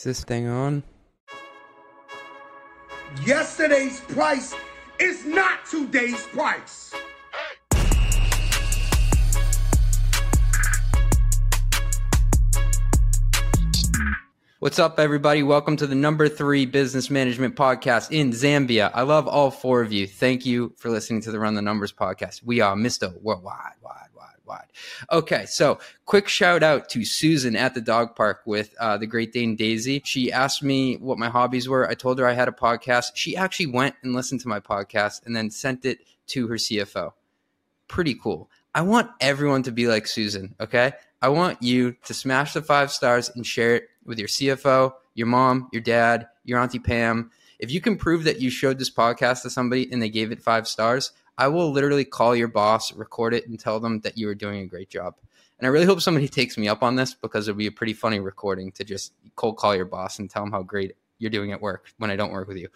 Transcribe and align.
Is 0.00 0.04
this 0.04 0.24
thing 0.24 0.48
on? 0.48 0.82
Yesterday's 3.26 4.00
price 4.00 4.54
is 4.98 5.26
not 5.26 5.66
today's 5.70 6.26
price. 6.28 6.94
What's 14.60 14.78
up, 14.78 14.98
everybody? 14.98 15.42
Welcome 15.42 15.76
to 15.76 15.86
the 15.86 15.94
number 15.94 16.30
three 16.30 16.64
business 16.64 17.10
management 17.10 17.54
podcast 17.54 18.10
in 18.10 18.30
Zambia. 18.30 18.90
I 18.94 19.02
love 19.02 19.28
all 19.28 19.50
four 19.50 19.82
of 19.82 19.92
you. 19.92 20.06
Thank 20.06 20.46
you 20.46 20.72
for 20.78 20.88
listening 20.88 21.20
to 21.22 21.30
the 21.30 21.38
Run 21.38 21.56
the 21.56 21.60
Numbers 21.60 21.92
podcast. 21.92 22.42
We 22.42 22.60
are 22.62 22.74
Mr. 22.74 23.12
Worldwide, 23.20 23.74
wide, 23.82 24.08
wide, 24.14 24.39
Okay, 25.10 25.46
so 25.46 25.78
quick 26.06 26.28
shout 26.28 26.62
out 26.62 26.88
to 26.90 27.04
Susan 27.04 27.56
at 27.56 27.74
the 27.74 27.80
dog 27.80 28.16
park 28.16 28.42
with 28.46 28.74
uh, 28.80 28.96
the 28.96 29.06
Great 29.06 29.32
Dane 29.32 29.56
Daisy. 29.56 30.02
She 30.04 30.32
asked 30.32 30.62
me 30.62 30.96
what 30.96 31.18
my 31.18 31.28
hobbies 31.28 31.68
were. 31.68 31.88
I 31.88 31.94
told 31.94 32.18
her 32.18 32.26
I 32.26 32.32
had 32.32 32.48
a 32.48 32.52
podcast. 32.52 33.12
She 33.14 33.36
actually 33.36 33.66
went 33.66 33.94
and 34.02 34.14
listened 34.14 34.40
to 34.42 34.48
my 34.48 34.60
podcast 34.60 35.26
and 35.26 35.34
then 35.34 35.50
sent 35.50 35.84
it 35.84 36.00
to 36.28 36.46
her 36.48 36.56
CFO. 36.56 37.12
Pretty 37.88 38.14
cool. 38.14 38.50
I 38.74 38.82
want 38.82 39.10
everyone 39.20 39.64
to 39.64 39.72
be 39.72 39.88
like 39.88 40.06
Susan, 40.06 40.54
okay? 40.60 40.92
I 41.22 41.28
want 41.28 41.62
you 41.62 41.96
to 42.04 42.14
smash 42.14 42.54
the 42.54 42.62
five 42.62 42.90
stars 42.92 43.30
and 43.34 43.46
share 43.46 43.76
it 43.76 43.88
with 44.04 44.18
your 44.18 44.28
CFO, 44.28 44.94
your 45.14 45.26
mom, 45.26 45.68
your 45.72 45.82
dad, 45.82 46.28
your 46.44 46.58
Auntie 46.60 46.78
Pam. 46.78 47.30
If 47.58 47.70
you 47.70 47.80
can 47.80 47.96
prove 47.96 48.24
that 48.24 48.40
you 48.40 48.48
showed 48.48 48.78
this 48.78 48.90
podcast 48.90 49.42
to 49.42 49.50
somebody 49.50 49.90
and 49.92 50.00
they 50.00 50.08
gave 50.08 50.32
it 50.32 50.40
five 50.40 50.66
stars, 50.66 51.12
I 51.38 51.48
will 51.48 51.70
literally 51.70 52.04
call 52.04 52.36
your 52.36 52.48
boss, 52.48 52.92
record 52.92 53.34
it, 53.34 53.48
and 53.48 53.58
tell 53.58 53.80
them 53.80 54.00
that 54.00 54.18
you 54.18 54.28
are 54.28 54.34
doing 54.34 54.60
a 54.60 54.66
great 54.66 54.90
job. 54.90 55.14
And 55.58 55.66
I 55.66 55.70
really 55.70 55.86
hope 55.86 56.00
somebody 56.00 56.28
takes 56.28 56.56
me 56.56 56.68
up 56.68 56.82
on 56.82 56.96
this 56.96 57.14
because 57.14 57.46
it'll 57.46 57.58
be 57.58 57.66
a 57.66 57.72
pretty 57.72 57.92
funny 57.92 58.18
recording 58.18 58.72
to 58.72 58.84
just 58.84 59.12
cold 59.36 59.58
call 59.58 59.76
your 59.76 59.84
boss 59.84 60.18
and 60.18 60.30
tell 60.30 60.42
them 60.42 60.52
how 60.52 60.62
great 60.62 60.96
you're 61.18 61.30
doing 61.30 61.52
at 61.52 61.60
work 61.60 61.92
when 61.98 62.10
I 62.10 62.16
don't 62.16 62.32
work 62.32 62.48
with 62.48 62.56
you. 62.56 62.68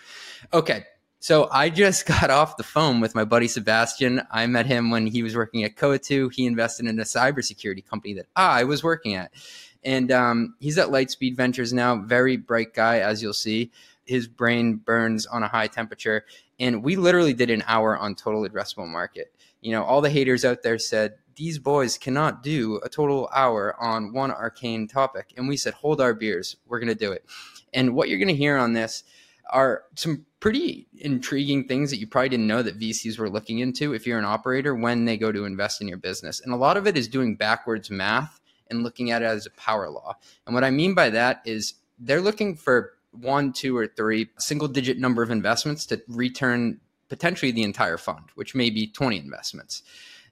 Okay. 0.52 0.84
So 1.18 1.48
I 1.50 1.70
just 1.70 2.04
got 2.20 2.28
off 2.28 2.58
the 2.58 2.62
phone 2.62 3.00
with 3.00 3.14
my 3.14 3.24
buddy 3.24 3.48
Sebastian. 3.48 4.20
I 4.30 4.46
met 4.46 4.66
him 4.66 4.90
when 4.90 5.06
he 5.06 5.22
was 5.22 5.34
working 5.34 5.64
at 5.64 5.76
Coatue. 5.76 6.28
He 6.28 6.46
invested 6.46 6.86
in 6.86 7.00
a 7.00 7.04
cybersecurity 7.04 7.84
company 7.86 8.12
that 8.14 8.26
I 8.36 8.64
was 8.64 8.84
working 8.84 9.14
at. 9.14 9.32
And 9.82 10.12
um, 10.12 10.54
he's 10.60 10.76
at 10.76 10.88
Lightspeed 10.88 11.36
Ventures 11.36 11.72
now. 11.72 11.96
Very 11.96 12.36
bright 12.36 12.74
guy, 12.74 12.98
as 12.98 13.22
you'll 13.22 13.32
see. 13.32 13.70
His 14.04 14.28
brain 14.28 14.76
burns 14.76 15.24
on 15.24 15.42
a 15.42 15.48
high 15.48 15.66
temperature. 15.66 16.26
And 16.58 16.82
we 16.82 16.96
literally 16.96 17.34
did 17.34 17.50
an 17.50 17.64
hour 17.66 17.96
on 17.96 18.14
total 18.14 18.48
addressable 18.48 18.88
market. 18.88 19.34
You 19.60 19.72
know, 19.72 19.82
all 19.82 20.00
the 20.00 20.10
haters 20.10 20.44
out 20.44 20.62
there 20.62 20.78
said, 20.78 21.14
these 21.36 21.58
boys 21.58 21.98
cannot 21.98 22.42
do 22.42 22.80
a 22.84 22.88
total 22.88 23.28
hour 23.34 23.74
on 23.80 24.12
one 24.12 24.30
arcane 24.30 24.86
topic. 24.86 25.32
And 25.36 25.48
we 25.48 25.56
said, 25.56 25.74
hold 25.74 26.00
our 26.00 26.14
beers. 26.14 26.56
We're 26.66 26.78
going 26.78 26.88
to 26.88 26.94
do 26.94 27.12
it. 27.12 27.24
And 27.72 27.94
what 27.94 28.08
you're 28.08 28.18
going 28.18 28.28
to 28.28 28.34
hear 28.34 28.56
on 28.56 28.72
this 28.72 29.02
are 29.50 29.84
some 29.94 30.26
pretty 30.40 30.86
intriguing 30.98 31.66
things 31.66 31.90
that 31.90 31.98
you 31.98 32.06
probably 32.06 32.28
didn't 32.28 32.46
know 32.46 32.62
that 32.62 32.78
VCs 32.78 33.18
were 33.18 33.30
looking 33.30 33.58
into 33.58 33.94
if 33.94 34.06
you're 34.06 34.18
an 34.18 34.24
operator 34.24 34.74
when 34.74 35.04
they 35.04 35.16
go 35.16 35.32
to 35.32 35.44
invest 35.44 35.80
in 35.80 35.88
your 35.88 35.96
business. 35.96 36.40
And 36.40 36.52
a 36.52 36.56
lot 36.56 36.76
of 36.76 36.86
it 36.86 36.96
is 36.96 37.08
doing 37.08 37.34
backwards 37.34 37.90
math 37.90 38.40
and 38.68 38.82
looking 38.82 39.10
at 39.10 39.22
it 39.22 39.26
as 39.26 39.46
a 39.46 39.50
power 39.50 39.88
law. 39.90 40.16
And 40.46 40.54
what 40.54 40.64
I 40.64 40.70
mean 40.70 40.94
by 40.94 41.10
that 41.10 41.42
is 41.44 41.74
they're 41.98 42.20
looking 42.20 42.56
for 42.56 42.93
one, 43.16 43.52
two, 43.52 43.76
or 43.76 43.86
three 43.86 44.28
single 44.38 44.68
digit 44.68 44.98
number 44.98 45.22
of 45.22 45.30
investments 45.30 45.86
to 45.86 46.02
return 46.08 46.80
potentially 47.08 47.52
the 47.52 47.62
entire 47.62 47.98
fund, 47.98 48.24
which 48.34 48.54
may 48.54 48.70
be 48.70 48.86
20 48.86 49.18
investments. 49.18 49.82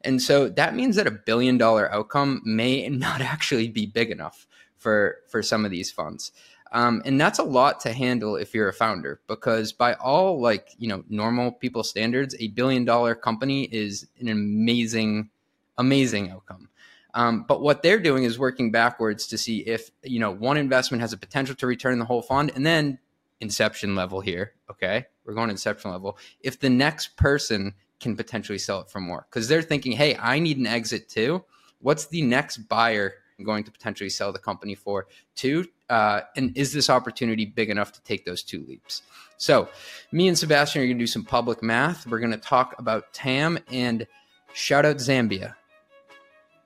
And 0.05 0.20
so 0.20 0.48
that 0.48 0.74
means 0.74 0.97
that 0.97 1.06
a 1.06 1.12
billion 1.12 1.58
dollar 1.58 1.92
outcome 1.92 2.42
may 2.44 2.89
not 2.91 3.20
actually 3.20 3.69
be 3.69 3.86
big 3.86 4.11
enough 4.11 4.47
for, 4.77 5.19
for 5.28 5.42
some 5.42 5.64
of 5.64 5.70
these 5.70 5.91
funds. 5.91 6.33
Um, 6.72 7.02
and 7.05 7.20
that's 7.20 7.39
a 7.39 7.44
lot 7.44 7.80
to 7.80 7.92
handle 7.92 8.34
if 8.36 8.55
you're 8.55 8.69
a 8.69 8.72
founder 8.72 9.20
because 9.27 9.72
by 9.72 9.92
all 9.94 10.41
like 10.41 10.70
you 10.78 10.89
know 10.89 11.05
normal 11.11 11.52
people 11.52 11.84
standards 11.84 12.34
a 12.41 12.48
billion 12.48 12.86
dollar 12.86 13.14
company 13.14 13.64
is 13.64 14.08
an 14.19 14.28
amazing 14.28 15.28
amazing 15.77 16.30
outcome 16.30 16.70
um, 17.14 17.45
but 17.46 17.61
what 17.61 17.83
they're 17.83 18.00
doing 18.00 18.24
is 18.24 18.39
working 18.39 18.70
backwards 18.70 19.27
to 19.28 19.39
see 19.39 19.58
if 19.58 19.90
you 20.02 20.18
know 20.18 20.30
one 20.30 20.56
investment 20.56 21.00
has 21.00 21.12
a 21.12 21.18
potential 21.18 21.55
to 21.56 21.67
return 21.67 21.98
the 21.98 22.05
whole 22.05 22.23
fund, 22.23 22.52
and 22.55 22.64
then 22.64 22.98
inception 23.40 23.95
level 23.95 24.20
here. 24.20 24.52
Okay, 24.70 25.06
we're 25.24 25.34
going 25.34 25.51
inception 25.51 25.90
level. 25.90 26.17
If 26.40 26.61
the 26.61 26.70
next 26.70 27.17
person 27.17 27.74
can 28.01 28.17
potentially 28.17 28.58
sell 28.58 28.80
it 28.80 28.90
for 28.90 29.01
more, 29.01 29.27
because 29.30 29.48
they're 29.48 29.62
thinking, 29.62 29.92
hey, 29.92 30.17
I 30.17 30.39
need 30.39 30.58
an 30.58 30.67
exit 30.67 31.08
too. 31.08 31.45
What's 31.80 32.06
the 32.06 32.22
next 32.22 32.58
buyer 32.68 33.14
going 33.45 33.64
to 33.64 33.70
potentially 33.70 34.11
sell 34.11 34.33
the 34.33 34.39
company 34.39 34.74
for? 34.74 35.08
Two, 35.34 35.67
uh, 35.90 36.22
and 36.36 36.56
is 36.56 36.72
this 36.72 36.89
opportunity 36.89 37.45
big 37.45 37.70
enough 37.70 37.92
to 37.92 38.02
take 38.02 38.24
those 38.24 38.42
two 38.42 38.64
leaps? 38.67 39.02
So, 39.36 39.68
me 40.12 40.28
and 40.28 40.39
Sebastian 40.39 40.83
are 40.83 40.86
going 40.86 40.98
to 40.98 41.02
do 41.02 41.06
some 41.08 41.24
public 41.24 41.62
math. 41.62 42.06
We're 42.06 42.20
going 42.20 42.30
to 42.33 42.39
talk 42.39 42.77
about 42.78 43.12
TAM 43.12 43.58
and 43.70 44.06
shout 44.55 44.86
out 44.86 44.96
Zambia. 44.96 45.55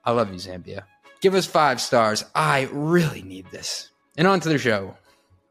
I 0.07 0.13
love 0.13 0.31
you, 0.33 0.39
Zambia. 0.39 0.85
Give 1.21 1.35
us 1.35 1.47
five 1.47 1.81
stars. 1.81 2.25
I 2.33 2.69
really 2.71 3.23
need 3.23 3.51
this. 3.51 3.91
And 4.17 4.29
on 4.29 4.39
to 4.39 4.49
the 4.49 4.57
show. 4.57 4.97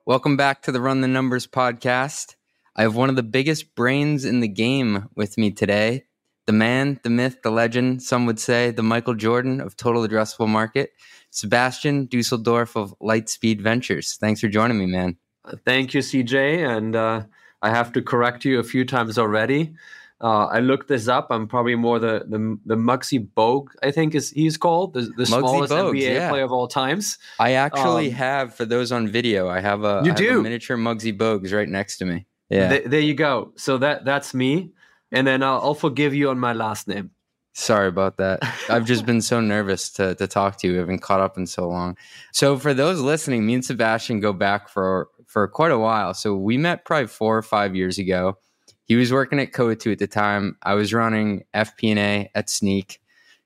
Welcome 0.05 0.37
back 0.37 0.61
to 0.61 0.71
the 0.71 0.79
Run 0.79 1.01
the 1.01 1.09
Numbers 1.09 1.45
podcast. 1.45 2.35
I 2.73 2.83
have 2.83 2.95
one 2.95 3.09
of 3.09 3.17
the 3.17 3.23
biggest 3.23 3.75
brains 3.75 4.23
in 4.23 4.39
the 4.39 4.47
game 4.47 5.09
with 5.13 5.37
me 5.37 5.51
today. 5.51 6.05
The 6.45 6.53
man, 6.53 7.01
the 7.03 7.09
myth, 7.09 7.41
the 7.43 7.51
legend, 7.51 8.01
some 8.01 8.25
would 8.27 8.39
say, 8.39 8.71
the 8.71 8.81
Michael 8.81 9.15
Jordan 9.15 9.59
of 9.59 9.75
total 9.75 10.07
addressable 10.07 10.47
market, 10.47 10.93
Sebastian 11.31 12.05
Dusseldorf 12.05 12.77
of 12.77 12.97
Lightspeed 13.01 13.59
Ventures. 13.59 14.15
Thanks 14.15 14.39
for 14.39 14.47
joining 14.47 14.79
me, 14.79 14.85
man. 14.85 15.17
Thank 15.65 15.93
you, 15.93 15.99
CJ. 15.99 16.65
And 16.65 16.95
uh, 16.95 17.23
I 17.61 17.71
have 17.71 17.91
to 17.91 18.01
correct 18.01 18.45
you 18.45 18.59
a 18.59 18.63
few 18.63 18.85
times 18.85 19.17
already. 19.17 19.73
Uh, 20.21 20.45
I 20.45 20.59
looked 20.59 20.87
this 20.87 21.07
up. 21.07 21.27
I'm 21.29 21.47
probably 21.47 21.75
more 21.75 21.99
the 21.99 22.25
the, 22.27 22.57
the 22.65 22.75
Muggsy 22.75 23.27
Bogue, 23.35 23.71
I 23.83 23.91
think 23.91 24.15
is 24.15 24.31
he's 24.31 24.55
called 24.55 24.93
the, 24.93 25.11
the 25.17 25.25
smallest 25.25 25.73
Bogues, 25.73 25.91
NBA 25.91 26.13
yeah. 26.13 26.29
player 26.29 26.43
of 26.43 26.53
all 26.53 26.67
times. 26.67 27.17
I 27.37 27.53
actually 27.53 28.07
um, 28.07 28.13
have 28.13 28.55
for 28.55 28.65
those 28.65 28.91
on 28.91 29.09
video. 29.09 29.49
I 29.49 29.59
have 29.59 29.83
a, 29.83 30.01
you 30.05 30.13
I 30.13 30.15
do 30.15 30.29
have 30.29 30.39
a 30.39 30.43
miniature 30.43 30.77
Muggsy 30.77 31.15
Bogues 31.15 31.53
right 31.53 31.67
next 31.67 31.97
to 31.97 32.05
me. 32.05 32.25
Yeah, 32.49 32.69
Th- 32.69 32.85
there 32.85 33.01
you 33.01 33.13
go. 33.13 33.51
So 33.57 33.77
that 33.79 34.05
that's 34.05 34.33
me, 34.33 34.71
and 35.11 35.27
then 35.27 35.43
I'll, 35.43 35.59
I'll 35.61 35.73
forgive 35.73 36.13
you 36.13 36.29
on 36.29 36.39
my 36.39 36.53
last 36.53 36.87
name. 36.87 37.11
Sorry 37.51 37.89
about 37.89 38.15
that. 38.17 38.39
I've 38.69 38.85
just 38.85 39.05
been 39.05 39.21
so 39.21 39.41
nervous 39.41 39.89
to 39.91 40.15
to 40.15 40.27
talk 40.27 40.57
to 40.59 40.67
you. 40.67 40.79
I've 40.79 40.87
been 40.87 40.97
caught 40.97 41.19
up 41.19 41.37
in 41.37 41.45
so 41.45 41.67
long. 41.67 41.97
So 42.31 42.57
for 42.57 42.73
those 42.73 43.01
listening, 43.01 43.45
me 43.45 43.55
and 43.55 43.65
Sebastian 43.65 44.21
go 44.21 44.31
back 44.31 44.69
for 44.69 45.09
for 45.27 45.45
quite 45.49 45.71
a 45.71 45.79
while. 45.79 46.13
So 46.13 46.37
we 46.37 46.57
met 46.57 46.85
probably 46.85 47.07
four 47.07 47.37
or 47.37 47.41
five 47.41 47.75
years 47.75 47.97
ago 47.97 48.37
he 48.85 48.95
was 48.95 49.11
working 49.11 49.39
at 49.39 49.51
Coatue 49.51 49.91
at 49.91 49.99
the 49.99 50.07
time. 50.07 50.57
I 50.63 50.75
was 50.75 50.93
running 50.93 51.43
FP&A 51.53 52.29
at 52.33 52.47
Snyk, 52.47 52.99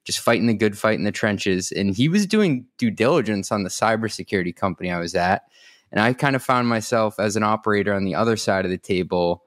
just 0.03 0.19
fighting 0.19 0.47
the 0.47 0.53
good 0.53 0.77
fight 0.77 0.97
in 0.99 1.05
the 1.05 1.11
trenches. 1.11 1.71
And 1.71 1.95
he 1.95 2.09
was 2.09 2.25
doing 2.25 2.65
due 2.77 2.91
diligence 2.91 3.51
on 3.51 3.63
the 3.63 3.69
cybersecurity 3.69 4.55
company 4.55 4.91
I 4.91 4.99
was 4.99 5.15
at. 5.15 5.43
And 5.91 5.99
I 5.99 6.13
kind 6.13 6.35
of 6.35 6.43
found 6.43 6.67
myself 6.67 7.19
as 7.19 7.35
an 7.35 7.43
operator 7.43 7.93
on 7.93 8.03
the 8.03 8.15
other 8.15 8.37
side 8.37 8.65
of 8.65 8.71
the 8.71 8.77
table, 8.77 9.43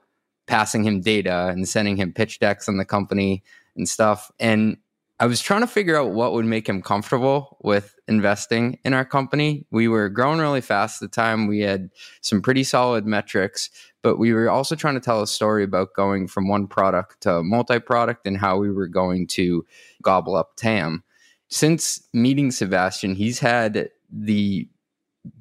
passing 0.47 0.83
him 0.83 0.99
data 0.99 1.47
and 1.47 1.67
sending 1.67 1.95
him 1.95 2.11
pitch 2.11 2.39
decks 2.39 2.67
on 2.67 2.77
the 2.77 2.85
company 2.85 3.43
and 3.75 3.87
stuff. 3.87 4.31
And 4.39 4.77
I 5.19 5.25
was 5.27 5.41
trying 5.41 5.61
to 5.61 5.67
figure 5.67 5.95
out 5.95 6.11
what 6.11 6.33
would 6.33 6.45
make 6.45 6.67
him 6.67 6.81
comfortable 6.81 7.57
with 7.61 7.95
investing 8.07 8.79
in 8.83 8.93
our 8.93 9.05
company. 9.05 9.65
We 9.71 9.87
were 9.87 10.09
growing 10.09 10.39
really 10.39 10.59
fast 10.59 11.01
at 11.01 11.11
the 11.11 11.15
time. 11.15 11.47
We 11.47 11.61
had 11.61 11.91
some 12.21 12.41
pretty 12.41 12.63
solid 12.63 13.05
metrics, 13.05 13.69
but 14.03 14.19
we 14.19 14.33
were 14.33 14.49
also 14.49 14.75
trying 14.75 14.93
to 14.93 14.99
tell 14.99 15.21
a 15.21 15.27
story 15.27 15.63
about 15.63 15.95
going 15.95 16.27
from 16.27 16.47
one 16.47 16.67
product 16.67 17.21
to 17.21 17.41
multi 17.41 17.79
product 17.79 18.27
and 18.27 18.37
how 18.37 18.57
we 18.57 18.69
were 18.69 18.87
going 18.87 19.25
to 19.27 19.65
gobble 20.03 20.35
up 20.35 20.55
TAM. 20.57 21.03
Since 21.47 22.07
meeting 22.13 22.51
Sebastian, 22.51 23.15
he's 23.15 23.39
had 23.39 23.89
the 24.11 24.67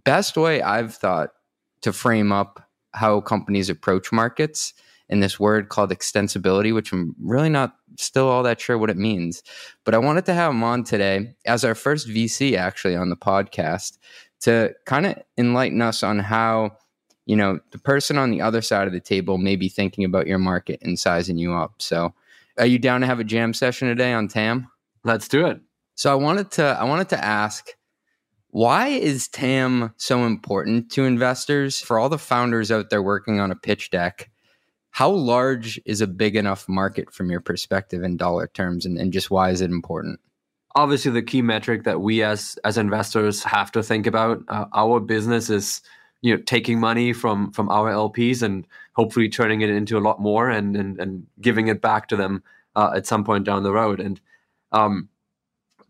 best 0.04 0.36
way 0.36 0.62
I've 0.62 0.94
thought 0.94 1.30
to 1.82 1.92
frame 1.92 2.32
up 2.32 2.69
how 2.94 3.20
companies 3.20 3.69
approach 3.69 4.12
markets 4.12 4.75
in 5.08 5.20
this 5.20 5.40
word 5.40 5.69
called 5.69 5.90
extensibility, 5.90 6.72
which 6.72 6.92
I'm 6.92 7.14
really 7.20 7.48
not 7.48 7.75
still 7.98 8.28
all 8.28 8.42
that 8.44 8.60
sure 8.60 8.78
what 8.78 8.90
it 8.90 8.96
means. 8.96 9.42
But 9.84 9.94
I 9.94 9.98
wanted 9.98 10.25
to 10.26 10.34
have 10.34 10.52
him 10.52 10.62
on 10.62 10.84
today 10.84 11.34
as 11.44 11.64
our 11.64 11.75
first 11.75 12.08
VC 12.08 12.56
actually 12.56 12.96
on 12.96 13.10
the 13.10 13.16
podcast 13.16 13.98
to 14.42 14.75
kind 14.87 15.06
of 15.06 15.16
enlighten 15.37 15.82
us 15.82 16.02
on 16.02 16.19
how 16.19 16.76
you 17.26 17.36
know 17.36 17.60
the 17.70 17.78
person 17.78 18.19
on 18.19 18.30
the 18.30 18.40
other 18.40 18.62
side 18.62 18.86
of 18.86 18.92
the 18.92 19.00
table 19.00 19.38
may 19.38 19.56
be 19.56 19.69
thinking 19.69 20.04
about 20.04 20.26
your 20.26 20.38
market 20.38 20.80
and 20.82 20.98
sizing 20.98 21.38
you 21.38 21.54
up. 21.54 21.74
So, 21.78 22.14
are 22.58 22.66
you 22.66 22.78
down 22.78 23.00
to 23.00 23.06
have 23.06 23.20
a 23.20 23.24
jam 23.24 23.54
session 23.54 23.88
today 23.88 24.12
on 24.12 24.28
TAM? 24.28 24.69
Let's 25.04 25.28
do 25.28 25.46
it. 25.46 25.60
So 25.94 26.10
I 26.10 26.14
wanted 26.14 26.50
to 26.52 26.64
I 26.64 26.84
wanted 26.84 27.08
to 27.10 27.24
ask 27.24 27.70
why 28.52 28.88
is 28.88 29.28
TAM 29.28 29.94
so 29.96 30.24
important 30.24 30.90
to 30.92 31.04
investors 31.04 31.80
for 31.80 31.98
all 31.98 32.10
the 32.10 32.19
founders 32.19 32.70
out 32.70 32.90
there 32.90 33.02
working 33.02 33.40
on 33.40 33.50
a 33.50 33.56
pitch 33.56 33.90
deck? 33.90 34.30
How 34.90 35.08
large 35.08 35.80
is 35.86 36.02
a 36.02 36.06
big 36.06 36.36
enough 36.36 36.68
market 36.68 37.14
from 37.14 37.30
your 37.30 37.40
perspective 37.40 38.02
in 38.02 38.18
dollar 38.18 38.46
terms, 38.48 38.84
and, 38.84 38.98
and 38.98 39.10
just 39.10 39.30
why 39.30 39.48
is 39.48 39.62
it 39.62 39.70
important? 39.70 40.20
Obviously, 40.75 41.10
the 41.10 41.22
key 41.22 41.40
metric 41.40 41.84
that 41.84 42.02
we 42.02 42.22
as 42.22 42.58
as 42.62 42.76
investors 42.76 43.42
have 43.42 43.72
to 43.72 43.82
think 43.82 44.06
about 44.06 44.42
uh, 44.48 44.66
our 44.75 45.00
business 45.00 45.48
is 45.48 45.80
you 46.22 46.34
know 46.34 46.42
taking 46.42 46.80
money 46.80 47.12
from 47.12 47.52
from 47.52 47.69
our 47.69 47.90
LPs 47.92 48.42
and 48.42 48.66
hopefully 48.94 49.28
turning 49.28 49.60
it 49.60 49.69
into 49.69 49.98
a 49.98 50.00
lot 50.00 50.20
more 50.20 50.48
and 50.48 50.76
and, 50.76 50.98
and 50.98 51.26
giving 51.40 51.69
it 51.69 51.82
back 51.82 52.08
to 52.08 52.16
them 52.16 52.42
uh, 52.74 52.92
at 52.96 53.06
some 53.06 53.24
point 53.24 53.44
down 53.44 53.62
the 53.62 53.72
road. 53.72 54.00
And 54.00 54.20
um, 54.70 55.08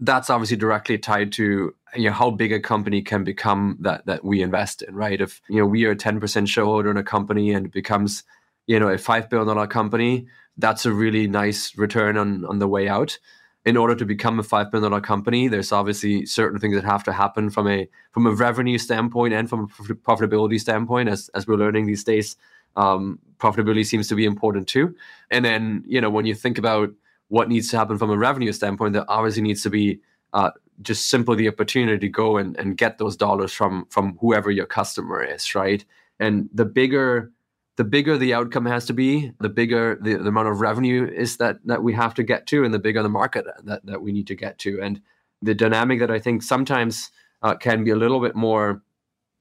that's 0.00 0.30
obviously 0.30 0.56
directly 0.56 0.98
tied 0.98 1.32
to 1.32 1.74
you 1.94 2.04
know 2.08 2.12
how 2.12 2.30
big 2.30 2.52
a 2.52 2.58
company 2.58 3.02
can 3.02 3.22
become 3.22 3.76
that 3.80 4.06
that 4.06 4.24
we 4.24 4.42
invest 4.42 4.82
in, 4.82 4.94
right? 4.94 5.20
If 5.20 5.40
you 5.48 5.60
know 5.60 5.66
we 5.66 5.84
are 5.84 5.92
a 5.92 5.96
ten 5.96 6.18
percent 6.18 6.48
shareholder 6.48 6.90
in 6.90 6.96
a 6.96 7.04
company 7.04 7.52
and 7.52 7.66
it 7.66 7.72
becomes 7.72 8.24
you 8.66 8.80
know 8.80 8.88
a 8.88 8.98
five 8.98 9.28
billion 9.28 9.46
dollar 9.46 9.66
company, 9.66 10.26
that's 10.56 10.86
a 10.86 10.92
really 10.92 11.28
nice 11.28 11.76
return 11.76 12.16
on 12.16 12.44
on 12.46 12.58
the 12.58 12.68
way 12.68 12.88
out 12.88 13.18
in 13.64 13.76
order 13.76 13.94
to 13.94 14.04
become 14.04 14.38
a 14.38 14.42
five 14.42 14.70
billion 14.70 14.90
dollar 14.90 15.00
company, 15.00 15.48
there's 15.48 15.72
obviously 15.72 16.26
certain 16.26 16.58
things 16.58 16.74
that 16.74 16.84
have 16.84 17.04
to 17.04 17.12
happen 17.12 17.50
from 17.50 17.68
a 17.68 17.88
from 18.10 18.26
a 18.26 18.32
revenue 18.32 18.78
standpoint 18.78 19.34
and 19.34 19.48
from 19.48 19.64
a 19.64 19.94
profitability 19.94 20.60
standpoint. 20.60 21.08
As 21.08 21.30
as 21.34 21.46
we're 21.46 21.56
learning 21.56 21.86
these 21.86 22.04
days, 22.04 22.36
um, 22.76 23.18
profitability 23.38 23.86
seems 23.86 24.08
to 24.08 24.14
be 24.14 24.24
important 24.24 24.66
too. 24.66 24.94
And 25.30 25.44
then 25.44 25.84
you 25.86 26.00
know 26.00 26.10
when 26.10 26.26
you 26.26 26.34
think 26.34 26.58
about 26.58 26.90
what 27.28 27.48
needs 27.48 27.70
to 27.70 27.78
happen 27.78 27.98
from 27.98 28.10
a 28.10 28.18
revenue 28.18 28.52
standpoint, 28.52 28.94
there 28.94 29.10
obviously 29.10 29.42
needs 29.42 29.62
to 29.62 29.70
be 29.70 30.00
uh, 30.32 30.50
just 30.82 31.08
simply 31.08 31.36
the 31.36 31.48
opportunity 31.48 31.98
to 31.98 32.08
go 32.08 32.36
and, 32.36 32.56
and 32.58 32.76
get 32.76 32.98
those 32.98 33.16
dollars 33.16 33.52
from 33.52 33.86
from 33.90 34.18
whoever 34.20 34.50
your 34.50 34.66
customer 34.66 35.22
is, 35.22 35.54
right? 35.54 35.84
And 36.18 36.48
the 36.52 36.64
bigger 36.64 37.30
the 37.76 37.84
bigger 37.84 38.18
the 38.18 38.34
outcome 38.34 38.66
has 38.66 38.84
to 38.86 38.92
be, 38.92 39.32
the 39.40 39.48
bigger 39.48 39.98
the, 40.00 40.16
the, 40.16 40.28
amount 40.28 40.48
of 40.48 40.60
revenue 40.60 41.10
is 41.10 41.38
that 41.38 41.58
that 41.64 41.82
we 41.82 41.94
have 41.94 42.14
to 42.14 42.22
get 42.22 42.46
to, 42.48 42.64
and 42.64 42.74
the 42.74 42.78
bigger 42.78 43.02
the 43.02 43.08
market 43.08 43.46
that, 43.64 43.84
that 43.86 44.02
we 44.02 44.12
need 44.12 44.26
to 44.26 44.34
get 44.34 44.58
to. 44.60 44.80
And 44.80 45.00
the 45.40 45.54
dynamic 45.54 46.00
that 46.00 46.10
I 46.10 46.18
think 46.18 46.42
sometimes 46.42 47.10
uh, 47.42 47.54
can 47.54 47.84
be 47.84 47.90
a 47.90 47.96
little 47.96 48.20
bit 48.20 48.36
more 48.36 48.82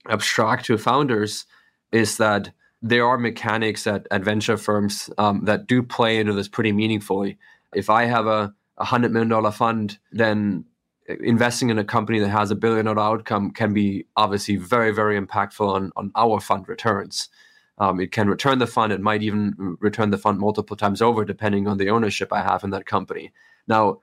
abstract 0.09 0.65
to 0.65 0.77
founders 0.77 1.45
is 1.91 2.17
that 2.17 2.51
there 2.81 3.05
are 3.05 3.17
mechanics 3.17 3.85
at, 3.85 4.07
venture 4.23 4.57
firms 4.57 5.09
um, 5.17 5.45
that 5.45 5.67
do 5.67 5.83
play 5.83 6.17
into 6.17 6.33
this 6.33 6.47
pretty 6.47 6.71
meaningfully. 6.71 7.37
If 7.75 7.89
I 7.89 8.05
have 8.05 8.25
a, 8.25 8.53
a 8.77 8.85
hundred 8.85 9.11
million 9.11 9.29
dollar 9.29 9.51
fund, 9.51 9.99
then 10.11 10.65
investing 11.07 11.69
in 11.69 11.77
a 11.77 11.83
company 11.83 12.19
that 12.19 12.29
has 12.29 12.49
a 12.49 12.55
billion 12.55 12.85
dollar 12.85 13.01
outcome 13.01 13.51
can 13.51 13.73
be 13.73 14.05
obviously 14.15 14.55
very, 14.55 14.91
very 14.91 15.19
impactful 15.19 15.67
on, 15.67 15.91
on 15.95 16.11
our 16.15 16.39
fund 16.39 16.67
returns. 16.67 17.29
Um, 17.81 17.99
it 17.99 18.11
can 18.11 18.29
return 18.29 18.59
the 18.59 18.67
fund. 18.67 18.93
It 18.93 19.01
might 19.01 19.23
even 19.23 19.75
return 19.79 20.11
the 20.11 20.17
fund 20.19 20.37
multiple 20.37 20.77
times 20.77 21.01
over, 21.01 21.25
depending 21.25 21.67
on 21.67 21.77
the 21.77 21.89
ownership 21.89 22.31
I 22.31 22.43
have 22.43 22.63
in 22.63 22.69
that 22.69 22.85
company. 22.85 23.31
Now, 23.67 24.01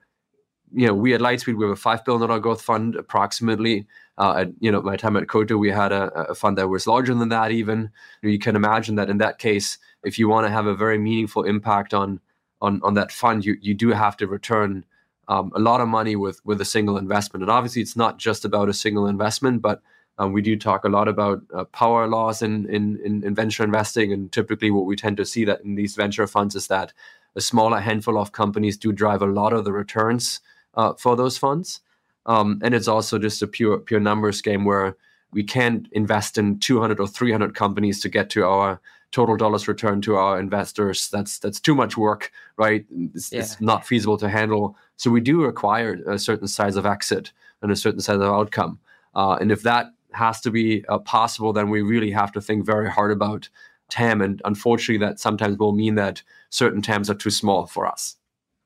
you 0.73 0.85
know, 0.85 0.93
we 0.93 1.13
at 1.13 1.21
Lightspeed 1.21 1.57
we 1.57 1.63
have 1.63 1.71
a 1.71 1.77
five 1.77 2.03
billion 2.03 2.27
dollar 2.27 2.41
growth 2.41 2.61
fund 2.61 2.97
approximately. 2.97 3.87
Uh, 4.17 4.39
at 4.39 4.49
you 4.59 4.69
know 4.69 4.81
my 4.81 4.97
time 4.97 5.15
at 5.15 5.29
Coatue, 5.29 5.57
we 5.57 5.71
had 5.71 5.93
a, 5.93 6.11
a, 6.29 6.35
fund 6.35 6.57
that 6.57 6.67
was 6.67 6.87
larger 6.87 7.15
than 7.15 7.29
that. 7.29 7.51
Even 7.51 7.89
you 8.21 8.37
can 8.37 8.57
imagine 8.57 8.95
that 8.95 9.09
in 9.09 9.17
that 9.19 9.39
case, 9.39 9.77
if 10.03 10.19
you 10.19 10.27
want 10.27 10.45
to 10.45 10.51
have 10.51 10.67
a 10.67 10.75
very 10.75 10.97
meaningful 10.97 11.43
impact 11.43 11.93
on 11.93 12.19
on 12.61 12.81
on 12.83 12.95
that 12.95 13.13
fund, 13.13 13.45
you 13.45 13.55
you 13.61 13.73
do 13.73 13.91
have 13.91 14.17
to 14.17 14.27
return 14.27 14.83
um, 15.29 15.53
a 15.55 15.59
lot 15.59 15.79
of 15.79 15.87
money 15.87 16.17
with 16.17 16.41
with 16.43 16.59
a 16.59 16.65
single 16.65 16.97
investment. 16.97 17.43
And 17.43 17.49
obviously, 17.49 17.81
it's 17.81 17.95
not 17.95 18.17
just 18.17 18.43
about 18.43 18.67
a 18.67 18.73
single 18.73 19.07
investment, 19.07 19.61
but 19.61 19.81
um, 20.19 20.33
we 20.33 20.41
do 20.41 20.57
talk 20.57 20.83
a 20.83 20.89
lot 20.89 21.07
about 21.07 21.41
uh, 21.53 21.63
power 21.63 22.05
laws 22.05 22.41
in, 22.41 22.69
in, 22.69 22.99
in, 23.23 23.33
venture 23.33 23.63
investing, 23.63 24.11
and 24.11 24.31
typically 24.33 24.69
what 24.69 24.85
we 24.85 24.97
tend 24.97 25.15
to 25.17 25.25
see 25.25 25.45
that 25.45 25.61
in 25.61 25.75
these 25.75 25.95
venture 25.95 26.27
funds 26.27 26.55
is 26.55 26.67
that 26.67 26.91
a 27.37 27.41
smaller 27.41 27.79
handful 27.79 28.17
of 28.17 28.33
companies 28.33 28.77
do 28.77 28.91
drive 28.91 29.21
a 29.21 29.25
lot 29.25 29.53
of 29.53 29.63
the 29.63 29.71
returns 29.71 30.41
uh, 30.75 30.93
for 30.93 31.15
those 31.15 31.37
funds, 31.37 31.79
um, 32.25 32.59
and 32.61 32.75
it's 32.75 32.87
also 32.87 33.17
just 33.17 33.41
a 33.41 33.47
pure 33.47 33.79
pure 33.79 34.01
numbers 34.01 34.41
game 34.41 34.65
where 34.65 34.97
we 35.31 35.41
can't 35.41 35.87
invest 35.93 36.37
in 36.37 36.59
200 36.59 36.99
or 36.99 37.07
300 37.07 37.55
companies 37.55 38.01
to 38.01 38.09
get 38.09 38.29
to 38.31 38.43
our 38.43 38.81
total 39.11 39.37
dollars 39.37 39.67
return 39.69 40.01
to 40.01 40.15
our 40.17 40.37
investors. 40.37 41.09
That's 41.09 41.39
that's 41.39 41.61
too 41.61 41.75
much 41.75 41.95
work, 41.95 42.31
right? 42.57 42.85
It's, 43.15 43.31
yeah. 43.31 43.39
it's 43.39 43.61
not 43.61 43.87
feasible 43.87 44.17
to 44.17 44.27
handle. 44.27 44.75
So 44.97 45.09
we 45.11 45.21
do 45.21 45.41
require 45.41 45.97
a 46.05 46.19
certain 46.19 46.47
size 46.47 46.75
of 46.75 46.85
exit 46.85 47.31
and 47.61 47.71
a 47.71 47.75
certain 47.77 48.01
size 48.01 48.17
of 48.17 48.23
outcome. 48.23 48.79
Uh, 49.15 49.37
and 49.39 49.51
if 49.51 49.63
that 49.63 49.93
has 50.13 50.41
to 50.41 50.51
be 50.51 50.85
uh, 50.87 50.99
possible, 50.99 51.53
then 51.53 51.69
we 51.69 51.81
really 51.81 52.11
have 52.11 52.31
to 52.33 52.41
think 52.41 52.65
very 52.65 52.89
hard 52.89 53.11
about 53.11 53.49
TAM. 53.89 54.21
And 54.21 54.41
unfortunately, 54.45 55.05
that 55.05 55.19
sometimes 55.19 55.57
will 55.57 55.71
mean 55.71 55.95
that 55.95 56.23
certain 56.49 56.81
TAMs 56.81 57.09
are 57.09 57.15
too 57.15 57.29
small 57.29 57.65
for 57.65 57.87
us. 57.87 58.15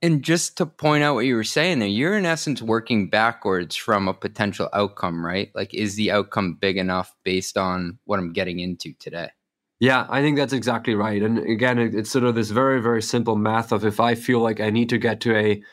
And 0.02 0.22
just 0.22 0.58
to 0.58 0.66
point 0.66 1.04
out 1.04 1.16
what 1.16 1.26
you 1.26 1.36
were 1.36 1.46
saying 1.46 1.80
there, 1.80 1.88
you're 1.88 2.18
in 2.18 2.26
essence 2.26 2.62
working 2.62 3.10
backwards 3.10 3.76
from 3.76 4.10
a 4.10 4.14
potential 4.14 4.68
outcome, 4.74 5.26
right? 5.26 5.50
Like, 5.56 5.74
is 5.74 5.96
the 5.96 6.12
outcome 6.12 6.56
big 6.60 6.78
enough 6.78 7.16
based 7.24 7.58
on 7.58 8.00
what 8.04 8.20
I'm 8.20 8.34
getting 8.34 8.60
into 8.60 8.92
today? 9.00 9.30
Yeah, 9.80 10.06
I 10.10 10.22
think 10.22 10.38
that's 10.38 10.54
exactly 10.54 10.94
right. 10.96 11.22
And 11.22 11.40
again, 11.40 11.80
it's 11.80 12.12
sort 12.12 12.26
of 12.26 12.36
this 12.36 12.52
very, 12.52 12.82
very 12.82 13.02
simple 13.02 13.38
math 13.38 13.72
of 13.72 13.86
if 13.86 14.00
I 14.00 14.16
feel 14.16 14.40
like 14.40 14.60
I 14.60 14.70
need 14.70 14.90
to 14.90 14.98
get 14.98 15.22
to 15.22 15.36
a 15.36 15.64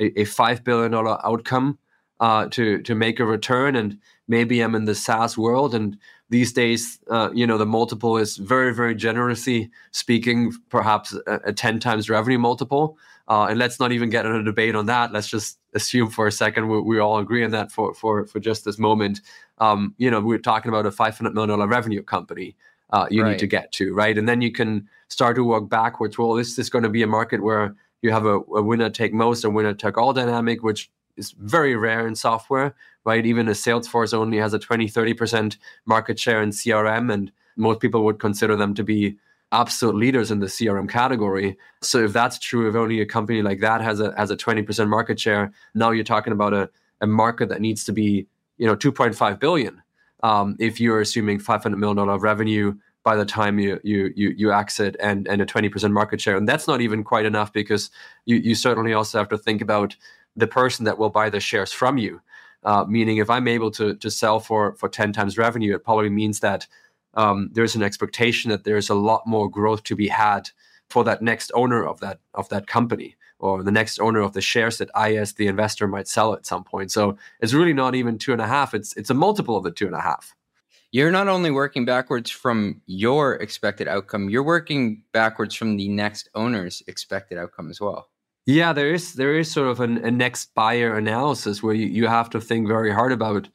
a, 0.00 0.20
a 0.20 0.24
five 0.24 0.64
billion 0.64 0.92
dollar 0.92 1.18
outcome 1.24 1.78
uh, 2.20 2.46
to 2.48 2.82
to 2.82 2.94
make 2.94 3.20
a 3.20 3.24
return, 3.24 3.76
and 3.76 3.98
maybe 4.28 4.60
I'm 4.60 4.74
in 4.74 4.84
the 4.84 4.94
SaaS 4.94 5.36
world, 5.36 5.74
and 5.74 5.98
these 6.30 6.52
days, 6.52 6.98
uh, 7.10 7.30
you 7.34 7.46
know, 7.46 7.58
the 7.58 7.66
multiple 7.66 8.16
is 8.16 8.36
very, 8.36 8.74
very 8.74 8.94
generously 8.94 9.70
speaking, 9.90 10.52
perhaps 10.70 11.14
a, 11.26 11.40
a 11.44 11.52
ten 11.52 11.78
times 11.78 12.08
revenue 12.08 12.38
multiple. 12.38 12.96
Uh, 13.26 13.46
and 13.46 13.58
let's 13.58 13.80
not 13.80 13.92
even 13.92 14.10
get 14.10 14.26
into 14.26 14.38
a 14.38 14.42
debate 14.42 14.74
on 14.74 14.86
that. 14.86 15.12
Let's 15.12 15.28
just 15.28 15.58
assume 15.72 16.10
for 16.10 16.26
a 16.26 16.32
second 16.32 16.68
we, 16.68 16.80
we 16.80 16.98
all 16.98 17.18
agree 17.18 17.44
on 17.44 17.50
that 17.52 17.72
for 17.72 17.94
for 17.94 18.26
for 18.26 18.40
just 18.40 18.64
this 18.64 18.78
moment. 18.78 19.20
Um, 19.58 19.94
you 19.98 20.10
know, 20.10 20.20
we're 20.20 20.38
talking 20.38 20.68
about 20.68 20.86
a 20.86 20.90
five 20.90 21.16
hundred 21.16 21.34
million 21.34 21.50
dollar 21.50 21.66
revenue 21.66 22.02
company. 22.02 22.56
Uh, 22.90 23.06
you 23.10 23.22
right. 23.22 23.30
need 23.30 23.38
to 23.38 23.46
get 23.46 23.72
to 23.72 23.94
right, 23.94 24.18
and 24.18 24.28
then 24.28 24.40
you 24.40 24.52
can 24.52 24.88
start 25.08 25.36
to 25.36 25.44
work 25.44 25.68
backwards. 25.68 26.18
Well, 26.18 26.34
this 26.34 26.58
is 26.58 26.70
going 26.70 26.84
to 26.84 26.90
be 26.90 27.02
a 27.02 27.06
market 27.06 27.42
where 27.42 27.74
you 28.02 28.10
have 28.10 28.26
a, 28.26 28.40
a 28.54 28.62
winner 28.62 28.90
take 28.90 29.14
most 29.14 29.44
and 29.44 29.54
winner 29.54 29.74
take 29.74 29.96
all 29.96 30.12
dynamic, 30.12 30.62
which 30.62 30.90
is 31.16 31.32
very 31.38 31.76
rare 31.76 32.06
in 32.06 32.14
software, 32.14 32.74
right? 33.04 33.24
Even 33.26 33.48
a 33.48 33.52
Salesforce 33.52 34.14
only 34.14 34.38
has 34.38 34.54
a 34.54 34.58
20, 34.58 34.88
30% 34.88 35.56
market 35.86 36.18
share 36.18 36.42
in 36.42 36.50
CRM, 36.50 37.12
and 37.12 37.30
most 37.56 37.80
people 37.80 38.04
would 38.04 38.18
consider 38.18 38.56
them 38.56 38.74
to 38.74 38.82
be 38.82 39.16
absolute 39.52 39.94
leaders 39.94 40.30
in 40.30 40.40
the 40.40 40.46
CRM 40.46 40.88
category. 40.88 41.56
So 41.80 42.04
if 42.04 42.12
that's 42.12 42.38
true, 42.38 42.68
if 42.68 42.74
only 42.74 43.00
a 43.00 43.06
company 43.06 43.40
like 43.42 43.60
that 43.60 43.80
has 43.80 44.00
a 44.00 44.12
has 44.16 44.30
a 44.30 44.36
20% 44.36 44.88
market 44.88 45.20
share, 45.20 45.52
now 45.74 45.90
you're 45.90 46.04
talking 46.04 46.32
about 46.32 46.52
a, 46.52 46.68
a 47.00 47.06
market 47.06 47.48
that 47.50 47.60
needs 47.60 47.84
to 47.84 47.92
be, 47.92 48.26
you 48.58 48.66
know, 48.66 48.76
2.5 48.76 49.38
billion. 49.38 49.80
Um, 50.22 50.56
if 50.58 50.80
you're 50.80 51.00
assuming 51.00 51.38
500 51.38 51.76
million 51.76 51.96
dollar 51.96 52.18
revenue 52.18 52.74
by 53.04 53.14
the 53.14 53.26
time 53.26 53.58
you 53.58 53.78
you 53.84 54.12
you, 54.16 54.30
you 54.30 54.52
exit 54.52 54.96
and 54.98 55.28
and 55.28 55.40
a 55.40 55.46
20% 55.46 55.92
market 55.92 56.20
share, 56.20 56.36
and 56.36 56.48
that's 56.48 56.66
not 56.66 56.80
even 56.80 57.04
quite 57.04 57.26
enough 57.26 57.52
because 57.52 57.90
you 58.24 58.36
you 58.36 58.54
certainly 58.54 58.92
also 58.92 59.18
have 59.18 59.28
to 59.28 59.38
think 59.38 59.60
about 59.62 59.94
the 60.36 60.48
person 60.48 60.84
that 60.84 60.98
will 60.98 61.10
buy 61.10 61.30
the 61.30 61.40
shares 61.40 61.72
from 61.72 61.96
you. 61.96 62.20
Uh, 62.64 62.84
meaning, 62.88 63.18
if 63.18 63.30
I'm 63.30 63.48
able 63.48 63.70
to 63.72 63.94
to 63.94 64.10
sell 64.10 64.40
for 64.40 64.74
for 64.76 64.88
ten 64.88 65.12
times 65.12 65.38
revenue, 65.38 65.74
it 65.74 65.84
probably 65.84 66.10
means 66.10 66.40
that 66.40 66.66
um, 67.14 67.50
there's 67.52 67.74
an 67.74 67.82
expectation 67.82 68.50
that 68.50 68.64
there's 68.64 68.90
a 68.90 68.94
lot 68.94 69.26
more 69.26 69.48
growth 69.50 69.82
to 69.84 69.96
be 69.96 70.08
had 70.08 70.50
for 70.90 71.04
that 71.04 71.22
next 71.22 71.50
owner 71.54 71.84
of 71.86 72.00
that 72.00 72.20
of 72.34 72.48
that 72.48 72.66
company 72.66 73.16
or 73.38 73.62
the 73.62 73.70
next 73.70 73.98
owner 73.98 74.20
of 74.20 74.32
the 74.32 74.40
shares 74.40 74.78
that 74.78 74.90
I, 74.94 75.16
as 75.16 75.34
the 75.34 75.48
investor, 75.48 75.86
might 75.86 76.08
sell 76.08 76.32
at 76.32 76.46
some 76.46 76.64
point. 76.64 76.90
So 76.90 77.18
it's 77.40 77.52
really 77.52 77.72
not 77.72 77.94
even 77.94 78.18
two 78.18 78.32
and 78.32 78.40
a 78.40 78.46
half; 78.46 78.74
it's 78.74 78.96
it's 78.96 79.10
a 79.10 79.14
multiple 79.14 79.56
of 79.56 79.64
the 79.64 79.70
two 79.70 79.86
and 79.86 79.94
a 79.94 80.00
half. 80.00 80.34
You're 80.92 81.10
not 81.10 81.28
only 81.28 81.50
working 81.50 81.84
backwards 81.84 82.30
from 82.30 82.80
your 82.86 83.34
expected 83.34 83.88
outcome; 83.88 84.30
you're 84.30 84.42
working 84.44 85.02
backwards 85.12 85.54
from 85.54 85.76
the 85.76 85.88
next 85.88 86.28
owner's 86.34 86.82
expected 86.86 87.36
outcome 87.38 87.70
as 87.70 87.80
well. 87.80 88.08
Yeah, 88.46 88.72
there 88.72 88.92
is 88.92 89.14
there 89.14 89.36
is 89.38 89.50
sort 89.50 89.68
of 89.68 89.80
an, 89.80 89.98
a 89.98 90.10
next 90.10 90.54
buyer 90.54 90.96
analysis 90.96 91.62
where 91.62 91.74
you, 91.74 91.86
you 91.86 92.06
have 92.06 92.28
to 92.30 92.40
think 92.40 92.68
very 92.68 92.92
hard 92.92 93.12
about 93.12 93.48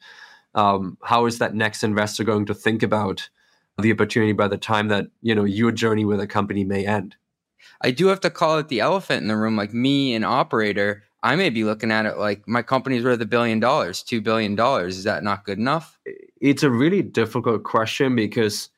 um, 0.54 0.98
how 1.02 1.26
is 1.26 1.38
that 1.38 1.54
next 1.54 1.84
investor 1.84 2.24
going 2.24 2.46
to 2.46 2.54
think 2.54 2.82
about 2.82 3.28
the 3.78 3.92
opportunity 3.92 4.32
by 4.32 4.48
the 4.48 4.58
time 4.58 4.88
that 4.88 5.06
you 5.22 5.34
know 5.34 5.44
your 5.44 5.70
journey 5.70 6.04
with 6.04 6.20
a 6.20 6.26
company 6.26 6.64
may 6.64 6.84
end. 6.86 7.16
I 7.82 7.92
do 7.92 8.08
have 8.08 8.20
to 8.20 8.30
call 8.30 8.58
it 8.58 8.68
the 8.68 8.80
elephant 8.80 9.22
in 9.22 9.28
the 9.28 9.36
room. 9.36 9.56
Like 9.56 9.72
me, 9.72 10.14
an 10.14 10.24
operator, 10.24 11.04
I 11.22 11.36
may 11.36 11.50
be 11.50 11.64
looking 11.64 11.92
at 11.92 12.06
it 12.06 12.18
like 12.18 12.48
my 12.48 12.62
company's 12.62 13.04
worth 13.04 13.20
a 13.20 13.26
billion 13.26 13.60
dollars, 13.60 14.02
two 14.02 14.20
billion 14.20 14.56
dollars. 14.56 14.98
Is 14.98 15.04
that 15.04 15.22
not 15.22 15.44
good 15.44 15.58
enough? 15.58 15.98
It's 16.40 16.62
a 16.62 16.70
really 16.70 17.02
difficult 17.02 17.62
question 17.62 18.16
because 18.16 18.70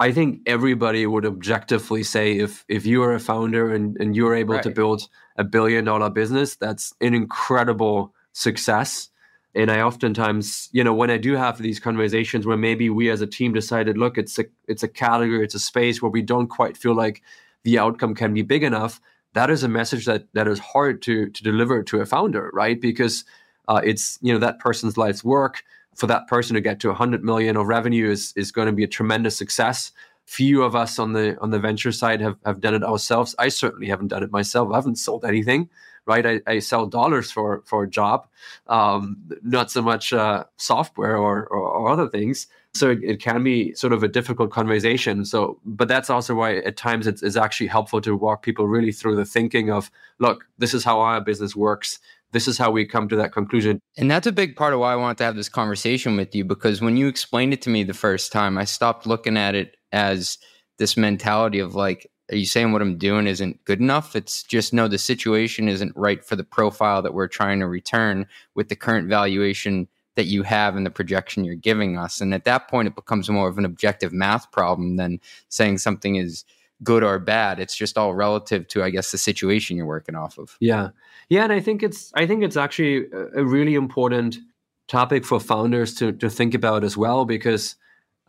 I 0.00 0.12
think 0.12 0.42
everybody 0.46 1.06
would 1.06 1.26
objectively 1.26 2.02
say 2.04 2.38
if 2.38 2.64
if 2.68 2.86
you 2.86 3.02
are 3.02 3.14
a 3.14 3.20
founder 3.20 3.72
and, 3.72 3.96
and 3.98 4.14
you're 4.14 4.34
able 4.34 4.54
right. 4.54 4.62
to 4.62 4.70
build 4.70 5.08
a 5.36 5.44
billion 5.44 5.84
dollar 5.84 6.10
business, 6.10 6.56
that's 6.56 6.94
an 7.00 7.14
incredible 7.14 8.14
success. 8.32 9.10
And 9.54 9.70
I 9.70 9.80
oftentimes, 9.80 10.68
you 10.72 10.84
know, 10.84 10.94
when 10.94 11.10
I 11.10 11.16
do 11.16 11.34
have 11.34 11.58
these 11.58 11.80
conversations 11.80 12.46
where 12.46 12.56
maybe 12.56 12.90
we 12.90 13.10
as 13.10 13.20
a 13.22 13.26
team 13.26 13.52
decided, 13.52 13.98
look, 13.98 14.18
it's 14.18 14.38
a 14.38 14.44
it's 14.68 14.84
a 14.84 14.88
category, 14.88 15.42
it's 15.42 15.56
a 15.56 15.60
space 15.60 16.00
where 16.00 16.10
we 16.10 16.22
don't 16.22 16.46
quite 16.46 16.76
feel 16.76 16.94
like 16.94 17.22
the 17.64 17.78
outcome 17.78 18.14
can 18.14 18.32
be 18.32 18.42
big 18.42 18.62
enough. 18.62 19.00
That 19.34 19.50
is 19.50 19.64
a 19.64 19.68
message 19.68 20.06
that 20.06 20.26
that 20.34 20.46
is 20.46 20.60
hard 20.60 21.02
to 21.02 21.28
to 21.30 21.42
deliver 21.42 21.82
to 21.82 22.00
a 22.00 22.06
founder, 22.06 22.50
right? 22.52 22.80
Because 22.80 23.24
uh, 23.66 23.80
it's 23.82 24.18
you 24.22 24.32
know 24.32 24.38
that 24.38 24.60
person's 24.60 24.96
life's 24.96 25.24
work 25.24 25.64
for 25.98 26.06
that 26.06 26.28
person 26.28 26.54
to 26.54 26.60
get 26.60 26.78
to 26.80 26.88
100 26.88 27.24
million 27.24 27.56
of 27.56 27.66
revenue 27.66 28.08
is 28.08 28.32
is 28.36 28.52
going 28.52 28.66
to 28.66 28.72
be 28.72 28.84
a 28.84 28.88
tremendous 28.88 29.36
success. 29.36 29.92
Few 30.26 30.62
of 30.62 30.76
us 30.76 30.98
on 30.98 31.12
the 31.12 31.36
on 31.40 31.50
the 31.50 31.58
venture 31.58 31.92
side 31.92 32.20
have, 32.20 32.36
have 32.46 32.60
done 32.60 32.74
it 32.74 32.84
ourselves. 32.84 33.34
I 33.38 33.48
certainly 33.48 33.88
haven't 33.88 34.08
done 34.08 34.22
it 34.22 34.30
myself. 34.30 34.70
I 34.72 34.76
haven't 34.76 34.96
sold 34.96 35.24
anything 35.24 35.68
right? 36.08 36.26
I, 36.26 36.40
I 36.46 36.58
sell 36.58 36.86
dollars 36.86 37.30
for 37.30 37.62
for 37.66 37.84
a 37.84 37.88
job 37.88 38.26
um, 38.66 39.18
not 39.42 39.70
so 39.70 39.82
much 39.82 40.12
uh, 40.12 40.44
software 40.56 41.16
or, 41.16 41.46
or, 41.46 41.60
or 41.60 41.90
other 41.90 42.08
things. 42.08 42.46
So 42.74 42.90
it, 42.90 42.98
it, 43.02 43.20
can 43.20 43.42
be 43.42 43.74
sort 43.74 43.92
of 43.92 44.02
a 44.02 44.08
difficult 44.08 44.50
conversation. 44.50 45.24
So 45.24 45.60
but 45.64 45.88
that's 45.88 46.10
also 46.10 46.34
why 46.34 46.56
at 46.58 46.76
times 46.76 47.06
it's, 47.06 47.22
it's 47.22 47.36
actually 47.36 47.66
helpful 47.66 48.00
to 48.00 48.16
walk 48.16 48.42
people 48.42 48.66
really 48.66 48.92
through 48.92 49.16
the 49.16 49.24
thinking 49.24 49.70
of 49.70 49.90
look 50.18 50.46
this 50.58 50.74
is 50.74 50.82
how 50.82 51.00
our 51.00 51.20
business 51.20 51.54
works 51.54 51.98
this 52.32 52.46
is 52.46 52.58
how 52.58 52.70
we 52.70 52.84
come 52.84 53.08
to 53.08 53.16
that 53.16 53.32
conclusion. 53.32 53.80
And 53.96 54.10
that's 54.10 54.26
a 54.26 54.32
big 54.32 54.56
part 54.56 54.74
of 54.74 54.80
why 54.80 54.92
I 54.92 54.96
wanted 54.96 55.18
to 55.18 55.24
have 55.24 55.36
this 55.36 55.48
conversation 55.48 56.16
with 56.16 56.34
you 56.34 56.44
because 56.44 56.80
when 56.80 56.96
you 56.96 57.08
explained 57.08 57.52
it 57.52 57.62
to 57.62 57.70
me 57.70 57.84
the 57.84 57.94
first 57.94 58.32
time, 58.32 58.58
I 58.58 58.64
stopped 58.64 59.06
looking 59.06 59.36
at 59.36 59.54
it 59.54 59.76
as 59.92 60.38
this 60.78 60.96
mentality 60.96 61.58
of 61.58 61.74
like, 61.74 62.10
are 62.30 62.36
you 62.36 62.46
saying 62.46 62.72
what 62.72 62.82
I'm 62.82 62.98
doing 62.98 63.26
isn't 63.26 63.64
good 63.64 63.80
enough? 63.80 64.14
It's 64.14 64.42
just 64.42 64.74
no, 64.74 64.86
the 64.86 64.98
situation 64.98 65.68
isn't 65.68 65.96
right 65.96 66.22
for 66.22 66.36
the 66.36 66.44
profile 66.44 67.00
that 67.02 67.14
we're 67.14 67.28
trying 67.28 67.60
to 67.60 67.66
return 67.66 68.26
with 68.54 68.68
the 68.68 68.76
current 68.76 69.08
valuation 69.08 69.88
that 70.14 70.26
you 70.26 70.42
have 70.42 70.76
and 70.76 70.84
the 70.84 70.90
projection 70.90 71.44
you're 71.44 71.54
giving 71.54 71.96
us. 71.96 72.20
And 72.20 72.34
at 72.34 72.44
that 72.44 72.68
point, 72.68 72.88
it 72.88 72.96
becomes 72.96 73.30
more 73.30 73.48
of 73.48 73.56
an 73.56 73.64
objective 73.64 74.12
math 74.12 74.50
problem 74.50 74.96
than 74.96 75.20
saying 75.48 75.78
something 75.78 76.16
is 76.16 76.44
good 76.82 77.02
or 77.02 77.18
bad. 77.18 77.60
It's 77.60 77.76
just 77.76 77.96
all 77.96 78.14
relative 78.14 78.66
to, 78.68 78.82
I 78.82 78.90
guess, 78.90 79.10
the 79.10 79.18
situation 79.18 79.76
you're 79.76 79.86
working 79.86 80.14
off 80.14 80.36
of. 80.36 80.56
Yeah, 80.60 80.88
yeah, 81.28 81.44
and 81.44 81.52
I 81.52 81.60
think 81.60 81.82
it's 81.82 82.12
I 82.14 82.26
think 82.26 82.42
it's 82.42 82.56
actually 82.56 83.06
a 83.12 83.44
really 83.44 83.74
important 83.74 84.38
topic 84.86 85.24
for 85.24 85.38
founders 85.40 85.94
to 85.96 86.12
to 86.12 86.30
think 86.30 86.54
about 86.54 86.84
as 86.84 86.96
well 86.96 87.24
because. 87.24 87.76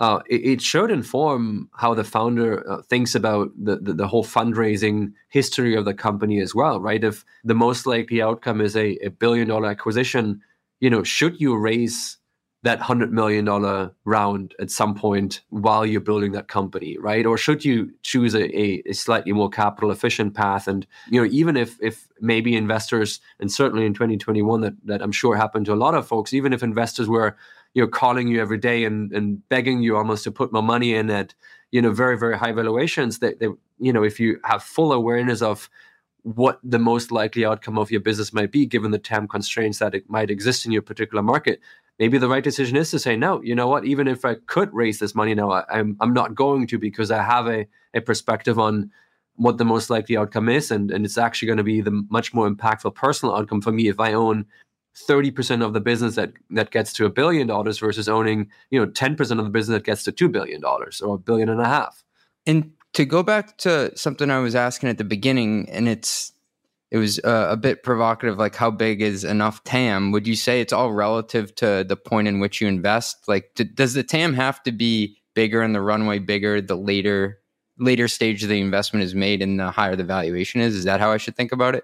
Uh, 0.01 0.22
it, 0.29 0.46
it, 0.46 0.62
should 0.62 0.89
inform 0.89 1.70
how 1.74 1.94
the 1.94 2.06
founder 2.06 2.63
uh, 2.72 2.82
thinks 2.84 3.15
about 3.15 3.50
the, 3.62 3.75
the, 3.75 3.91
the, 3.91 4.08
whole 4.08 4.24
fundraising 4.24 5.12
history 5.27 5.75
of 5.75 5.84
the 5.84 5.94
company 5.94 6.39
as 6.39 6.56
well, 6.56 6.79
right? 6.79 7.03
If 7.03 7.25
the 7.44 7.53
most 7.53 7.86
likely 7.86 8.22
outcome 8.22 8.62
is 8.62 8.77
a, 8.77 8.96
a 9.03 9.10
billion 9.10 9.50
dollar 9.50 9.68
acquisition, 9.68 10.39
you 10.79 10.89
know, 10.89 11.03
should 11.03 11.41
you 11.41 11.58
raise 11.58 12.19
that 12.63 12.80
$100 12.80 13.12
million 13.12 13.92
round 14.04 14.54
at 14.60 14.70
some 14.70 14.94
point 14.94 15.42
while 15.50 15.86
you're 15.86 16.01
building 16.01 16.34
that 16.34 16.48
company 16.48 16.98
right? 17.00 17.25
Or 17.25 17.38
should 17.38 17.63
you 17.63 17.92
choose 18.04 18.36
a, 18.36 18.89
a, 18.89 18.94
slightly 18.94 19.32
more 19.32 19.50
capital 19.50 19.92
efficient 19.92 20.34
path? 20.34 20.68
And 20.68 20.86
you 21.10 21.22
know 21.22 21.30
even 21.32 21.58
if 21.58 21.78
if 21.82 22.08
maybe 22.20 22.56
investors 22.56 23.20
and 23.39 23.51
certainly 23.51 23.86
in 23.86 23.94
2021 23.94 24.62
that, 24.62 24.74
that 24.86 25.01
i'm 25.01 25.12
sure 25.12 25.36
happened 25.36 25.66
to 25.66 25.74
a 25.74 25.75
lot 25.75 25.96
of 25.96 26.08
folks 26.08 26.34
even 26.34 26.54
if 26.54 26.63
investors 26.63 27.08
were 27.08 27.36
you 27.74 27.82
know 27.82 27.88
calling 27.88 28.28
you 28.28 28.42
every 28.42 28.58
day 28.58 28.84
and, 28.84 29.12
and 29.12 29.48
begging 29.50 29.82
you 29.82 29.96
almost 29.96 30.24
to 30.24 30.32
put 30.32 30.51
more 30.51 30.63
money 30.63 30.94
in 30.94 31.10
at 31.10 31.34
you 31.72 31.82
know 31.82 31.92
very 31.92 32.18
very 32.18 32.38
high 32.38 32.51
valuations 32.51 33.20
that 33.20 33.39
they, 33.39 33.48
you 33.80 33.94
know 33.94 34.04
if 34.04 34.20
you 34.20 34.39
have 34.44 34.63
full 34.63 34.92
awareness 34.92 35.42
of 35.42 35.70
what 36.24 36.60
the 36.63 36.80
most 36.80 37.12
likely 37.12 37.46
outcome 37.46 37.78
of 37.78 37.89
your 37.89 38.01
business 38.01 38.34
might 38.34 38.51
be 38.51 38.66
given 38.66 38.92
the 38.92 39.00
time 39.00 39.28
constraints 39.28 39.80
that 39.80 39.96
it 39.96 40.10
might 40.10 40.30
exist 40.30 40.66
in 40.66 40.72
your 40.72 40.82
particular 40.82 41.24
market 41.24 41.62
maybe 42.00 42.18
the 42.18 42.29
right 42.29 42.44
decision 42.44 42.77
is 42.77 42.89
to 42.91 43.00
say 43.00 43.15
no 43.15 43.41
you 43.41 43.53
know 43.53 43.68
what? 43.68 43.86
Even 43.86 44.08
if 44.08 44.25
i 44.25 44.36
could 44.48 44.74
raise 44.74 45.00
this 45.00 45.15
money 45.15 45.36
now 45.36 45.51
I, 45.51 45.60
am 45.60 45.65
I'm, 45.70 45.98
I'm 46.01 46.13
not 46.13 46.36
going 46.36 46.68
to 46.68 46.79
because 46.79 47.12
i 47.12 47.22
have 47.22 47.48
a, 47.48 47.68
a 47.94 48.01
perspective 48.01 48.58
on 48.58 48.91
what 49.36 49.58
the 49.58 49.65
most 49.65 49.89
likely 49.89 50.18
outcome 50.18 50.50
is 50.50 50.70
and, 50.72 50.91
and 50.91 51.06
it's 51.06 51.18
actually 51.18 51.48
going 51.48 51.58
to 51.58 51.63
be 51.63 51.82
the 51.82 52.06
much 52.10 52.34
more 52.34 52.50
impactful 52.50 52.96
personal 52.96 53.36
outcome 53.36 53.62
for 53.62 53.72
me 53.72 53.88
if 53.88 54.00
i 54.00 54.13
own 54.13 54.46
30% 55.08 55.63
of 55.63 55.74
the 55.74 55.79
business 55.79 56.15
that, 56.15 56.34
that 56.50 56.72
gets 56.72 56.91
to 56.94 57.06
a 57.06 57.10
billion 57.10 57.48
dollars 57.48 57.79
versus 57.79 58.10
owning 58.10 58.50
you 58.70 58.79
know 58.79 58.91
10% 58.91 59.20
of 59.39 59.46
the 59.46 59.51
business 59.51 59.75
that 59.77 59.86
gets 59.86 60.03
to 60.03 60.12
$2 60.12 60.32
billion 60.32 60.63
or 60.63 61.15
a 61.15 61.18
billion 61.18 61.48
and 61.48 61.62
a 61.62 61.65
half. 61.65 62.03
And 62.46 62.74
to 62.94 63.06
go 63.06 63.22
back 63.24 63.58
to 63.60 63.96
something 63.98 64.32
i 64.32 64.39
was 64.39 64.56
asking 64.56 64.89
at 64.89 64.98
the 64.98 65.03
beginning 65.03 65.70
and 65.70 65.88
it's 65.88 66.34
it 66.91 66.98
was 66.98 67.19
uh, 67.19 67.48
a 67.50 67.58
bit 67.58 67.84
provocative 67.84 68.38
like 68.38 68.55
how 68.55 68.72
big 68.72 69.01
is 69.01 69.24
enough 69.24 69.63
tam 69.63 70.12
would 70.12 70.27
you 70.27 70.36
say 70.36 70.60
it's 70.60 70.74
all 70.74 70.91
relative 70.91 71.53
to 71.55 71.86
the 71.88 71.96
point 71.96 72.27
in 72.27 72.39
which 72.39 72.62
you 72.62 72.67
invest? 72.67 73.27
Like 73.27 73.51
d- 73.55 73.65
does 73.65 73.93
the 73.93 74.03
tam 74.03 74.34
have 74.34 74.63
to 74.63 74.72
be 74.72 75.17
bigger 75.36 75.62
and 75.62 75.75
the 75.75 75.81
runway 75.81 76.19
bigger 76.19 76.62
the 76.62 76.75
later 76.75 77.39
later 77.77 78.08
stage 78.08 78.43
the 78.43 78.60
investment 78.60 79.03
is 79.03 79.15
made 79.15 79.41
and 79.41 79.60
the 79.60 79.72
higher 79.72 79.96
the 79.96 80.03
valuation 80.03 80.62
is? 80.62 80.75
Is 80.75 80.84
that 80.86 81.00
how 81.00 81.12
i 81.12 81.17
should 81.17 81.36
think 81.36 81.51
about 81.51 81.75
it? 81.75 81.84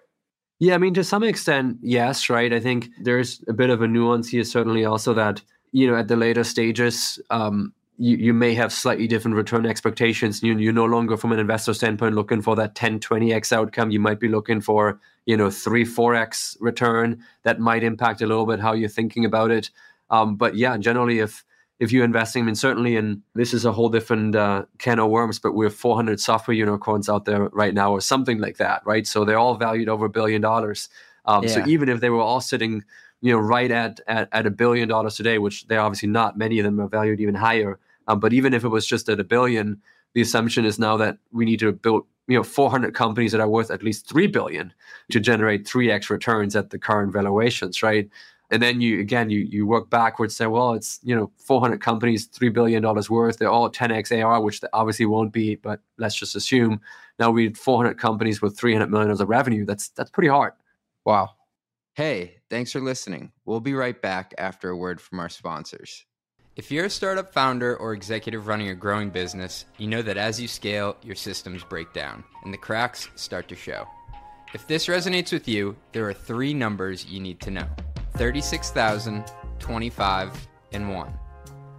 Yeah 0.59 0.75
i 0.75 0.77
mean 0.77 0.93
to 0.95 1.03
some 1.03 1.23
extent 1.23 1.77
yes 1.81 2.29
right? 2.29 2.51
I 2.51 2.59
think 2.59 2.89
there's 3.03 3.43
a 3.47 3.53
bit 3.53 3.69
of 3.69 3.81
a 3.81 3.87
nuance 3.87 4.29
here 4.29 4.43
certainly 4.43 4.85
also 4.85 5.13
that 5.13 5.41
you 5.71 5.87
know 5.87 5.95
at 5.95 6.07
the 6.07 6.15
later 6.15 6.43
stages 6.43 7.19
um, 7.29 7.73
you, 7.97 8.17
you 8.17 8.33
may 8.33 8.53
have 8.55 8.73
slightly 8.73 9.07
different 9.07 9.37
return 9.37 9.65
expectations. 9.65 10.43
You, 10.43 10.57
you're 10.57 10.73
no 10.73 10.85
longer, 10.85 11.17
from 11.17 11.31
an 11.31 11.39
investor 11.39 11.73
standpoint, 11.73 12.15
looking 12.15 12.41
for 12.41 12.55
that 12.55 12.75
10, 12.75 12.99
20x 12.99 13.51
outcome. 13.53 13.91
You 13.91 13.99
might 13.99 14.19
be 14.19 14.27
looking 14.27 14.61
for, 14.61 14.99
you 15.25 15.37
know, 15.37 15.49
3, 15.49 15.85
4x 15.85 16.57
return. 16.59 17.23
That 17.43 17.59
might 17.59 17.83
impact 17.83 18.21
a 18.21 18.27
little 18.27 18.45
bit 18.45 18.59
how 18.59 18.73
you're 18.73 18.89
thinking 18.89 19.25
about 19.25 19.51
it. 19.51 19.69
Um, 20.09 20.35
but 20.35 20.55
yeah, 20.55 20.77
generally, 20.77 21.19
if 21.19 21.43
if 21.77 21.91
you're 21.91 22.05
investing, 22.05 22.43
I 22.43 22.45
mean, 22.45 22.55
certainly, 22.55 22.95
and 22.95 23.21
this 23.33 23.53
is 23.53 23.65
a 23.65 23.71
whole 23.71 23.89
different 23.89 24.33
uh, 24.35 24.63
can 24.77 24.97
of 24.97 25.09
worms, 25.09 25.39
but 25.39 25.53
we 25.53 25.65
have 25.65 25.75
400 25.75 26.21
software 26.21 26.55
unicorns 26.55 27.09
out 27.09 27.25
there 27.25 27.49
right 27.49 27.73
now, 27.73 27.91
or 27.91 27.99
something 27.99 28.39
like 28.39 28.57
that, 28.57 28.81
right? 28.85 29.05
So 29.05 29.25
they're 29.25 29.39
all 29.39 29.55
valued 29.55 29.89
over 29.89 30.05
a 30.05 30.09
billion 30.09 30.41
dollars. 30.41 30.87
Um, 31.25 31.43
yeah. 31.43 31.49
So 31.49 31.63
even 31.67 31.89
if 31.89 31.99
they 31.99 32.09
were 32.09 32.21
all 32.21 32.39
sitting, 32.39 32.83
you 33.21 33.33
know, 33.33 33.39
right 33.39 33.71
at, 33.71 33.99
at 34.07 34.29
at 34.31 34.45
a 34.45 34.51
billion 34.51 34.87
dollars 34.87 35.15
today, 35.15 35.37
which 35.37 35.67
they're 35.67 35.81
obviously 35.81 36.09
not, 36.09 36.37
many 36.37 36.59
of 36.59 36.65
them 36.65 36.79
are 36.79 36.87
valued 36.87 37.19
even 37.19 37.35
higher. 37.35 37.79
Um, 38.07 38.19
but 38.19 38.33
even 38.33 38.53
if 38.53 38.63
it 38.63 38.69
was 38.69 38.85
just 38.85 39.09
at 39.09 39.19
a 39.19 39.23
billion, 39.23 39.81
the 40.13 40.21
assumption 40.21 40.65
is 40.65 40.79
now 40.79 40.97
that 40.97 41.17
we 41.31 41.45
need 41.45 41.59
to 41.59 41.71
build 41.71 42.05
you 42.27 42.37
know 42.37 42.43
400 42.43 42.93
companies 42.93 43.31
that 43.31 43.41
are 43.41 43.47
worth 43.47 43.71
at 43.71 43.83
least 43.83 44.09
3 44.09 44.27
billion 44.27 44.73
to 45.11 45.19
generate 45.19 45.65
3x 45.65 46.09
returns 46.09 46.55
at 46.55 46.71
the 46.71 46.79
current 46.79 47.13
valuations 47.13 47.83
right? 47.83 48.09
And 48.51 48.61
then 48.61 48.79
you 48.79 48.99
again 48.99 49.29
you 49.29 49.39
you 49.39 49.65
work 49.65 49.89
backwards 49.89 50.35
say 50.35 50.47
well 50.47 50.73
it's 50.73 50.99
you 51.03 51.15
know 51.15 51.31
400 51.37 51.81
companies 51.81 52.25
3 52.27 52.49
billion 52.49 52.81
dollars 52.81 53.09
worth 53.09 53.37
they're 53.37 53.49
all 53.49 53.69
10x 53.69 54.23
AR 54.23 54.41
which 54.41 54.61
they 54.61 54.67
obviously 54.73 55.05
won't 55.05 55.31
be 55.31 55.55
but 55.55 55.81
let's 55.97 56.15
just 56.15 56.35
assume 56.35 56.79
now 57.19 57.31
we 57.31 57.45
have 57.45 57.57
400 57.57 57.97
companies 57.99 58.41
with 58.41 58.57
300 58.57 58.89
million 58.89 59.09
of 59.09 59.19
revenue 59.27 59.65
that's 59.65 59.89
that's 59.89 60.11
pretty 60.11 60.29
hard. 60.29 60.53
Wow. 61.05 61.31
Hey 61.93 62.37
thanks 62.49 62.71
for 62.71 62.81
listening. 62.81 63.31
We'll 63.45 63.61
be 63.61 63.73
right 63.73 63.99
back 63.99 64.33
after 64.37 64.69
a 64.69 64.77
word 64.77 65.01
from 65.01 65.19
our 65.19 65.29
sponsors 65.29 66.05
if 66.55 66.71
you're 66.71 66.85
a 66.85 66.89
startup 66.89 67.33
founder 67.33 67.75
or 67.75 67.93
executive 67.93 68.47
running 68.47 68.69
a 68.69 68.75
growing 68.75 69.09
business, 69.09 69.65
you 69.77 69.87
know 69.87 70.01
that 70.01 70.15
as 70.15 70.39
you 70.39 70.47
scale, 70.47 70.95
your 71.03 71.15
systems 71.15 71.65
break 71.65 71.91
down 71.91 72.23
and 72.43 72.53
the 72.53 72.57
cracks 72.57 73.09
start 73.15 73.49
to 73.49 73.55
show. 73.55 73.85
If 74.53 74.65
this 74.65 74.87
resonates 74.87 75.33
with 75.33 75.49
you, 75.49 75.75
there 75.91 76.07
are 76.07 76.13
three 76.13 76.53
numbers 76.53 77.05
you 77.05 77.19
need 77.19 77.41
to 77.41 77.51
know 77.51 77.67
36,000, 78.13 79.25
25, 79.59 80.47
and 80.71 80.93
1. 80.93 81.13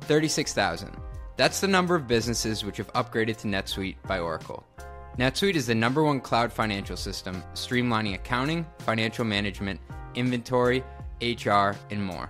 36,000. 0.02 0.94
That's 1.36 1.60
the 1.60 1.68
number 1.68 1.94
of 1.94 2.06
businesses 2.06 2.62
which 2.62 2.76
have 2.76 2.92
upgraded 2.92 3.38
to 3.38 3.48
NetSuite 3.48 3.96
by 4.06 4.18
Oracle. 4.18 4.66
NetSuite 5.18 5.54
is 5.54 5.66
the 5.66 5.74
number 5.74 6.02
one 6.02 6.20
cloud 6.20 6.52
financial 6.52 6.98
system, 6.98 7.42
streamlining 7.54 8.14
accounting, 8.14 8.66
financial 8.80 9.24
management, 9.24 9.80
inventory, 10.14 10.84
HR, 11.22 11.72
and 11.90 12.04
more. 12.04 12.28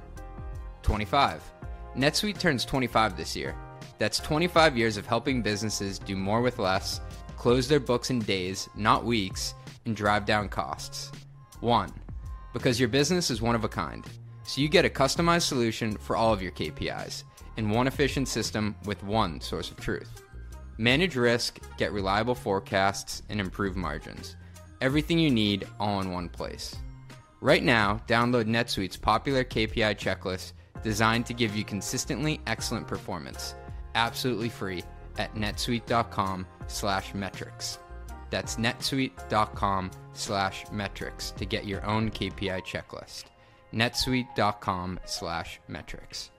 25. 0.82 1.55
NetSuite 1.96 2.38
turns 2.38 2.66
25 2.66 3.16
this 3.16 3.34
year. 3.34 3.56
That's 3.98 4.18
25 4.18 4.76
years 4.76 4.98
of 4.98 5.06
helping 5.06 5.40
businesses 5.40 5.98
do 5.98 6.14
more 6.14 6.42
with 6.42 6.58
less, 6.58 7.00
close 7.38 7.68
their 7.68 7.80
books 7.80 8.10
in 8.10 8.18
days, 8.18 8.68
not 8.76 9.06
weeks, 9.06 9.54
and 9.86 9.96
drive 9.96 10.26
down 10.26 10.50
costs. 10.50 11.10
1. 11.60 11.90
Because 12.52 12.78
your 12.78 12.90
business 12.90 13.30
is 13.30 13.40
one 13.40 13.54
of 13.54 13.64
a 13.64 13.68
kind, 13.68 14.04
so 14.42 14.60
you 14.60 14.68
get 14.68 14.84
a 14.84 14.90
customized 14.90 15.42
solution 15.42 15.96
for 15.96 16.16
all 16.16 16.34
of 16.34 16.42
your 16.42 16.52
KPIs 16.52 17.24
in 17.56 17.70
one 17.70 17.86
efficient 17.86 18.28
system 18.28 18.76
with 18.84 19.02
one 19.02 19.40
source 19.40 19.70
of 19.70 19.78
truth. 19.78 20.22
Manage 20.76 21.16
risk, 21.16 21.60
get 21.78 21.92
reliable 21.92 22.34
forecasts, 22.34 23.22
and 23.30 23.40
improve 23.40 23.74
margins. 23.74 24.36
Everything 24.82 25.18
you 25.18 25.30
need 25.30 25.66
all 25.80 26.00
in 26.00 26.12
one 26.12 26.28
place. 26.28 26.76
Right 27.40 27.62
now, 27.62 28.02
download 28.06 28.44
NetSuite's 28.44 28.98
popular 28.98 29.44
KPI 29.44 29.96
checklist 29.96 30.52
designed 30.82 31.26
to 31.26 31.34
give 31.34 31.56
you 31.56 31.64
consistently 31.64 32.40
excellent 32.46 32.86
performance, 32.86 33.54
absolutely 33.94 34.48
free 34.48 34.82
at 35.18 35.34
netsuite.com 35.34 36.46
slash 36.66 37.14
metrics. 37.14 37.78
That's 38.30 38.56
netsuite.com 38.56 39.90
slash 40.12 40.64
metrics 40.72 41.30
to 41.32 41.44
get 41.44 41.66
your 41.66 41.84
own 41.86 42.10
KPI 42.10 42.64
checklist. 42.64 43.24
netsuite.com 43.72 45.00
slash 45.04 45.60
metrics. 45.68 46.30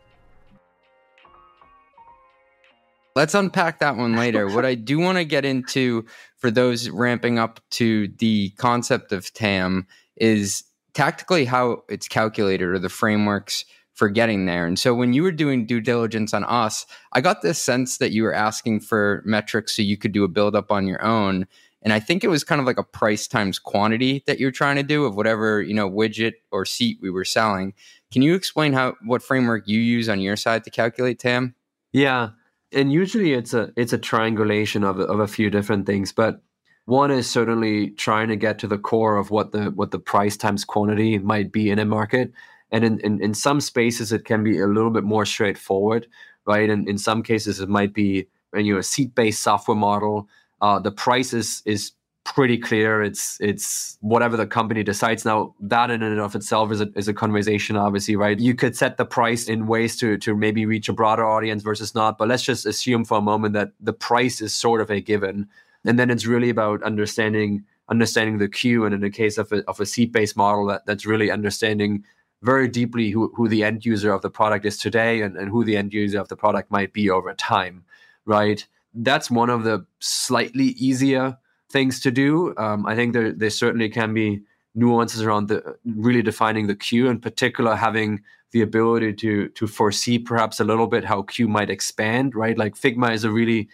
Let's 3.16 3.34
unpack 3.34 3.80
that 3.80 3.98
one 3.98 4.16
later. 4.16 4.48
what 4.48 4.64
I 4.64 4.76
do 4.76 5.00
want 5.00 5.18
to 5.18 5.26
get 5.26 5.44
into 5.44 6.06
for 6.36 6.52
those 6.52 6.88
ramping 6.90 7.40
up 7.40 7.60
to 7.72 8.10
the 8.20 8.52
concept 8.58 9.12
of 9.12 9.34
TAM 9.34 9.88
is 10.18 10.64
tactically 10.94 11.46
how 11.46 11.84
it's 11.90 12.08
calculated 12.08 12.66
or 12.66 12.78
the 12.78 12.90
frameworks 12.90 13.66
for 13.98 14.10
getting 14.10 14.46
there. 14.46 14.68
And 14.68 14.78
so 14.78 14.94
when 14.94 15.14
you 15.14 15.24
were 15.24 15.32
doing 15.32 15.66
due 15.66 15.82
diligence 15.82 16.32
on 16.32 16.44
us, 16.44 16.86
I 17.14 17.22
got 17.22 17.42
this 17.42 17.60
sense 17.60 17.98
that 17.98 18.12
you 18.12 18.22
were 18.22 18.34
asking 18.34 18.82
for 18.82 19.24
metrics 19.26 19.76
so 19.76 19.82
you 19.82 19.98
could 19.98 20.12
do 20.12 20.24
a 20.24 20.28
build 20.28 20.56
up 20.56 20.72
on 20.72 20.86
your 20.86 21.04
own. 21.04 21.48
And 21.82 21.92
I 21.92 22.00
think 22.00 22.24
it 22.24 22.28
was 22.28 22.44
kind 22.44 22.62
of 22.62 22.68
like 22.68 22.78
a 22.78 22.84
price 22.84 23.28
times 23.28 23.58
quantity 23.58 24.24
that 24.28 24.40
you're 24.40 24.52
trying 24.52 24.76
to 24.76 24.84
do 24.84 25.06
of 25.06 25.16
whatever, 25.16 25.64
you 25.64 25.74
know, 25.74 25.90
widget 25.90 26.34
or 26.52 26.64
seat 26.64 27.00
we 27.02 27.10
were 27.10 27.26
selling. 27.26 27.74
Can 28.12 28.22
you 28.22 28.36
explain 28.36 28.74
how 28.74 28.96
what 29.04 29.24
framework 29.24 29.68
you 29.68 29.80
use 29.80 30.10
on 30.10 30.22
your 30.22 30.36
side 30.36 30.64
to 30.66 30.70
calculate 30.70 31.18
TAM? 31.18 31.56
Yeah. 31.92 32.30
And 32.72 32.92
usually 32.92 33.34
it's 33.34 33.56
a 33.56 33.72
it's 33.76 33.94
a 33.94 33.98
triangulation 33.98 34.84
of 34.84 35.00
of 35.00 35.20
a 35.20 35.28
few 35.28 35.50
different 35.50 35.88
things, 35.88 36.12
but 36.12 36.44
one 36.86 37.10
is 37.10 37.28
certainly 37.28 37.90
trying 37.92 38.28
to 38.28 38.36
get 38.36 38.60
to 38.60 38.68
the 38.68 38.78
core 38.78 39.18
of 39.18 39.32
what 39.32 39.54
the 39.54 39.72
what 39.72 39.90
the 39.90 40.00
price 40.00 40.38
times 40.38 40.66
quantity 40.66 41.18
might 41.18 41.52
be 41.52 41.72
in 41.72 41.80
a 41.80 41.86
market 41.86 42.32
and 42.72 42.84
in, 42.84 43.00
in, 43.00 43.22
in 43.22 43.34
some 43.34 43.62
spaces, 43.62 44.12
it 44.12 44.26
can 44.26 44.44
be 44.44 44.60
a 44.60 44.68
little 44.68 44.92
bit 44.92 45.04
more 45.04 45.26
straightforward, 45.26 46.08
right? 46.46 46.70
And 46.70 46.88
in 46.88 46.98
some 46.98 47.24
cases, 47.24 47.60
it 47.60 47.70
might 47.70 47.94
be 47.94 48.28
you 48.54 48.74
know, 48.74 48.80
a 48.80 48.84
seat 48.84 49.16
based 49.16 49.42
software 49.42 49.78
model. 49.78 50.28
Uh, 50.62 50.80
the 50.80 50.92
price 50.92 51.34
is, 51.34 51.62
is 51.66 51.92
pretty 52.28 52.58
clear. 52.58 53.02
It's 53.02 53.38
it's 53.40 53.98
whatever 54.02 54.36
the 54.36 54.46
company 54.46 54.84
decides. 54.84 55.24
Now 55.24 55.56
that 55.62 55.90
in 55.90 56.04
and 56.04 56.20
of 56.20 56.36
itself 56.36 56.72
is 56.72 56.82
a, 56.82 56.90
is 56.96 57.08
a 57.08 57.14
conversation, 57.14 57.78
obviously, 57.78 58.16
right? 58.16 58.38
You 58.38 58.54
could 58.54 58.76
set 58.76 58.98
the 58.98 59.06
price 59.06 59.48
in 59.48 59.66
ways 59.66 59.96
to 59.98 60.18
to 60.18 60.36
maybe 60.36 60.66
reach 60.66 60.90
a 60.90 60.94
broader 60.94 61.26
audience 61.26 61.64
versus 61.64 61.96
not. 61.96 62.18
But 62.18 62.28
let's 62.28 62.44
just 62.44 62.66
assume 62.66 63.06
for 63.06 63.18
a 63.18 63.22
moment 63.22 63.54
that 63.54 63.72
the 63.80 63.94
price 63.94 64.42
is 64.42 64.54
sort 64.54 64.82
of 64.82 64.92
a 64.92 65.00
given, 65.00 65.48
and 65.86 65.98
then 65.98 66.10
it's 66.10 66.26
really 66.26 66.50
about 66.50 66.84
understanding 66.84 67.64
understanding 67.90 68.38
the 68.38 68.50
Q. 68.50 68.84
And 68.84 68.94
in 68.94 69.02
the 69.02 69.10
case 69.10 69.38
of 69.38 69.52
a 69.54 69.64
of 69.68 69.80
a 69.80 69.86
seat 69.86 70.12
based 70.12 70.36
model, 70.36 70.68
that 70.68 70.86
that's 70.86 71.06
really 71.06 71.32
understanding 71.32 72.04
very 72.42 72.68
deeply 72.68 73.10
who, 73.10 73.32
who 73.36 73.48
the 73.48 73.64
end 73.64 73.86
user 73.86 74.12
of 74.12 74.22
the 74.22 74.30
product 74.30 74.66
is 74.66 74.78
today 74.78 75.22
and, 75.22 75.36
and 75.38 75.50
who 75.50 75.64
the 75.64 75.78
end 75.78 75.94
user 75.94 76.20
of 76.20 76.28
the 76.28 76.36
product 76.36 76.72
might 76.72 76.94
be 76.94 77.10
over 77.10 77.34
time, 77.34 77.84
right? 78.26 78.66
That's 78.94 79.32
one 79.32 79.50
of 79.50 79.64
the 79.64 79.86
slightly 80.00 80.68
easier 80.78 81.38
things 81.70 82.00
to 82.02 82.12
do. 82.12 82.56
Um, 82.58 82.86
I 82.86 82.96
think 82.96 83.14
there, 83.14 83.32
there 83.32 83.50
certainly 83.50 83.90
can 83.90 84.14
be 84.14 84.42
nuances 84.76 85.24
around 85.24 85.48
the 85.48 85.76
really 85.86 86.22
defining 86.22 86.68
the 86.68 86.76
Q, 86.76 87.08
in 87.10 87.20
particular 87.20 87.76
having 87.76 88.22
the 88.52 88.62
ability 88.62 89.14
to 89.14 89.50
to 89.50 89.68
foresee 89.68 90.20
perhaps 90.20 90.60
a 90.60 90.64
little 90.64 90.88
bit 90.88 91.04
how 91.04 91.24
Q 91.24 91.48
might 91.48 91.70
expand, 91.70 92.36
right? 92.36 92.58
Like 92.58 92.76
Figma 92.76 93.12
is 93.12 93.24
a 93.24 93.32
really 93.32 93.68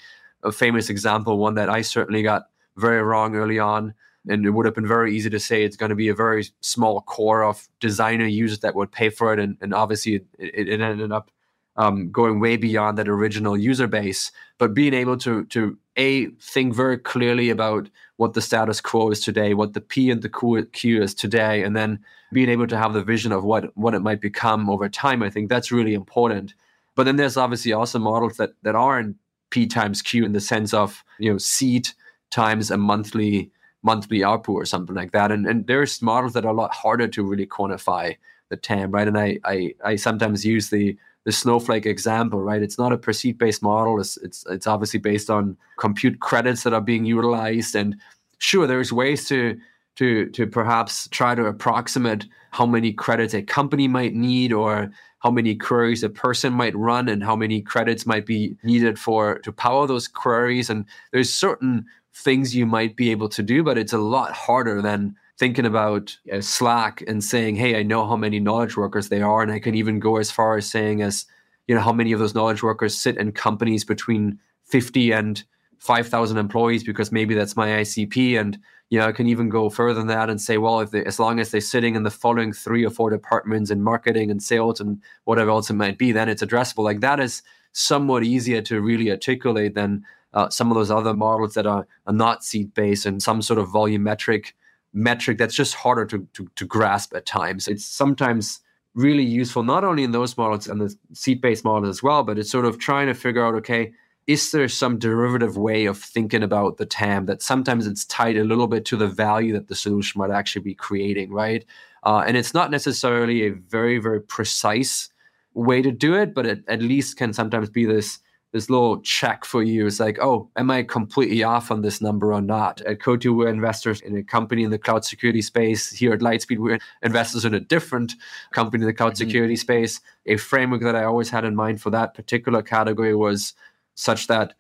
a 0.44 0.52
famous 0.52 0.90
example, 0.90 1.38
one 1.38 1.56
that 1.56 1.70
I 1.70 1.82
certainly 1.82 2.24
got 2.24 2.48
very 2.78 3.02
wrong 3.04 3.36
early 3.36 3.60
on 3.60 3.94
and 4.28 4.46
it 4.46 4.52
would 4.52 4.66
have 4.66 4.76
been 4.76 4.88
very 4.88 5.16
easy 5.16 5.30
to 5.30 5.40
say 5.40 5.64
it's 5.64 5.76
going 5.76 5.90
to 5.90 5.96
be 5.96 6.10
a 6.10 6.16
very 6.16 6.46
small 6.62 7.02
core 7.02 7.44
of 7.44 7.68
designer 7.80 8.26
users 8.26 8.60
that 8.60 8.76
would 8.76 8.92
pay 8.92 9.10
for 9.10 9.34
it 9.34 9.40
and, 9.40 9.58
and 9.62 9.74
obviously 9.74 10.16
it, 10.16 10.70
it 10.70 10.82
ended 10.82 11.12
up 11.12 11.30
um, 11.76 12.12
going 12.12 12.40
way 12.40 12.58
beyond 12.58 12.98
that 12.98 13.08
original 13.08 13.58
user 13.58 13.88
base. 13.88 14.32
But 14.58 14.74
being 14.74 14.94
able 14.94 15.18
to 15.18 15.46
to 15.46 15.78
a 15.98 16.28
think 16.28 16.74
very 16.74 16.98
clearly 16.98 17.50
about 17.50 17.90
what 18.18 18.34
the 18.34 18.42
status 18.42 18.82
quo 18.82 19.12
is 19.12 19.20
today 19.20 19.54
what 19.54 19.74
the 19.74 19.82
p 19.82 20.10
and 20.10 20.22
the 20.22 20.68
q 20.72 21.02
is 21.02 21.14
today 21.14 21.62
and 21.62 21.76
then 21.76 22.00
being 22.32 22.50
able 22.50 22.66
to 22.66 22.78
have 22.78 22.94
the 22.94 23.04
vision 23.04 23.32
of 23.32 23.44
what 23.44 23.76
what 23.78 23.94
it 23.94 24.00
might 24.00 24.20
become 24.20 24.70
over 24.70 24.90
time 24.90 25.22
i 25.22 25.30
think 25.30 25.50
that's 25.50 25.72
really 25.72 25.94
important. 25.94 26.54
But 26.96 27.06
then 27.06 27.16
there's 27.16 27.38
obviously 27.38 27.74
also 27.74 28.00
models 28.00 28.38
that 28.38 28.54
that 28.64 28.76
aren't 28.76 29.18
p 29.50 29.68
times 29.68 30.02
q 30.02 30.26
in 30.26 30.34
the 30.34 30.42
sense 30.42 30.74
of 30.74 31.04
you 31.20 31.32
know 31.32 31.38
seat 31.38 31.94
times 32.32 32.72
a 32.72 32.78
monthly 32.78 33.52
monthly 33.84 34.24
output 34.24 34.56
or 34.56 34.66
something 34.66 34.96
like 34.96 35.12
that. 35.12 35.32
And 35.32 35.46
and 35.46 35.68
there's 35.68 36.02
models 36.02 36.34
that 36.34 36.46
are 36.46 36.52
a 36.52 36.56
lot 36.56 36.74
harder 36.74 37.08
to 37.10 37.24
really 37.24 37.46
quantify 37.46 38.16
the 38.50 38.58
TAM, 38.58 38.92
right? 38.92 39.08
And 39.08 39.18
I 39.18 39.40
I, 39.46 39.74
I 39.84 39.96
sometimes 39.96 40.46
use 40.46 40.70
the 40.70 40.98
the 41.26 41.32
snowflake 41.32 41.86
example, 41.86 42.42
right? 42.42 42.62
It's 42.62 42.78
not 42.78 42.92
a 42.92 42.98
per 42.98 43.14
seat 43.14 43.38
based 43.38 43.62
model. 43.62 44.00
It's 44.00 44.18
it's 44.18 44.46
it's 44.50 44.68
obviously 44.68 45.00
based 45.00 45.30
on 45.30 45.58
compute 45.78 46.20
credits 46.20 46.64
that 46.64 46.74
are 46.74 46.82
being 46.82 47.06
utilized. 47.06 47.76
And 47.76 47.96
sure, 48.40 48.68
there's 48.68 48.92
ways 48.92 49.28
to 49.30 49.60
to 49.96 50.30
to 50.30 50.48
perhaps 50.48 51.08
try 51.10 51.36
to 51.36 51.46
approximate 51.46 52.26
how 52.52 52.66
many 52.66 52.94
credits 52.94 53.34
a 53.34 53.42
company 53.42 53.88
might 53.88 54.14
need 54.14 54.52
or 54.52 54.92
how 55.20 55.32
many 55.32 55.56
queries 55.56 56.04
a 56.04 56.10
person 56.10 56.52
might 56.52 56.76
run 56.76 57.08
and 57.08 57.24
how 57.24 57.36
many 57.36 57.62
credits 57.62 58.06
might 58.06 58.26
be 58.26 58.56
needed 58.64 59.00
for 59.00 59.40
to 59.40 59.52
power 59.52 59.88
those 59.88 60.08
queries 60.08 60.70
and 60.70 60.86
there's 61.12 61.32
certain 61.32 61.86
things 62.14 62.56
you 62.56 62.66
might 62.66 62.96
be 62.96 63.12
able 63.12 63.30
to 63.30 63.44
do, 63.44 63.64
but 63.64 63.78
it's 63.78 63.94
a 63.94 63.98
lot 63.98 64.32
harder 64.32 64.82
than 64.82 65.16
thinking 65.38 65.66
about 65.66 66.16
uh, 66.32 66.42
Slack 66.42 67.04
and 67.08 67.24
saying, 67.24 67.56
"Hey, 67.56 67.78
I 67.80 67.84
know 67.84 68.08
how 68.08 68.16
many 68.16 68.40
knowledge 68.40 68.78
workers 68.78 69.10
they 69.10 69.22
are," 69.22 69.42
and 69.42 69.52
I 69.52 69.60
can 69.60 69.76
even 69.76 70.00
go 70.00 70.18
as 70.18 70.32
far 70.32 70.58
as 70.58 70.70
saying, 70.70 71.02
"As 71.02 71.26
you 71.68 71.76
know, 71.76 71.82
how 71.82 71.94
many 71.94 72.12
of 72.12 72.20
those 72.20 72.36
knowledge 72.36 72.62
workers 72.64 72.98
sit 72.98 73.18
in 73.18 73.32
companies 73.32 73.84
between 73.84 74.40
fifty 74.64 75.12
and 75.12 75.44
five 75.80 76.08
thousand 76.08 76.38
employees, 76.38 76.84
because 76.84 77.12
maybe 77.12 77.34
that's 77.34 77.58
my 77.58 77.68
ICP." 77.82 78.40
And 78.40 78.60
you 78.90 79.00
know, 79.00 79.08
I 79.08 79.12
can 79.12 79.28
even 79.28 79.50
go 79.50 79.70
further 79.70 80.00
than 80.00 80.08
that 80.08 80.30
and 80.30 80.40
say, 80.40 80.58
"Well, 80.58 80.82
if 80.82 80.92
they, 80.92 81.04
as 81.04 81.20
long 81.20 81.40
as 81.40 81.50
they're 81.50 81.62
sitting 81.62 81.96
in 81.96 82.04
the 82.04 82.12
following 82.12 82.54
three 82.54 82.86
or 82.86 82.92
four 82.92 83.10
departments 83.10 83.72
in 83.72 83.82
marketing 83.82 84.30
and 84.30 84.42
sales 84.42 84.80
and 84.80 85.02
whatever 85.24 85.50
else 85.50 85.70
it 85.70 85.74
might 85.74 85.98
be, 85.98 86.12
then 86.12 86.30
it's 86.30 86.44
addressable." 86.44 86.84
Like 86.84 87.02
that 87.02 87.20
is 87.20 87.42
somewhat 87.72 88.24
easier 88.24 88.62
to 88.62 88.82
really 88.82 89.10
articulate 89.10 89.74
than 89.74 90.06
uh, 90.34 90.50
some 90.50 90.72
of 90.72 90.76
those 90.76 90.92
other 90.92 91.14
models 91.14 91.54
that 91.54 91.66
are, 91.66 91.88
are 92.08 92.14
not 92.14 92.44
seat 92.44 92.74
based 92.74 93.06
and 93.06 93.22
some 93.22 93.42
sort 93.42 93.60
of 93.60 93.70
volumetric 93.70 94.54
metric 94.94 95.38
that's 95.38 95.56
just 95.56 95.74
harder 95.74 96.06
to, 96.06 96.28
to, 96.34 96.50
to 96.56 96.66
grasp 96.66 97.16
at 97.16 97.26
times. 97.26 97.68
It's 97.68 97.86
sometimes 97.86 98.62
really 98.96 99.24
useful, 99.24 99.64
not 99.64 99.84
only 99.84 100.04
in 100.04 100.12
those 100.12 100.38
models 100.38 100.68
and 100.68 100.80
the 100.80 100.96
seat 101.14 101.42
based 101.42 101.64
models 101.64 101.90
as 101.90 102.04
well, 102.04 102.24
but 102.24 102.38
it's 102.38 102.52
sort 102.52 102.66
of 102.66 102.78
trying 102.78 103.08
to 103.08 103.14
figure 103.14 103.46
out 103.46 103.56
okay, 103.56 103.92
is 104.28 104.52
there 104.52 104.68
some 104.70 105.00
derivative 105.00 105.58
way 105.58 105.86
of 105.86 105.98
thinking 105.98 106.44
about 106.44 106.78
the 106.78 106.86
TAM 106.86 107.26
that 107.26 107.42
sometimes 107.42 107.88
it's 107.88 108.06
tied 108.06 108.38
a 108.38 108.44
little 108.44 108.68
bit 108.68 108.86
to 108.86 108.96
the 108.96 109.08
value 109.08 109.52
that 109.54 109.68
the 109.68 109.76
solution 109.76 110.20
might 110.20 110.32
actually 110.32 110.62
be 110.62 110.76
creating, 110.76 111.32
right? 111.32 111.66
Uh, 112.04 112.24
and 112.26 112.38
it's 112.38 112.54
not 112.54 112.72
necessarily 112.72 113.46
a 113.46 113.50
very, 113.50 113.98
very 113.98 114.22
precise 114.22 115.10
way 115.54 115.82
to 115.82 115.92
do 115.92 116.16
it, 116.16 116.34
but 116.34 116.46
it 116.46 116.64
at 116.68 116.82
least 116.82 117.18
can 117.18 117.34
sometimes 117.34 117.70
be 117.70 117.86
this 117.86 118.20
this 118.54 118.70
little 118.70 119.02
check 119.02 119.46
for 119.46 119.64
you. 119.64 119.88
It's 119.88 120.00
like, 120.00 120.20
oh, 120.22 120.48
am 120.56 120.70
I 120.70 120.84
completely 120.84 121.44
off 121.44 121.72
on 121.72 121.82
this 121.82 122.02
number 122.02 122.32
or 122.32 122.40
not? 122.40 122.82
At 122.82 123.02
Coatue, 123.02 123.34
we're 123.34 123.48
investors 123.48 124.00
in 124.02 124.16
a 124.16 124.24
company 124.24 124.64
in 124.64 124.70
the 124.70 124.78
cloud 124.78 125.04
security 125.04 125.42
space. 125.42 125.90
Here 125.90 126.14
at 126.14 126.20
Lightspeed, 126.20 126.60
we're 126.60 126.78
investors 127.02 127.46
in 127.46 127.56
a 127.56 127.60
different 127.60 128.14
company 128.54 128.84
in 128.84 128.88
the 128.88 128.94
cloud 128.94 129.14
mm-hmm. 129.14 129.26
security 129.26 129.56
space. 129.56 130.00
A 130.28 130.38
framework 130.38 130.82
that 130.84 130.96
I 130.96 131.04
always 131.04 131.32
had 131.32 131.46
in 131.46 131.56
mind 131.56 131.82
for 131.82 131.90
that 131.90 132.14
particular 132.14 132.62
category 132.62 133.16
was 133.16 133.56
such 133.96 134.28
that 134.28 134.54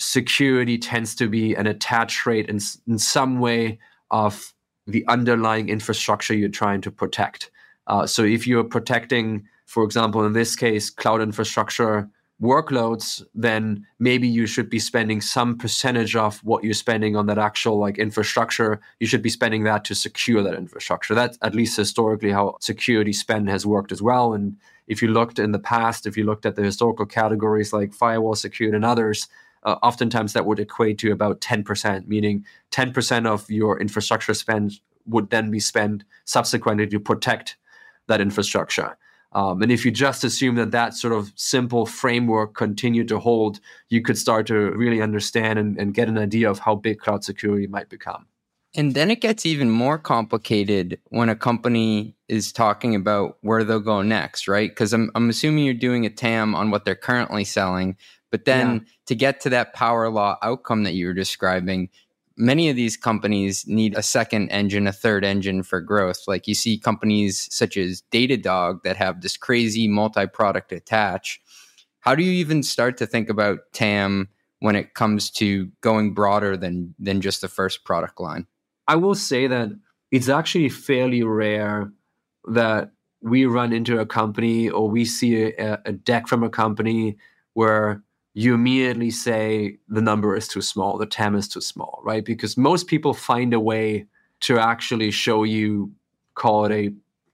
security 0.00 0.76
tends 0.76 1.14
to 1.14 1.28
be 1.28 1.54
an 1.54 1.68
attach 1.68 2.26
rate 2.26 2.48
in, 2.48 2.58
in 2.88 2.98
some 2.98 3.38
way 3.38 3.78
of 4.10 4.52
the 4.88 5.06
underlying 5.06 5.68
infrastructure 5.68 6.34
you're 6.34 6.48
trying 6.48 6.80
to 6.80 6.90
protect. 6.90 7.52
Uh, 7.86 8.06
so 8.06 8.24
if 8.24 8.44
you're 8.44 8.64
protecting, 8.64 9.46
for 9.66 9.84
example, 9.84 10.24
in 10.24 10.32
this 10.32 10.56
case, 10.56 10.90
cloud 10.90 11.20
infrastructure 11.20 12.10
workloads, 12.40 13.22
then 13.34 13.86
maybe 13.98 14.26
you 14.26 14.46
should 14.46 14.70
be 14.70 14.78
spending 14.78 15.20
some 15.20 15.58
percentage 15.58 16.16
of 16.16 16.42
what 16.42 16.64
you're 16.64 16.72
spending 16.72 17.14
on 17.14 17.26
that 17.26 17.38
actual 17.38 17.78
like 17.78 17.98
infrastructure. 17.98 18.80
You 18.98 19.06
should 19.06 19.22
be 19.22 19.28
spending 19.28 19.64
that 19.64 19.84
to 19.86 19.94
secure 19.94 20.42
that 20.42 20.54
infrastructure. 20.54 21.14
That's 21.14 21.38
at 21.42 21.54
least 21.54 21.76
historically 21.76 22.30
how 22.30 22.56
security 22.60 23.12
spend 23.12 23.50
has 23.50 23.66
worked 23.66 23.92
as 23.92 24.00
well. 24.00 24.32
And 24.32 24.56
if 24.86 25.02
you 25.02 25.08
looked 25.08 25.38
in 25.38 25.52
the 25.52 25.58
past, 25.58 26.06
if 26.06 26.16
you 26.16 26.24
looked 26.24 26.46
at 26.46 26.56
the 26.56 26.62
historical 26.62 27.06
categories 27.06 27.72
like 27.72 27.92
firewall 27.92 28.34
security 28.34 28.74
and 28.74 28.84
others, 28.84 29.28
uh, 29.62 29.76
oftentimes 29.82 30.32
that 30.32 30.46
would 30.46 30.58
equate 30.58 30.98
to 30.98 31.12
about 31.12 31.40
10%, 31.42 32.06
meaning 32.06 32.46
10% 32.70 33.26
of 33.26 33.50
your 33.50 33.78
infrastructure 33.78 34.32
spend 34.32 34.80
would 35.06 35.28
then 35.30 35.50
be 35.50 35.60
spent 35.60 36.04
subsequently 36.24 36.86
to 36.86 36.98
protect 36.98 37.56
that 38.06 38.20
infrastructure. 38.20 38.96
Um, 39.32 39.62
and 39.62 39.70
if 39.70 39.84
you 39.84 39.90
just 39.90 40.24
assume 40.24 40.56
that 40.56 40.72
that 40.72 40.94
sort 40.94 41.12
of 41.12 41.32
simple 41.36 41.86
framework 41.86 42.54
continued 42.54 43.08
to 43.08 43.18
hold, 43.18 43.60
you 43.88 44.02
could 44.02 44.18
start 44.18 44.46
to 44.48 44.54
really 44.72 45.00
understand 45.00 45.58
and, 45.58 45.78
and 45.78 45.94
get 45.94 46.08
an 46.08 46.18
idea 46.18 46.50
of 46.50 46.58
how 46.58 46.74
big 46.74 46.98
cloud 46.98 47.22
security 47.22 47.66
might 47.66 47.88
become. 47.88 48.26
And 48.74 48.94
then 48.94 49.10
it 49.10 49.20
gets 49.20 49.44
even 49.46 49.70
more 49.70 49.98
complicated 49.98 51.00
when 51.08 51.28
a 51.28 51.34
company 51.34 52.14
is 52.28 52.52
talking 52.52 52.94
about 52.94 53.38
where 53.40 53.64
they'll 53.64 53.80
go 53.80 54.02
next, 54.02 54.46
right? 54.46 54.70
Because 54.70 54.92
I'm, 54.92 55.10
I'm 55.16 55.28
assuming 55.28 55.64
you're 55.64 55.74
doing 55.74 56.06
a 56.06 56.10
TAM 56.10 56.54
on 56.54 56.70
what 56.70 56.84
they're 56.84 56.94
currently 56.94 57.44
selling. 57.44 57.96
But 58.30 58.44
then 58.44 58.74
yeah. 58.74 58.80
to 59.06 59.14
get 59.16 59.40
to 59.40 59.50
that 59.50 59.74
power 59.74 60.08
law 60.08 60.38
outcome 60.40 60.84
that 60.84 60.94
you 60.94 61.06
were 61.06 61.14
describing, 61.14 61.88
many 62.40 62.70
of 62.70 62.76
these 62.76 62.96
companies 62.96 63.66
need 63.66 63.94
a 63.96 64.02
second 64.02 64.48
engine, 64.48 64.86
a 64.86 64.92
third 64.92 65.24
engine 65.24 65.62
for 65.62 65.80
growth. 65.80 66.22
Like 66.26 66.48
you 66.48 66.54
see 66.54 66.78
companies 66.78 67.48
such 67.52 67.76
as 67.76 68.02
Datadog 68.10 68.82
that 68.82 68.96
have 68.96 69.20
this 69.20 69.36
crazy 69.36 69.86
multi 69.86 70.26
product 70.26 70.72
attach. 70.72 71.40
How 72.00 72.14
do 72.14 72.24
you 72.24 72.32
even 72.32 72.62
start 72.62 72.96
to 72.96 73.06
think 73.06 73.28
about 73.28 73.58
TAM 73.72 74.28
when 74.60 74.74
it 74.74 74.94
comes 74.94 75.30
to 75.32 75.70
going 75.82 76.14
broader 76.14 76.56
than 76.56 76.94
than 76.98 77.20
just 77.20 77.42
the 77.42 77.48
first 77.48 77.84
product 77.84 78.18
line? 78.18 78.46
I 78.88 78.96
will 78.96 79.14
say 79.14 79.46
that 79.46 79.68
it's 80.10 80.28
actually 80.28 80.70
fairly 80.70 81.22
rare 81.22 81.92
that 82.48 82.90
we 83.22 83.44
run 83.44 83.72
into 83.72 83.98
a 83.98 84.06
company 84.06 84.70
or 84.70 84.88
we 84.88 85.04
see 85.04 85.52
a, 85.52 85.80
a 85.84 85.92
deck 85.92 86.26
from 86.26 86.42
a 86.42 86.48
company 86.48 87.18
where 87.52 88.02
you 88.34 88.54
immediately 88.54 89.10
say 89.10 89.78
the 89.88 90.00
number 90.00 90.36
is 90.36 90.46
too 90.46 90.62
small, 90.62 90.98
the 90.98 91.06
TAM 91.06 91.34
is 91.34 91.48
too 91.48 91.60
small, 91.60 92.00
right? 92.04 92.24
Because 92.24 92.56
most 92.56 92.86
people 92.86 93.12
find 93.12 93.52
a 93.52 93.60
way 93.60 94.06
to 94.40 94.58
actually 94.58 95.10
show 95.10 95.42
you, 95.42 95.92
call 96.34 96.64
it 96.64 96.72
a 96.72 96.92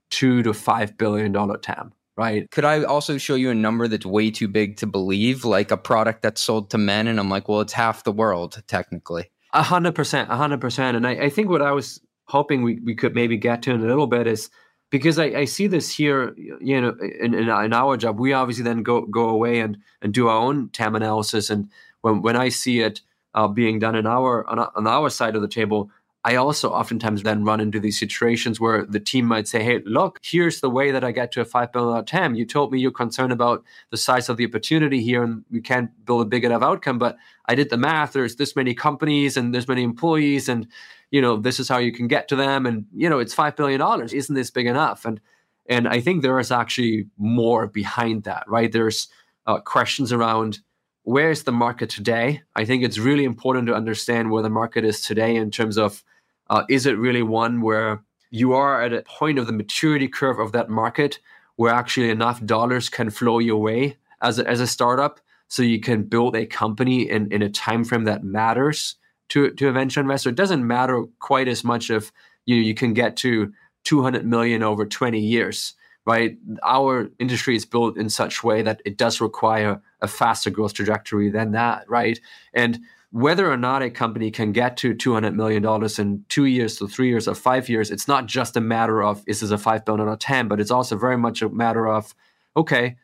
two 0.09 0.41
to 0.43 0.53
five 0.53 0.97
billion 0.97 1.31
dollar 1.31 1.57
TAM, 1.57 1.93
right? 2.15 2.49
Could 2.51 2.65
I 2.65 2.83
also 2.83 3.17
show 3.17 3.35
you 3.35 3.51
a 3.51 3.55
number 3.55 3.87
that's 3.87 4.05
way 4.05 4.31
too 4.31 4.47
big 4.47 4.77
to 4.77 4.87
believe, 4.87 5.45
like 5.45 5.71
a 5.71 5.77
product 5.77 6.23
that's 6.23 6.41
sold 6.41 6.71
to 6.71 6.77
men? 6.77 7.07
And 7.07 7.19
I'm 7.19 7.29
like, 7.29 7.47
well, 7.47 7.61
it's 7.61 7.73
half 7.73 8.03
the 8.03 8.11
world, 8.11 8.61
technically. 8.67 9.29
A 9.53 9.63
hundred 9.63 9.95
percent, 9.95 10.29
a 10.31 10.35
hundred 10.35 10.61
percent. 10.61 10.97
And 10.97 11.07
I, 11.07 11.11
I 11.11 11.29
think 11.29 11.49
what 11.49 11.61
I 11.61 11.71
was 11.71 12.01
hoping 12.25 12.63
we, 12.63 12.79
we 12.81 12.95
could 12.95 13.15
maybe 13.15 13.37
get 13.37 13.61
to 13.63 13.71
in 13.71 13.81
a 13.81 13.87
little 13.87 14.07
bit 14.07 14.27
is 14.27 14.49
because 14.89 15.19
I, 15.19 15.25
I 15.25 15.45
see 15.45 15.67
this 15.67 15.93
here, 15.93 16.33
you 16.37 16.79
know, 16.79 16.95
in, 17.19 17.33
in, 17.33 17.49
in, 17.49 17.73
our 17.73 17.97
job, 17.97 18.19
we 18.19 18.33
obviously 18.33 18.63
then 18.63 18.83
go 18.83 19.01
go 19.01 19.29
away 19.29 19.59
and 19.59 19.77
and 20.01 20.13
do 20.13 20.27
our 20.27 20.37
own 20.37 20.69
TAM 20.69 20.95
analysis. 20.95 21.49
And 21.49 21.69
when 22.01 22.21
when 22.21 22.35
I 22.35 22.49
see 22.49 22.79
it 22.79 23.01
uh, 23.33 23.47
being 23.47 23.79
done 23.79 23.95
in 23.95 24.05
our 24.07 24.47
on, 24.47 24.59
on 24.59 24.87
our 24.87 25.09
side 25.09 25.35
of 25.35 25.41
the 25.41 25.47
table, 25.47 25.91
I 26.27 26.35
also 26.35 26.71
oftentimes 26.71 27.23
then 27.23 27.45
run 27.45 27.61
into 27.61 27.79
these 27.79 27.97
situations 27.97 28.59
where 28.59 28.85
the 28.85 28.99
team 28.99 29.25
might 29.25 29.47
say, 29.47 29.63
"Hey, 29.63 29.81
look, 29.85 30.19
here's 30.21 30.59
the 30.59 30.69
way 30.69 30.91
that 30.91 31.03
I 31.03 31.13
get 31.13 31.31
to 31.31 31.41
a 31.41 31.45
$5 31.45 31.71
billion 31.71 32.03
TAM. 32.03 32.35
You 32.35 32.45
told 32.45 32.71
me 32.71 32.79
you're 32.79 32.91
concerned 32.91 33.31
about 33.31 33.63
the 33.91 33.97
size 33.97 34.27
of 34.27 34.35
the 34.35 34.45
opportunity 34.45 35.01
here, 35.01 35.23
and 35.23 35.45
we 35.49 35.61
can't 35.61 35.89
build 36.05 36.21
a 36.21 36.25
big 36.25 36.43
enough 36.43 36.63
outcome. 36.63 36.97
But 36.97 37.15
I 37.45 37.55
did 37.55 37.69
the 37.69 37.77
math. 37.77 38.11
There's 38.11 38.35
this 38.35 38.57
many 38.57 38.73
companies 38.73 39.37
and 39.37 39.53
there's 39.53 39.69
many 39.69 39.83
employees, 39.83 40.49
and 40.49 40.67
you 41.11 41.21
know, 41.21 41.37
this 41.37 41.59
is 41.59 41.69
how 41.69 41.77
you 41.77 41.93
can 41.93 42.07
get 42.07 42.27
to 42.27 42.35
them. 42.35 42.65
And, 42.65 42.85
you 42.93 43.09
know, 43.09 43.19
it's 43.19 43.35
$5 43.35 43.55
billion. 43.55 43.81
Isn't 44.09 44.35
this 44.35 44.51
big 44.51 44.67
enough? 44.67 45.05
And, 45.05 45.21
and 45.67 45.87
I 45.87 46.01
think 46.01 46.21
there 46.21 46.39
is 46.39 46.51
actually 46.51 47.07
more 47.17 47.67
behind 47.67 48.23
that, 48.23 48.43
right? 48.47 48.71
There's 48.71 49.07
uh, 49.45 49.59
questions 49.59 50.11
around 50.11 50.59
where's 51.03 51.43
the 51.43 51.53
market 51.53 51.89
today? 51.89 52.41
I 52.53 52.65
think 52.65 52.83
it's 52.83 52.97
really 52.97 53.23
important 53.23 53.67
to 53.67 53.73
understand 53.73 54.29
where 54.29 54.43
the 54.43 54.49
market 54.49 54.83
is 54.83 54.99
today 54.99 55.37
in 55.37 55.51
terms 55.51 55.77
of 55.77 56.03
uh, 56.49 56.63
is 56.69 56.85
it 56.85 56.97
really 56.97 57.23
one 57.23 57.61
where 57.61 58.03
you 58.29 58.53
are 58.53 58.81
at 58.81 58.93
a 58.93 59.03
point 59.03 59.39
of 59.39 59.47
the 59.47 59.53
maturity 59.53 60.07
curve 60.07 60.39
of 60.39 60.51
that 60.51 60.69
market 60.69 61.19
where 61.55 61.73
actually 61.73 62.09
enough 62.09 62.43
dollars 62.45 62.89
can 62.89 63.09
flow 63.09 63.39
your 63.39 63.61
way 63.61 63.97
as 64.21 64.39
a, 64.39 64.47
as 64.47 64.59
a 64.59 64.67
startup 64.67 65.19
so 65.47 65.63
you 65.63 65.79
can 65.79 66.03
build 66.03 66.35
a 66.35 66.45
company 66.45 67.09
in, 67.09 67.31
in 67.31 67.41
a 67.41 67.49
time 67.49 67.83
frame 67.83 68.03
that 68.03 68.23
matters 68.23 68.95
to 69.29 69.51
to 69.51 69.67
a 69.67 69.71
venture 69.71 69.99
investor. 69.99 70.29
It 70.29 70.35
doesn't 70.35 70.65
matter 70.65 71.05
quite 71.19 71.47
as 71.47 71.63
much 71.63 71.89
if 71.89 72.11
you 72.45 72.55
you 72.55 72.73
can 72.73 72.93
get 72.93 73.17
to 73.17 73.51
200 73.83 74.25
million 74.25 74.63
over 74.63 74.85
20 74.85 75.19
years, 75.19 75.73
right? 76.05 76.37
Our 76.63 77.09
industry 77.19 77.55
is 77.55 77.65
built 77.65 77.97
in 77.97 78.09
such 78.09 78.43
way 78.43 78.61
that 78.61 78.81
it 78.85 78.97
does 78.97 79.21
require 79.21 79.81
a 80.01 80.07
faster 80.07 80.49
growth 80.49 80.73
trajectory 80.73 81.29
than 81.29 81.51
that, 81.51 81.89
right? 81.89 82.19
And 82.53 82.79
whether 83.11 83.49
or 83.49 83.57
not 83.57 83.81
a 83.81 83.89
company 83.89 84.29
can 84.31 84.51
get 84.51 84.77
to 84.77 84.93
$200 84.93 85.33
million 85.33 85.63
in 85.97 86.25
two 86.29 86.45
years 86.45 86.77
to 86.77 86.87
three 86.87 87.07
years 87.07 87.27
or 87.27 87.35
five 87.35 87.69
years, 87.69 87.89
it's 87.89 88.07
not 88.07 88.25
just 88.25 88.57
a 88.57 88.61
matter 88.61 89.01
of 89.01 89.23
is 89.27 89.39
this 89.39 89.51
a 89.51 89.57
5 89.57 89.85
billion 89.85 90.07
or 90.07 90.17
10, 90.17 90.47
but 90.47 90.59
it's 90.59 90.71
also 90.71 90.97
very 90.97 91.17
much 91.17 91.41
a 91.41 91.49
matter 91.49 91.87
of, 91.87 92.13
okay, 92.55 92.97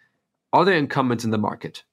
are 0.52 0.66
there 0.66 0.78
incumbents 0.78 1.24
in 1.24 1.32
the 1.32 1.38
market? 1.38 1.84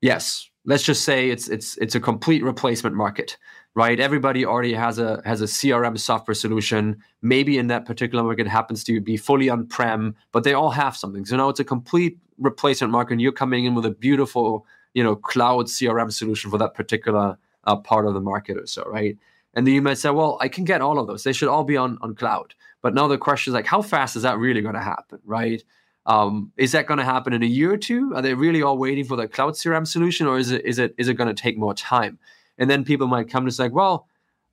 Yes. 0.00 0.48
Let's 0.66 0.82
just 0.82 1.04
say 1.04 1.30
it's 1.30 1.48
it's 1.48 1.78
it's 1.78 1.94
a 1.94 2.00
complete 2.00 2.42
replacement 2.42 2.94
market 2.94 3.38
right? 3.74 4.00
Everybody 4.00 4.44
already 4.44 4.74
has 4.74 4.98
a 4.98 5.22
has 5.24 5.40
a 5.40 5.46
CRM 5.46 5.98
software 5.98 6.34
solution. 6.34 7.02
Maybe 7.22 7.58
in 7.58 7.68
that 7.68 7.84
particular 7.84 8.24
market 8.24 8.48
happens 8.48 8.84
to 8.84 9.00
be 9.00 9.16
fully 9.16 9.48
on 9.48 9.66
prem, 9.66 10.16
but 10.32 10.44
they 10.44 10.54
all 10.54 10.70
have 10.70 10.96
something. 10.96 11.24
So 11.24 11.36
now 11.36 11.48
it's 11.48 11.60
a 11.60 11.64
complete 11.64 12.18
replacement 12.38 12.92
market, 12.92 13.14
and 13.14 13.20
you're 13.20 13.32
coming 13.32 13.64
in 13.64 13.74
with 13.74 13.86
a 13.86 13.90
beautiful, 13.90 14.66
you 14.94 15.04
know, 15.04 15.14
cloud 15.14 15.66
CRM 15.66 16.12
solution 16.12 16.50
for 16.50 16.58
that 16.58 16.74
particular 16.74 17.38
part 17.76 18.06
of 18.06 18.14
the 18.14 18.20
market 18.20 18.56
or 18.56 18.66
so, 18.66 18.82
right? 18.84 19.16
And 19.54 19.66
then 19.66 19.74
you 19.74 19.82
might 19.82 19.98
say, 19.98 20.10
well, 20.10 20.38
I 20.40 20.48
can 20.48 20.64
get 20.64 20.80
all 20.80 20.98
of 20.98 21.06
those. 21.06 21.24
They 21.24 21.32
should 21.32 21.48
all 21.48 21.64
be 21.64 21.76
on 21.76 21.98
on 22.02 22.14
cloud. 22.14 22.54
But 22.82 22.94
now 22.94 23.08
the 23.08 23.18
question 23.18 23.50
is 23.50 23.54
like, 23.54 23.66
how 23.66 23.82
fast 23.82 24.16
is 24.16 24.22
that 24.22 24.38
really 24.38 24.62
going 24.62 24.74
to 24.74 24.80
happen, 24.80 25.18
right? 25.24 25.62
Um, 26.06 26.52
is 26.56 26.72
that 26.72 26.86
going 26.86 26.98
to 26.98 27.04
happen 27.04 27.32
in 27.32 27.42
a 27.42 27.46
year 27.46 27.72
or 27.72 27.76
two? 27.76 28.12
Are 28.14 28.22
they 28.22 28.34
really 28.34 28.62
all 28.62 28.78
waiting 28.78 29.04
for 29.04 29.16
the 29.16 29.28
cloud 29.28 29.54
CRM 29.54 29.86
solution, 29.86 30.26
or 30.26 30.38
is 30.38 30.50
it 30.50 30.64
is 30.64 30.78
it 30.78 30.94
is 30.98 31.08
it 31.08 31.14
going 31.14 31.34
to 31.34 31.42
take 31.42 31.58
more 31.58 31.74
time? 31.74 32.18
And 32.58 32.70
then 32.70 32.84
people 32.84 33.06
might 33.06 33.30
come 33.30 33.44
to 33.46 33.52
say, 33.52 33.68
well, 33.68 34.06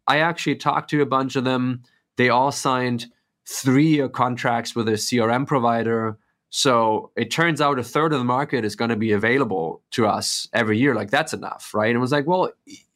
I 0.07 0.19
actually 0.19 0.55
talked 0.55 0.89
to 0.91 1.01
a 1.01 1.05
bunch 1.05 1.35
of 1.35 1.43
them. 1.43 1.83
They 2.15 2.29
all 2.29 2.51
signed 2.51 3.07
three 3.45 3.87
year 3.87 4.09
contracts 4.09 4.75
with 4.75 4.87
a 4.87 4.93
CRM 4.93 5.47
provider. 5.47 6.17
So 6.49 7.11
it 7.15 7.31
turns 7.31 7.59
out 7.61 7.79
a 7.79 7.83
third 7.83 8.13
of 8.13 8.19
the 8.19 8.25
market 8.25 8.63
is 8.65 8.75
going 8.75 8.89
to 8.89 8.95
be 8.95 9.11
available 9.11 9.81
to 9.91 10.07
us 10.07 10.47
every 10.53 10.77
year. 10.77 10.95
Like 10.95 11.11
that's 11.11 11.33
enough, 11.33 11.73
right? 11.73 11.87
And 11.87 11.97
it 11.97 11.99
was 11.99 12.11
like, 12.11 12.27
well, 12.27 12.51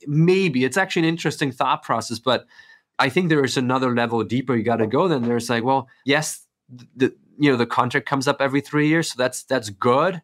maybe 0.08 0.66
it's 0.66 0.78
actually 0.78 1.04
an 1.04 1.10
interesting 1.10 1.52
thought 1.52 1.84
process, 1.84 2.20
but 2.20 2.46
I 3.00 3.10
think 3.10 3.30
there 3.30 3.44
is 3.44 3.58
another 3.58 3.94
level 3.96 4.24
deeper 4.24 4.56
you 4.56 4.64
got 4.64 4.78
to 4.78 4.88
go. 4.88 5.08
Then 5.08 5.24
there's 5.24 5.50
like, 5.50 5.64
well, 5.64 5.88
yes, 6.06 6.46
the 6.96 7.14
you 7.38 7.52
know 7.52 7.58
the 7.58 7.66
contract 7.66 8.08
comes 8.08 8.28
up 8.28 8.38
every 8.40 8.62
three 8.62 8.88
years, 8.88 9.12
so 9.12 9.16
that's 9.18 9.44
that's 9.44 9.70
good 9.70 10.22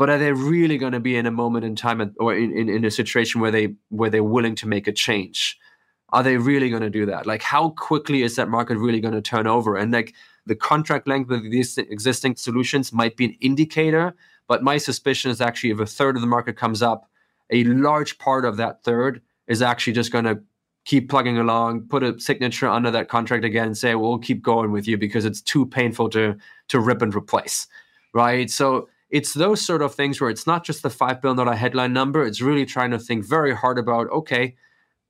but 0.00 0.08
are 0.08 0.16
they 0.16 0.32
really 0.32 0.78
going 0.78 0.94
to 0.94 0.98
be 0.98 1.14
in 1.14 1.26
a 1.26 1.30
moment 1.30 1.62
in 1.62 1.76
time 1.76 2.14
or 2.18 2.34
in, 2.34 2.56
in, 2.56 2.70
in 2.70 2.86
a 2.86 2.90
situation 2.90 3.38
where 3.38 3.50
they 3.50 3.74
where 3.90 4.08
they're 4.08 4.24
willing 4.24 4.54
to 4.54 4.66
make 4.66 4.88
a 4.88 4.92
change 4.92 5.58
are 6.08 6.22
they 6.22 6.38
really 6.38 6.70
going 6.70 6.80
to 6.80 6.88
do 6.88 7.04
that 7.04 7.26
like 7.26 7.42
how 7.42 7.68
quickly 7.68 8.22
is 8.22 8.34
that 8.34 8.48
market 8.48 8.78
really 8.78 8.98
going 8.98 9.12
to 9.12 9.20
turn 9.20 9.46
over 9.46 9.76
and 9.76 9.92
like 9.92 10.14
the 10.46 10.54
contract 10.54 11.06
length 11.06 11.30
of 11.30 11.42
these 11.42 11.76
existing 11.76 12.34
solutions 12.34 12.94
might 12.94 13.14
be 13.14 13.26
an 13.26 13.36
indicator 13.42 14.14
but 14.48 14.62
my 14.62 14.78
suspicion 14.78 15.30
is 15.30 15.38
actually 15.38 15.70
if 15.70 15.78
a 15.78 15.84
third 15.84 16.16
of 16.16 16.22
the 16.22 16.26
market 16.26 16.56
comes 16.56 16.80
up 16.80 17.09
a 17.50 17.64
large 17.64 18.18
part 18.18 18.44
of 18.44 18.56
that 18.56 18.82
third 18.84 19.20
is 19.46 19.62
actually 19.62 19.92
just 19.92 20.12
going 20.12 20.24
to 20.24 20.40
keep 20.86 21.10
plugging 21.10 21.38
along 21.38 21.82
put 21.82 22.02
a 22.02 22.18
signature 22.18 22.66
under 22.66 22.90
that 22.90 23.08
contract 23.08 23.44
again 23.44 23.66
and 23.66 23.76
say 23.76 23.94
we'll 23.94 24.18
keep 24.18 24.42
going 24.42 24.72
with 24.72 24.88
you 24.88 24.96
because 24.96 25.24
it's 25.24 25.42
too 25.42 25.66
painful 25.66 26.08
to 26.08 26.34
to 26.68 26.80
rip 26.80 27.02
and 27.02 27.14
replace 27.14 27.66
right 28.14 28.50
so 28.50 28.88
it's 29.10 29.34
those 29.34 29.60
sort 29.60 29.82
of 29.82 29.94
things 29.94 30.20
where 30.20 30.30
it's 30.30 30.46
not 30.46 30.64
just 30.64 30.82
the 30.82 30.88
$5 30.88 31.20
billion 31.20 31.56
headline 31.56 31.92
number. 31.92 32.24
It's 32.24 32.40
really 32.40 32.64
trying 32.64 32.92
to 32.92 32.98
think 32.98 33.24
very 33.24 33.54
hard 33.54 33.78
about, 33.78 34.08
okay, 34.10 34.56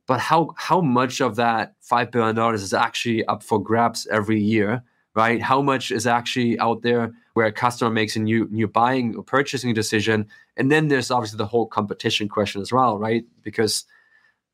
but 0.06 0.18
how, 0.18 0.54
how 0.56 0.80
much 0.80 1.20
of 1.20 1.36
that 1.36 1.74
$5 1.88 2.10
billion 2.10 2.54
is 2.54 2.72
actually 2.72 3.24
up 3.26 3.42
for 3.42 3.62
grabs 3.62 4.06
every 4.10 4.40
year, 4.40 4.82
right? 5.14 5.40
How 5.40 5.60
much 5.60 5.92
is 5.92 6.06
actually 6.06 6.58
out 6.58 6.82
there 6.82 7.12
where 7.34 7.46
a 7.46 7.52
customer 7.52 7.90
makes 7.90 8.16
a 8.16 8.20
new, 8.20 8.48
new 8.50 8.66
buying 8.66 9.14
or 9.16 9.22
purchasing 9.22 9.74
decision? 9.74 10.26
And 10.60 10.70
then 10.70 10.88
there's 10.88 11.10
obviously 11.10 11.38
the 11.38 11.46
whole 11.46 11.66
competition 11.66 12.28
question 12.28 12.62
as 12.62 12.72
well, 12.72 12.98
right? 12.98 13.24
Because– 13.42 13.84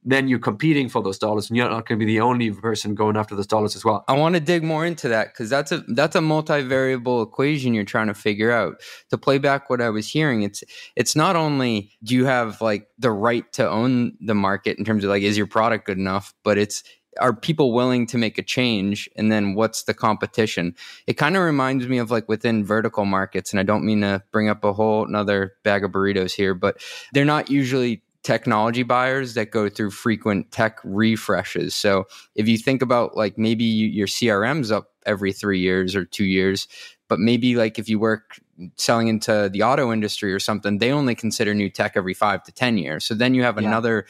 then 0.06 0.28
you're 0.28 0.38
competing 0.38 0.88
for 0.88 1.02
those 1.02 1.18
dollars 1.18 1.50
and 1.50 1.56
you're 1.56 1.68
not 1.68 1.84
going 1.86 1.98
to 1.98 2.06
be 2.06 2.10
the 2.10 2.20
only 2.20 2.50
person 2.52 2.94
going 2.94 3.16
after 3.16 3.34
those 3.34 3.46
dollars 3.46 3.74
as 3.74 3.84
well 3.84 4.04
i 4.08 4.12
want 4.12 4.34
to 4.34 4.40
dig 4.40 4.62
more 4.62 4.86
into 4.86 5.08
that 5.08 5.28
because 5.28 5.50
that's 5.50 5.72
a 5.72 5.78
that's 5.88 6.16
a 6.16 6.20
multivariable 6.20 7.26
equation 7.26 7.74
you're 7.74 7.84
trying 7.84 8.06
to 8.06 8.14
figure 8.14 8.52
out 8.52 8.80
to 9.10 9.18
play 9.18 9.36
back 9.36 9.68
what 9.68 9.82
i 9.82 9.90
was 9.90 10.08
hearing 10.08 10.42
it's 10.42 10.62
it's 10.94 11.16
not 11.16 11.36
only 11.36 11.90
do 12.02 12.14
you 12.14 12.24
have 12.24 12.60
like 12.60 12.86
the 12.98 13.10
right 13.10 13.52
to 13.52 13.68
own 13.68 14.16
the 14.20 14.34
market 14.34 14.78
in 14.78 14.84
terms 14.84 15.02
of 15.02 15.10
like 15.10 15.22
is 15.22 15.36
your 15.36 15.46
product 15.46 15.86
good 15.86 15.98
enough 15.98 16.32
but 16.44 16.56
it's 16.56 16.84
are 17.20 17.34
people 17.34 17.72
willing 17.72 18.06
to 18.06 18.18
make 18.18 18.38
a 18.38 18.42
change 18.42 19.08
and 19.16 19.30
then 19.30 19.54
what's 19.54 19.84
the 19.84 19.94
competition 19.94 20.74
it 21.06 21.14
kind 21.14 21.36
of 21.36 21.42
reminds 21.42 21.86
me 21.86 21.98
of 21.98 22.10
like 22.10 22.28
within 22.28 22.64
vertical 22.64 23.04
markets 23.04 23.52
and 23.52 23.60
i 23.60 23.62
don't 23.62 23.84
mean 23.84 24.00
to 24.00 24.22
bring 24.32 24.48
up 24.48 24.64
a 24.64 24.72
whole 24.72 25.06
another 25.06 25.54
bag 25.62 25.84
of 25.84 25.90
burritos 25.90 26.32
here 26.32 26.54
but 26.54 26.76
they're 27.12 27.24
not 27.24 27.50
usually 27.50 28.02
technology 28.26 28.82
buyers 28.82 29.34
that 29.34 29.52
go 29.52 29.68
through 29.68 29.88
frequent 29.88 30.50
tech 30.50 30.80
refreshes. 30.82 31.76
So 31.76 32.06
if 32.34 32.48
you 32.48 32.58
think 32.58 32.82
about 32.82 33.16
like 33.16 33.38
maybe 33.38 33.62
your 33.62 34.08
CRM's 34.08 34.72
up 34.72 34.90
every 35.06 35.32
three 35.32 35.60
years 35.60 35.94
or 35.94 36.04
two 36.04 36.24
years, 36.24 36.66
but 37.08 37.20
maybe 37.20 37.54
like 37.54 37.78
if 37.78 37.88
you 37.88 38.00
work 38.00 38.40
selling 38.76 39.06
into 39.06 39.48
the 39.52 39.62
auto 39.62 39.92
industry 39.92 40.32
or 40.32 40.40
something, 40.40 40.78
they 40.78 40.90
only 40.90 41.14
consider 41.14 41.54
new 41.54 41.70
tech 41.70 41.92
every 41.94 42.14
five 42.14 42.42
to 42.42 42.50
10 42.50 42.78
years. 42.78 43.04
So 43.04 43.14
then 43.14 43.32
you 43.32 43.44
have 43.44 43.60
yeah. 43.60 43.68
another 43.68 44.06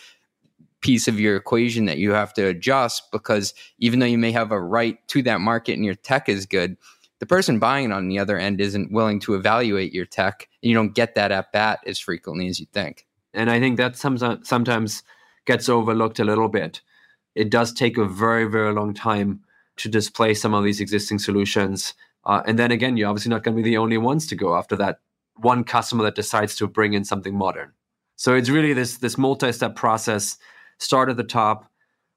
piece 0.87 1.09
of 1.09 1.19
your 1.19 1.35
equation 1.35 1.87
that 1.87 1.99
you 1.99 2.13
have 2.13 2.33
to 2.33 2.47
adjust 2.47 3.11
because 3.11 3.53
even 3.79 3.99
though 3.99 4.07
you 4.07 4.17
may 4.17 4.31
have 4.31 4.53
a 4.53 4.61
right 4.61 4.99
to 5.09 5.21
that 5.21 5.41
market 5.41 5.73
and 5.73 5.85
your 5.85 5.97
tech 5.97 6.29
is 6.29 6.47
good, 6.47 6.77
the 7.19 7.27
person 7.27 7.59
buying 7.59 7.87
it 7.87 7.93
on 7.93 8.07
the 8.07 8.21
other 8.21 8.39
end 8.39 8.61
isn't 8.61 8.93
willing 8.93 9.19
to 9.19 9.35
evaluate 9.35 9.93
your 9.93 10.07
tech 10.07 10.49
and 10.63 10.71
you 10.71 10.77
don't 10.77 10.95
get 10.95 11.17
that 11.17 11.33
at 11.33 11.51
bat 11.51 11.81
as 11.89 11.99
frequently 11.99 12.47
as 12.47 12.61
you 12.61 12.67
think. 12.73 13.05
And 13.35 13.51
I 13.51 13.59
think 13.59 13.79
that 13.79 13.97
sometimes 13.97 15.03
gets 15.45 15.69
overlooked 15.69 16.21
a 16.21 16.25
little 16.25 16.49
bit. 16.49 16.83
It 17.35 17.51
does 17.51 17.73
take 17.73 17.99
a 17.99 18.05
very, 18.05 18.45
very 18.45 18.73
long 18.73 18.95
time 18.95 19.41
to 19.79 19.89
displace 19.89 20.41
some 20.41 20.55
of 20.55 20.63
these 20.63 20.81
existing 20.81 21.19
solutions. 21.19 21.95
Uh, 22.25 22.43
and 22.47 22.61
then 22.61 22.71
again, 22.71 22.97
you're 22.97 23.09
obviously 23.09 23.31
not 23.31 23.43
going 23.43 23.57
to 23.57 23.63
be 23.63 23.69
the 23.69 23.77
only 23.77 23.99
ones 23.99 24.29
to 24.29 24.37
go 24.37 24.55
after 24.55 24.77
that 24.77 25.01
one 25.35 25.65
customer 25.65 26.05
that 26.05 26.15
decides 26.15 26.55
to 26.57 26.69
bring 26.69 26.95
in 26.95 27.05
something 27.05 27.37
modern. 27.37 27.73
So 28.15 28.35
it's 28.35 28.49
really 28.49 28.73
this 28.73 28.99
this 28.99 29.19
multi-step 29.19 29.75
process. 29.75 30.39
Start 30.79 31.09
at 31.09 31.17
the 31.17 31.25
top. 31.25 31.71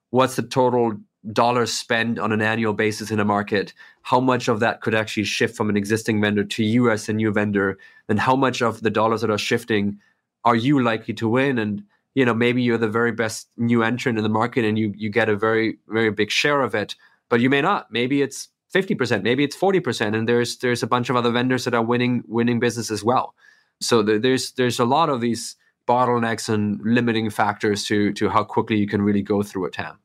What's 0.10 0.36
the 0.36 0.44
total 0.44 0.98
dollars 1.34 1.74
spent 1.74 2.18
on 2.20 2.32
an 2.32 2.42
annual 2.42 2.74
basis 2.74 3.12
in 3.12 3.20
a 3.20 3.26
market, 3.26 3.74
how 4.04 4.20
much 4.20 4.48
of 4.48 4.60
that 4.62 4.82
could 4.82 4.96
actually 4.96 5.26
shift 5.26 5.56
from 5.56 5.70
an 5.70 5.78
existing 5.78 6.22
vendor 6.22 6.44
to 6.44 6.64
you 6.64 6.90
as 6.90 7.10
a 7.10 7.14
new 7.14 7.32
vendor, 7.32 7.78
and 8.08 8.20
how 8.20 8.36
much 8.36 8.62
of 8.62 8.82
the 8.82 8.90
dollars 8.90 9.22
that 9.22 9.30
are 9.30 9.38
shifting 9.38 10.00
are 10.46 10.56
you 10.56 10.82
likely 10.82 11.14
to 11.16 11.28
win? 11.28 11.58
And 11.58 11.84
you 12.16 12.26
know, 12.26 12.34
maybe 12.34 12.62
you're 12.62 12.78
the 12.78 12.90
very 12.90 13.12
best 13.12 13.50
new 13.58 13.84
entrant 13.84 14.18
in 14.18 14.24
the 14.24 14.30
market 14.30 14.66
and 14.66 14.80
you 14.80 14.94
you 14.96 15.10
get 15.10 15.30
a 15.30 15.36
very 15.36 15.78
very 15.88 16.12
big 16.12 16.32
share 16.32 16.62
of 16.62 16.74
it, 16.74 16.96
but 17.30 17.40
you 17.40 17.50
may 17.50 17.62
not. 17.62 17.92
Maybe 17.92 18.22
it's 18.22 18.48
50%, 18.74 19.24
maybe 19.24 19.44
it's 19.44 19.58
40%, 19.58 20.16
and 20.16 20.28
there's 20.28 20.58
there's 20.58 20.84
a 20.84 20.88
bunch 20.88 21.10
of 21.10 21.16
other 21.16 21.32
vendors 21.32 21.66
that 21.66 21.74
are 21.74 21.84
winning 21.84 22.24
winning 22.28 22.60
business 22.60 22.92
as 22.92 23.04
well. 23.04 23.36
So 23.82 24.02
there's 24.04 24.52
there's 24.54 24.80
a 24.80 24.86
lot 24.86 25.10
of 25.10 25.22
these 25.22 25.56
bottlenecks 25.90 26.48
and 26.48 26.80
limiting 26.84 27.30
factors 27.30 27.84
to 27.86 28.14
to 28.14 28.30
how 28.30 28.44
quickly 28.44 28.78
you 28.78 28.88
can 28.88 29.02
really 29.02 29.24
go 29.24 29.42
through 29.42 29.66
a 29.66 29.72
TAM. 29.72 30.00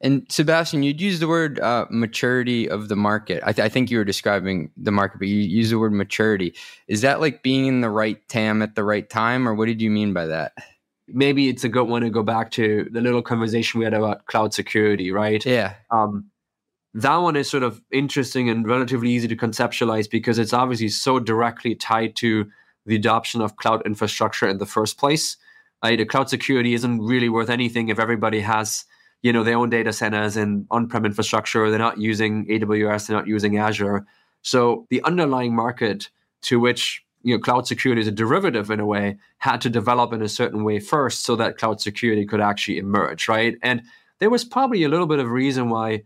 And 0.00 0.26
Sebastian, 0.28 0.82
you'd 0.82 1.00
use 1.00 1.18
the 1.18 1.28
word 1.28 1.58
uh, 1.60 1.86
maturity 1.88 2.68
of 2.68 2.88
the 2.88 2.96
market. 2.96 3.42
I, 3.46 3.52
th- 3.52 3.64
I, 3.64 3.68
think 3.70 3.90
you 3.90 3.96
were 3.96 4.04
describing 4.04 4.70
the 4.76 4.90
market, 4.90 5.18
but 5.18 5.28
you 5.28 5.36
use 5.36 5.70
the 5.70 5.78
word 5.78 5.94
maturity. 5.94 6.54
Is 6.88 7.00
that 7.00 7.20
like 7.20 7.42
being 7.42 7.66
in 7.66 7.80
the 7.80 7.88
right 7.88 8.18
TAM 8.28 8.60
at 8.60 8.74
the 8.74 8.84
right 8.84 9.08
time, 9.08 9.48
or 9.48 9.54
what 9.54 9.64
did 9.66 9.80
you 9.80 9.90
mean 9.90 10.12
by 10.12 10.26
that? 10.26 10.52
Maybe 11.08 11.48
it's 11.48 11.64
a 11.64 11.70
good 11.70 11.88
one 11.88 12.02
to 12.02 12.10
go 12.10 12.22
back 12.22 12.50
to 12.52 12.86
the 12.90 13.00
little 13.00 13.22
conversation 13.22 13.78
we 13.78 13.84
had 13.84 13.94
about 13.94 14.26
cloud 14.26 14.52
security, 14.52 15.10
right? 15.10 15.44
Yeah. 15.46 15.74
Um, 15.90 16.30
that 16.94 17.16
one 17.16 17.36
is 17.36 17.48
sort 17.48 17.62
of 17.62 17.80
interesting 17.90 18.50
and 18.50 18.68
relatively 18.68 19.10
easy 19.10 19.28
to 19.28 19.36
conceptualize 19.36 20.08
because 20.10 20.38
it's 20.38 20.52
obviously 20.52 20.88
so 20.90 21.18
directly 21.18 21.74
tied 21.74 22.14
to 22.16 22.50
the 22.86 22.96
adoption 22.96 23.40
of 23.40 23.56
cloud 23.56 23.82
infrastructure 23.86 24.48
in 24.48 24.58
the 24.58 24.66
first 24.66 24.98
place. 24.98 25.36
Right? 25.82 25.98
The 25.98 26.04
cloud 26.04 26.28
security 26.28 26.74
isn't 26.74 27.00
really 27.00 27.28
worth 27.28 27.50
anything 27.50 27.88
if 27.88 27.98
everybody 27.98 28.40
has 28.40 28.84
you 29.22 29.32
know 29.32 29.42
their 29.42 29.56
own 29.56 29.70
data 29.70 29.92
centers 29.92 30.36
and 30.36 30.66
on-prem 30.70 31.06
infrastructure. 31.06 31.70
They're 31.70 31.78
not 31.78 31.98
using 31.98 32.46
AWS. 32.46 33.06
They're 33.06 33.16
not 33.16 33.26
using 33.26 33.56
Azure. 33.56 34.06
So 34.42 34.86
the 34.90 35.02
underlying 35.02 35.56
market 35.56 36.10
to 36.42 36.60
which 36.60 37.02
you 37.22 37.34
know 37.34 37.40
cloud 37.40 37.66
security 37.66 38.02
is 38.02 38.06
a 38.06 38.12
derivative 38.12 38.70
in 38.70 38.80
a 38.80 38.86
way 38.86 39.16
had 39.38 39.60
to 39.62 39.70
develop 39.70 40.12
in 40.12 40.22
a 40.22 40.28
certain 40.28 40.62
way 40.62 40.78
first 40.78 41.24
so 41.24 41.34
that 41.36 41.56
cloud 41.58 41.80
security 41.80 42.24
could 42.24 42.40
actually 42.40 42.78
emerge 42.78 43.28
right 43.28 43.56
and 43.62 43.82
there 44.20 44.30
was 44.30 44.44
probably 44.44 44.84
a 44.84 44.88
little 44.88 45.06
bit 45.06 45.18
of 45.18 45.30
reason 45.30 45.70
why 45.70 46.02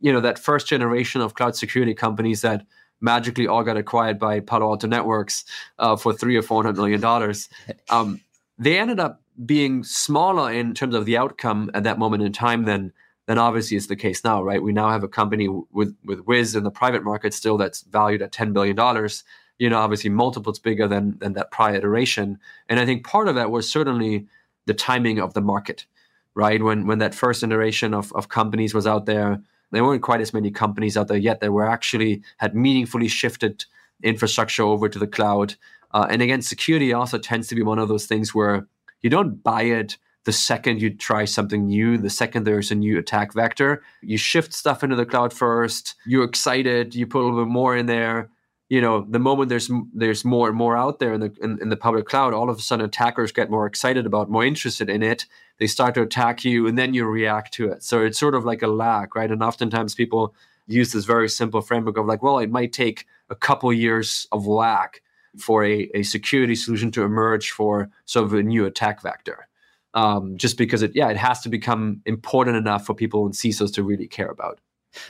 you 0.00 0.12
know 0.12 0.20
that 0.20 0.38
first 0.38 0.68
generation 0.68 1.20
of 1.20 1.34
cloud 1.34 1.56
security 1.56 1.94
companies 1.94 2.40
that 2.42 2.64
magically 3.02 3.46
all 3.46 3.64
got 3.64 3.76
acquired 3.76 4.18
by 4.18 4.40
Palo 4.40 4.70
Alto 4.70 4.86
Networks 4.86 5.44
uh, 5.78 5.96
for 5.96 6.12
three 6.12 6.36
or 6.36 6.42
four 6.42 6.62
hundred 6.62 6.76
million 6.76 7.00
dollars. 7.00 7.48
Um, 7.90 8.20
they 8.58 8.78
ended 8.78 9.00
up 9.00 9.20
being 9.44 9.82
smaller 9.82 10.52
in 10.52 10.74
terms 10.74 10.94
of 10.94 11.04
the 11.04 11.16
outcome 11.16 11.70
at 11.74 11.84
that 11.84 11.98
moment 11.98 12.22
in 12.22 12.32
time 12.32 12.64
than 12.64 12.92
than 13.26 13.38
obviously 13.38 13.76
is 13.76 13.86
the 13.86 13.96
case 13.96 14.24
now, 14.24 14.42
right? 14.42 14.62
We 14.62 14.72
now 14.72 14.90
have 14.90 15.02
a 15.02 15.08
company 15.08 15.48
with 15.48 15.96
with 16.04 16.20
Wiz 16.20 16.54
in 16.54 16.64
the 16.64 16.70
private 16.70 17.04
market 17.04 17.34
still 17.34 17.56
that's 17.56 17.82
valued 17.82 18.22
at 18.22 18.32
ten 18.32 18.52
billion 18.52 18.76
dollars. 18.76 19.24
You 19.58 19.70
know, 19.70 19.78
obviously 19.78 20.10
multiples 20.10 20.58
bigger 20.58 20.88
than 20.88 21.18
than 21.18 21.34
that 21.34 21.50
prior 21.50 21.76
iteration. 21.76 22.38
And 22.68 22.80
I 22.80 22.86
think 22.86 23.06
part 23.06 23.28
of 23.28 23.34
that 23.34 23.50
was 23.50 23.70
certainly 23.70 24.26
the 24.66 24.74
timing 24.74 25.18
of 25.18 25.34
the 25.34 25.40
market, 25.40 25.86
right? 26.34 26.62
When 26.62 26.86
when 26.86 26.98
that 26.98 27.14
first 27.14 27.42
iteration 27.42 27.94
of 27.94 28.12
of 28.12 28.28
companies 28.28 28.74
was 28.74 28.86
out 28.86 29.06
there, 29.06 29.40
there 29.72 29.84
weren't 29.84 30.02
quite 30.02 30.20
as 30.20 30.32
many 30.32 30.50
companies 30.50 30.96
out 30.96 31.08
there 31.08 31.16
yet 31.16 31.40
that 31.40 31.52
were 31.52 31.66
actually 31.66 32.22
had 32.38 32.54
meaningfully 32.54 33.08
shifted 33.08 33.64
infrastructure 34.02 34.62
over 34.62 34.88
to 34.88 34.98
the 34.98 35.06
cloud. 35.06 35.54
Uh, 35.92 36.06
and 36.08 36.22
again, 36.22 36.42
security 36.42 36.92
also 36.92 37.18
tends 37.18 37.48
to 37.48 37.54
be 37.54 37.62
one 37.62 37.78
of 37.78 37.88
those 37.88 38.06
things 38.06 38.34
where 38.34 38.66
you 39.00 39.10
don't 39.10 39.42
buy 39.42 39.62
it 39.62 39.96
the 40.24 40.32
second 40.32 40.80
you 40.80 40.90
try 40.90 41.24
something 41.24 41.66
new, 41.66 41.98
the 41.98 42.10
second 42.10 42.44
there's 42.44 42.70
a 42.70 42.76
new 42.76 42.98
attack 42.98 43.34
vector. 43.34 43.82
You 44.02 44.16
shift 44.16 44.52
stuff 44.52 44.84
into 44.84 44.94
the 44.94 45.06
cloud 45.06 45.32
first. 45.32 45.96
You're 46.06 46.24
excited. 46.24 46.94
You 46.94 47.06
put 47.06 47.22
a 47.22 47.24
little 47.24 47.44
bit 47.44 47.50
more 47.50 47.76
in 47.76 47.86
there. 47.86 48.30
You 48.72 48.80
know, 48.80 49.04
the 49.06 49.18
moment 49.18 49.50
there's 49.50 49.70
there's 49.92 50.24
more 50.24 50.48
and 50.48 50.56
more 50.56 50.78
out 50.78 50.98
there 50.98 51.12
in 51.12 51.20
the 51.20 51.30
in, 51.42 51.58
in 51.60 51.68
the 51.68 51.76
public 51.76 52.06
cloud, 52.06 52.32
all 52.32 52.48
of 52.48 52.56
a 52.56 52.62
sudden 52.62 52.86
attackers 52.86 53.30
get 53.30 53.50
more 53.50 53.66
excited 53.66 54.06
about, 54.06 54.30
more 54.30 54.46
interested 54.46 54.88
in 54.88 55.02
it. 55.02 55.26
They 55.58 55.66
start 55.66 55.92
to 55.96 56.00
attack 56.00 56.42
you, 56.42 56.66
and 56.66 56.78
then 56.78 56.94
you 56.94 57.04
react 57.04 57.52
to 57.56 57.70
it. 57.70 57.82
So 57.82 58.02
it's 58.02 58.18
sort 58.18 58.34
of 58.34 58.46
like 58.46 58.62
a 58.62 58.68
lag, 58.68 59.14
right? 59.14 59.30
And 59.30 59.42
oftentimes 59.42 59.94
people 59.94 60.34
use 60.66 60.90
this 60.92 61.04
very 61.04 61.28
simple 61.28 61.60
framework 61.60 61.98
of 61.98 62.06
like, 62.06 62.22
well, 62.22 62.38
it 62.38 62.50
might 62.50 62.72
take 62.72 63.06
a 63.28 63.34
couple 63.34 63.70
years 63.74 64.26
of 64.32 64.46
lag 64.46 65.02
for 65.38 65.66
a, 65.66 65.90
a 65.94 66.02
security 66.02 66.54
solution 66.54 66.90
to 66.92 67.02
emerge 67.02 67.50
for 67.50 67.90
sort 68.06 68.24
of 68.24 68.32
a 68.32 68.42
new 68.42 68.64
attack 68.64 69.02
vector. 69.02 69.48
Um, 69.92 70.38
just 70.38 70.56
because 70.56 70.82
it, 70.82 70.92
yeah, 70.94 71.10
it 71.10 71.18
has 71.18 71.42
to 71.42 71.50
become 71.50 72.00
important 72.06 72.56
enough 72.56 72.86
for 72.86 72.94
people 72.94 73.26
and 73.26 73.34
CISOs 73.34 73.74
to 73.74 73.82
really 73.82 74.08
care 74.08 74.30
about. 74.30 74.60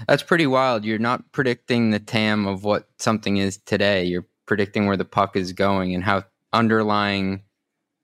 That's 0.07 0.23
pretty 0.23 0.47
wild. 0.47 0.85
You're 0.85 0.99
not 0.99 1.33
predicting 1.33 1.91
the 1.91 1.99
TAM 1.99 2.47
of 2.47 2.65
what 2.65 2.89
something 2.99 3.37
is 3.37 3.59
today. 3.59 4.05
You're 4.05 4.27
predicting 4.47 4.87
where 4.87 4.97
the 4.97 5.05
puck 5.05 5.37
is 5.37 5.53
going 5.53 5.95
and 5.95 6.05
how 6.05 6.25
underlying, 6.53 7.43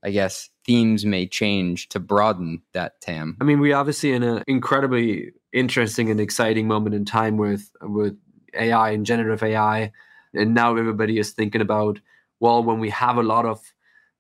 I 0.03 0.11
guess, 0.11 0.49
themes 0.65 1.05
may 1.05 1.27
change 1.27 1.89
to 1.91 2.01
broaden 2.01 2.63
that 2.73 3.01
TAM. 3.01 3.37
I 3.41 3.45
mean, 3.45 3.61
we 3.61 3.73
obviously 3.73 4.13
in 4.13 4.23
an 4.23 4.43
incredibly 4.47 5.33
interesting 5.53 6.11
and 6.11 6.21
exciting 6.21 6.67
moment 6.67 6.95
in 6.95 7.05
time 7.05 7.37
with 7.37 7.71
with 7.81 8.17
AI 8.55 8.91
and 8.91 9.07
generative 9.07 9.43
AI 9.43 9.93
and 10.35 10.55
now 10.55 10.77
everybody 10.77 11.19
is 11.19 11.33
thinking 11.33 11.61
about 11.61 12.01
well 12.41 12.63
when 12.63 12.79
we 12.79 12.91
have 12.91 13.17
a 13.17 13.23
lot 13.23 13.45
of 13.47 13.61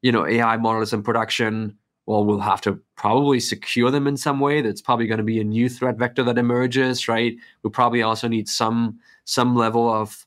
you 0.02 0.12
know 0.12 0.26
ai 0.26 0.56
models 0.56 0.92
in 0.92 1.02
production 1.02 1.76
well 2.08 2.24
we'll 2.24 2.40
have 2.40 2.60
to 2.60 2.80
probably 2.96 3.38
secure 3.38 3.90
them 3.90 4.06
in 4.06 4.16
some 4.16 4.40
way 4.40 4.60
that's 4.60 4.80
probably 4.80 5.06
going 5.06 5.18
to 5.18 5.24
be 5.24 5.40
a 5.40 5.44
new 5.44 5.68
threat 5.68 5.96
vector 5.96 6.22
that 6.22 6.38
emerges 6.38 7.08
right 7.08 7.36
we 7.62 7.70
probably 7.70 8.02
also 8.02 8.26
need 8.26 8.48
some 8.48 8.98
some 9.24 9.54
level 9.54 9.88
of 9.88 10.26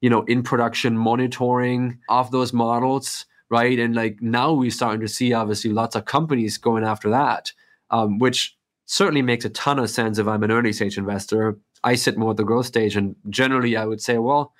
you 0.00 0.08
know 0.08 0.22
in 0.22 0.42
production 0.42 0.96
monitoring 0.96 1.98
of 2.08 2.30
those 2.30 2.52
models 2.52 3.26
right 3.50 3.78
and 3.78 3.94
like 3.94 4.20
now 4.22 4.52
we're 4.52 4.70
starting 4.70 5.00
to 5.00 5.08
see 5.08 5.32
obviously 5.32 5.70
lots 5.70 5.96
of 5.96 6.04
companies 6.04 6.56
going 6.56 6.84
after 6.84 7.10
that 7.10 7.52
um, 7.90 8.18
which 8.18 8.56
certainly 8.86 9.22
makes 9.22 9.44
a 9.44 9.50
ton 9.50 9.78
of 9.78 9.90
sense 9.90 10.18
if 10.18 10.26
i'm 10.26 10.42
an 10.42 10.50
early 10.50 10.72
stage 10.72 10.96
investor 10.96 11.58
i 11.84 11.94
sit 11.94 12.16
more 12.16 12.30
at 12.30 12.36
the 12.36 12.44
growth 12.44 12.66
stage 12.66 12.96
and 12.96 13.16
generally 13.28 13.76
i 13.76 13.84
would 13.84 14.00
say 14.00 14.18
well 14.18 14.54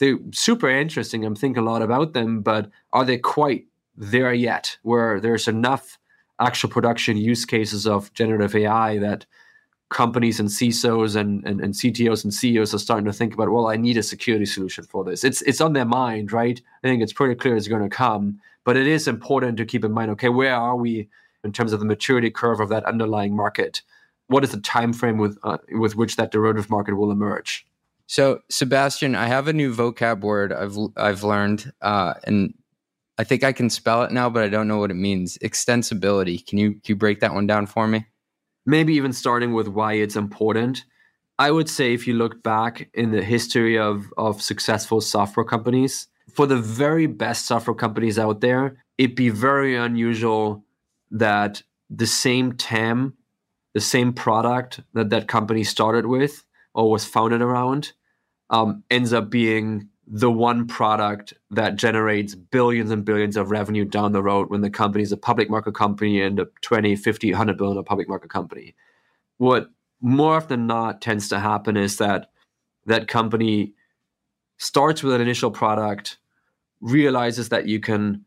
they're 0.00 0.18
super 0.32 0.68
interesting. 0.68 1.24
I'm 1.24 1.36
thinking 1.36 1.62
a 1.62 1.66
lot 1.66 1.82
about 1.82 2.14
them, 2.14 2.40
but 2.40 2.70
are 2.92 3.04
they 3.04 3.18
quite 3.18 3.66
there 3.96 4.32
yet? 4.32 4.76
Where 4.82 5.20
there's 5.20 5.46
enough 5.46 5.98
actual 6.40 6.70
production 6.70 7.16
use 7.16 7.44
cases 7.44 7.86
of 7.86 8.12
generative 8.14 8.54
AI 8.54 8.98
that 8.98 9.26
companies 9.90 10.38
and 10.40 10.48
CISOs 10.48 11.16
and, 11.16 11.44
and, 11.44 11.60
and, 11.60 11.74
CTOs 11.74 12.22
and 12.22 12.32
CEOs 12.32 12.72
are 12.72 12.78
starting 12.78 13.06
to 13.06 13.12
think 13.12 13.34
about, 13.34 13.50
well, 13.50 13.66
I 13.66 13.76
need 13.76 13.96
a 13.96 14.02
security 14.02 14.46
solution 14.46 14.84
for 14.84 15.04
this. 15.04 15.24
It's 15.24 15.42
it's 15.42 15.60
on 15.60 15.72
their 15.72 15.84
mind, 15.84 16.32
right? 16.32 16.60
I 16.82 16.88
think 16.88 17.02
it's 17.02 17.12
pretty 17.12 17.34
clear 17.34 17.56
it's 17.56 17.68
going 17.68 17.82
to 17.82 17.88
come. 17.88 18.40
But 18.64 18.76
it 18.76 18.86
is 18.86 19.08
important 19.08 19.56
to 19.56 19.64
keep 19.64 19.84
in 19.84 19.92
mind, 19.92 20.10
okay, 20.12 20.28
where 20.28 20.54
are 20.54 20.76
we 20.76 21.08
in 21.44 21.52
terms 21.52 21.72
of 21.72 21.80
the 21.80 21.86
maturity 21.86 22.30
curve 22.30 22.60
of 22.60 22.68
that 22.68 22.84
underlying 22.84 23.34
market? 23.34 23.82
What 24.28 24.44
is 24.44 24.52
the 24.52 24.60
time 24.60 24.92
frame 24.92 25.18
with 25.18 25.38
uh, 25.42 25.58
with 25.72 25.96
which 25.96 26.16
that 26.16 26.30
derivative 26.30 26.70
market 26.70 26.94
will 26.94 27.10
emerge? 27.10 27.66
So, 28.06 28.40
Sebastian, 28.48 29.14
I 29.14 29.26
have 29.26 29.48
a 29.48 29.52
new 29.52 29.74
vocab 29.74 30.20
word 30.20 30.52
I've 30.52 30.76
I've 30.96 31.24
learned, 31.24 31.72
uh, 31.82 32.14
and 32.24 32.54
I 33.20 33.24
think 33.24 33.44
I 33.44 33.52
can 33.52 33.68
spell 33.68 34.02
it 34.02 34.12
now, 34.12 34.30
but 34.30 34.42
I 34.42 34.48
don't 34.48 34.66
know 34.66 34.78
what 34.78 34.90
it 34.90 34.94
means. 34.94 35.36
Extensibility. 35.42 36.46
Can 36.46 36.56
you 36.56 36.70
can 36.70 36.80
you 36.86 36.96
break 36.96 37.20
that 37.20 37.34
one 37.34 37.46
down 37.46 37.66
for 37.66 37.86
me? 37.86 38.06
Maybe 38.64 38.94
even 38.94 39.12
starting 39.12 39.52
with 39.52 39.68
why 39.68 39.92
it's 39.92 40.16
important. 40.16 40.86
I 41.38 41.50
would 41.50 41.68
say 41.68 41.92
if 41.92 42.06
you 42.06 42.14
look 42.14 42.42
back 42.42 42.88
in 42.94 43.10
the 43.10 43.22
history 43.22 43.78
of 43.78 44.10
of 44.16 44.40
successful 44.40 45.02
software 45.02 45.44
companies, 45.44 46.08
for 46.34 46.46
the 46.46 46.56
very 46.56 47.06
best 47.06 47.44
software 47.44 47.74
companies 47.74 48.18
out 48.18 48.40
there, 48.40 48.82
it'd 48.96 49.16
be 49.16 49.28
very 49.28 49.76
unusual 49.76 50.64
that 51.10 51.62
the 51.90 52.06
same 52.06 52.54
TAM, 52.54 53.12
the 53.74 53.82
same 53.82 54.14
product 54.14 54.80
that 54.94 55.10
that 55.10 55.28
company 55.28 55.62
started 55.62 56.06
with 56.06 56.42
or 56.72 56.90
was 56.90 57.04
founded 57.04 57.42
around 57.42 57.92
um, 58.48 58.82
ends 58.90 59.12
up 59.12 59.28
being 59.28 59.90
the 60.12 60.30
one 60.30 60.66
product 60.66 61.32
that 61.52 61.76
generates 61.76 62.34
billions 62.34 62.90
and 62.90 63.04
billions 63.04 63.36
of 63.36 63.52
revenue 63.52 63.84
down 63.84 64.10
the 64.10 64.22
road 64.22 64.50
when 64.50 64.60
the 64.60 64.68
company 64.68 65.04
is 65.04 65.12
a 65.12 65.16
public 65.16 65.48
market 65.48 65.72
company 65.72 66.20
and 66.20 66.40
a 66.40 66.46
20, 66.62 66.96
50, 66.96 67.30
100 67.30 67.56
billion 67.56 67.78
a 67.78 67.84
public 67.84 68.08
market 68.08 68.28
company. 68.28 68.74
What 69.38 69.70
more 70.00 70.36
often 70.36 70.48
than 70.48 70.66
not 70.66 71.00
tends 71.00 71.28
to 71.28 71.38
happen 71.38 71.76
is 71.76 71.98
that 71.98 72.32
that 72.86 73.06
company 73.06 73.72
starts 74.58 75.04
with 75.04 75.14
an 75.14 75.20
initial 75.20 75.52
product, 75.52 76.18
realizes 76.80 77.50
that 77.50 77.68
you 77.68 77.78
can 77.78 78.24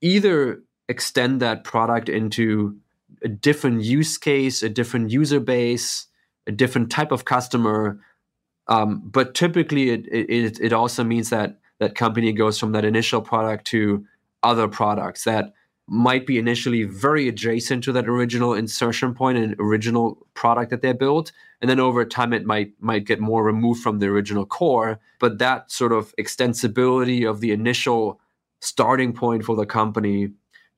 either 0.00 0.62
extend 0.88 1.42
that 1.42 1.64
product 1.64 2.08
into 2.08 2.78
a 3.22 3.28
different 3.28 3.82
use 3.82 4.16
case, 4.16 4.62
a 4.62 4.70
different 4.70 5.10
user 5.10 5.40
base, 5.40 6.06
a 6.46 6.52
different 6.52 6.90
type 6.90 7.12
of 7.12 7.26
customer 7.26 8.00
um, 8.68 9.02
but 9.04 9.34
typically, 9.34 9.90
it, 9.90 10.06
it 10.10 10.60
it 10.60 10.72
also 10.72 11.04
means 11.04 11.30
that 11.30 11.58
that 11.78 11.94
company 11.94 12.32
goes 12.32 12.58
from 12.58 12.72
that 12.72 12.84
initial 12.84 13.20
product 13.20 13.66
to 13.66 14.04
other 14.42 14.68
products 14.68 15.24
that 15.24 15.52
might 15.88 16.26
be 16.26 16.38
initially 16.38 16.82
very 16.82 17.28
adjacent 17.28 17.84
to 17.84 17.92
that 17.92 18.08
original 18.08 18.54
insertion 18.54 19.14
point 19.14 19.38
and 19.38 19.54
original 19.60 20.18
product 20.34 20.70
that 20.70 20.82
they 20.82 20.92
built. 20.92 21.30
And 21.60 21.70
then 21.70 21.78
over 21.78 22.04
time 22.04 22.32
it 22.32 22.44
might 22.44 22.72
might 22.80 23.04
get 23.04 23.20
more 23.20 23.44
removed 23.44 23.82
from 23.82 23.98
the 24.00 24.06
original 24.06 24.46
core. 24.46 24.98
But 25.20 25.38
that 25.38 25.70
sort 25.70 25.92
of 25.92 26.14
extensibility 26.16 27.28
of 27.28 27.40
the 27.40 27.52
initial 27.52 28.20
starting 28.60 29.12
point 29.12 29.44
for 29.44 29.54
the 29.54 29.66
company 29.66 30.30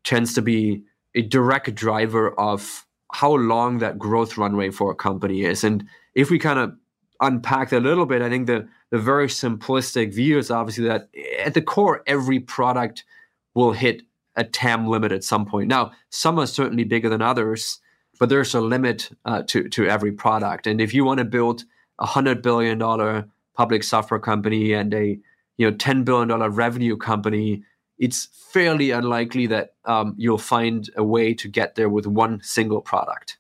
tends 0.05 0.35
to 0.35 0.43
be 0.43 0.83
a 1.15 1.23
direct 1.23 1.75
driver 1.75 2.39
of 2.39 2.87
how 3.13 3.35
long 3.35 3.79
that 3.79 3.99
growth 3.99 4.37
runway 4.37 4.71
for 4.71 4.91
a 4.91 4.95
company 4.95 5.43
is. 5.43 5.65
And 5.65 5.89
if 6.15 6.31
we 6.31 6.39
kind 6.39 6.59
of 6.59 6.77
unpack 7.21 7.71
that 7.71 7.79
a 7.79 7.89
little 7.89 8.07
bit 8.07 8.23
i 8.23 8.29
think 8.29 8.47
the 8.47 8.67
the 8.91 8.99
very 8.99 9.27
simplistic 9.27 10.15
view 10.15 10.39
is 10.39 10.51
obviously 10.51 10.85
that 10.85 11.09
at 11.45 11.55
the 11.55 11.63
core 11.63 12.03
every 12.07 12.39
product 12.41 13.05
will 13.55 13.73
hit 13.73 14.03
a 14.39 14.45
TAM 14.45 14.87
limit 14.87 15.11
at 15.11 15.25
some 15.25 15.45
point. 15.45 15.69
Now, 15.69 15.91
some 16.11 16.39
are 16.39 16.47
certainly 16.47 16.85
bigger 16.85 17.09
than 17.09 17.21
others, 17.21 17.81
but 18.21 18.29
there's 18.29 18.55
a 18.55 18.61
limit 18.61 19.11
uh, 19.25 19.43
to 19.49 19.69
to 19.69 19.87
every 19.87 20.13
product. 20.13 20.67
And 20.67 20.81
if 20.81 20.95
you 20.95 21.05
want 21.05 21.19
to 21.19 21.25
build 21.25 21.65
a 21.99 22.07
hundred 22.07 22.41
billion 22.41 22.79
dollar 22.79 23.29
public 23.55 23.83
software 23.83 24.21
company 24.21 24.73
and 24.73 24.95
a 24.95 25.19
you 25.57 25.71
know 25.71 25.77
ten 25.77 26.05
billion 26.05 26.29
dollar 26.29 26.51
revenue 26.51 26.97
company, 26.97 27.65
it's 27.99 28.29
fairly 28.53 28.93
unlikely 28.93 29.49
that 29.49 29.75
um, 29.85 30.15
you'll 30.17 30.39
find 30.39 30.89
a 30.97 31.03
way 31.03 31.35
to 31.35 31.49
get 31.49 31.75
there 31.75 31.89
with 31.89 32.07
one 32.07 32.41
single 32.43 32.81
product. 32.81 33.39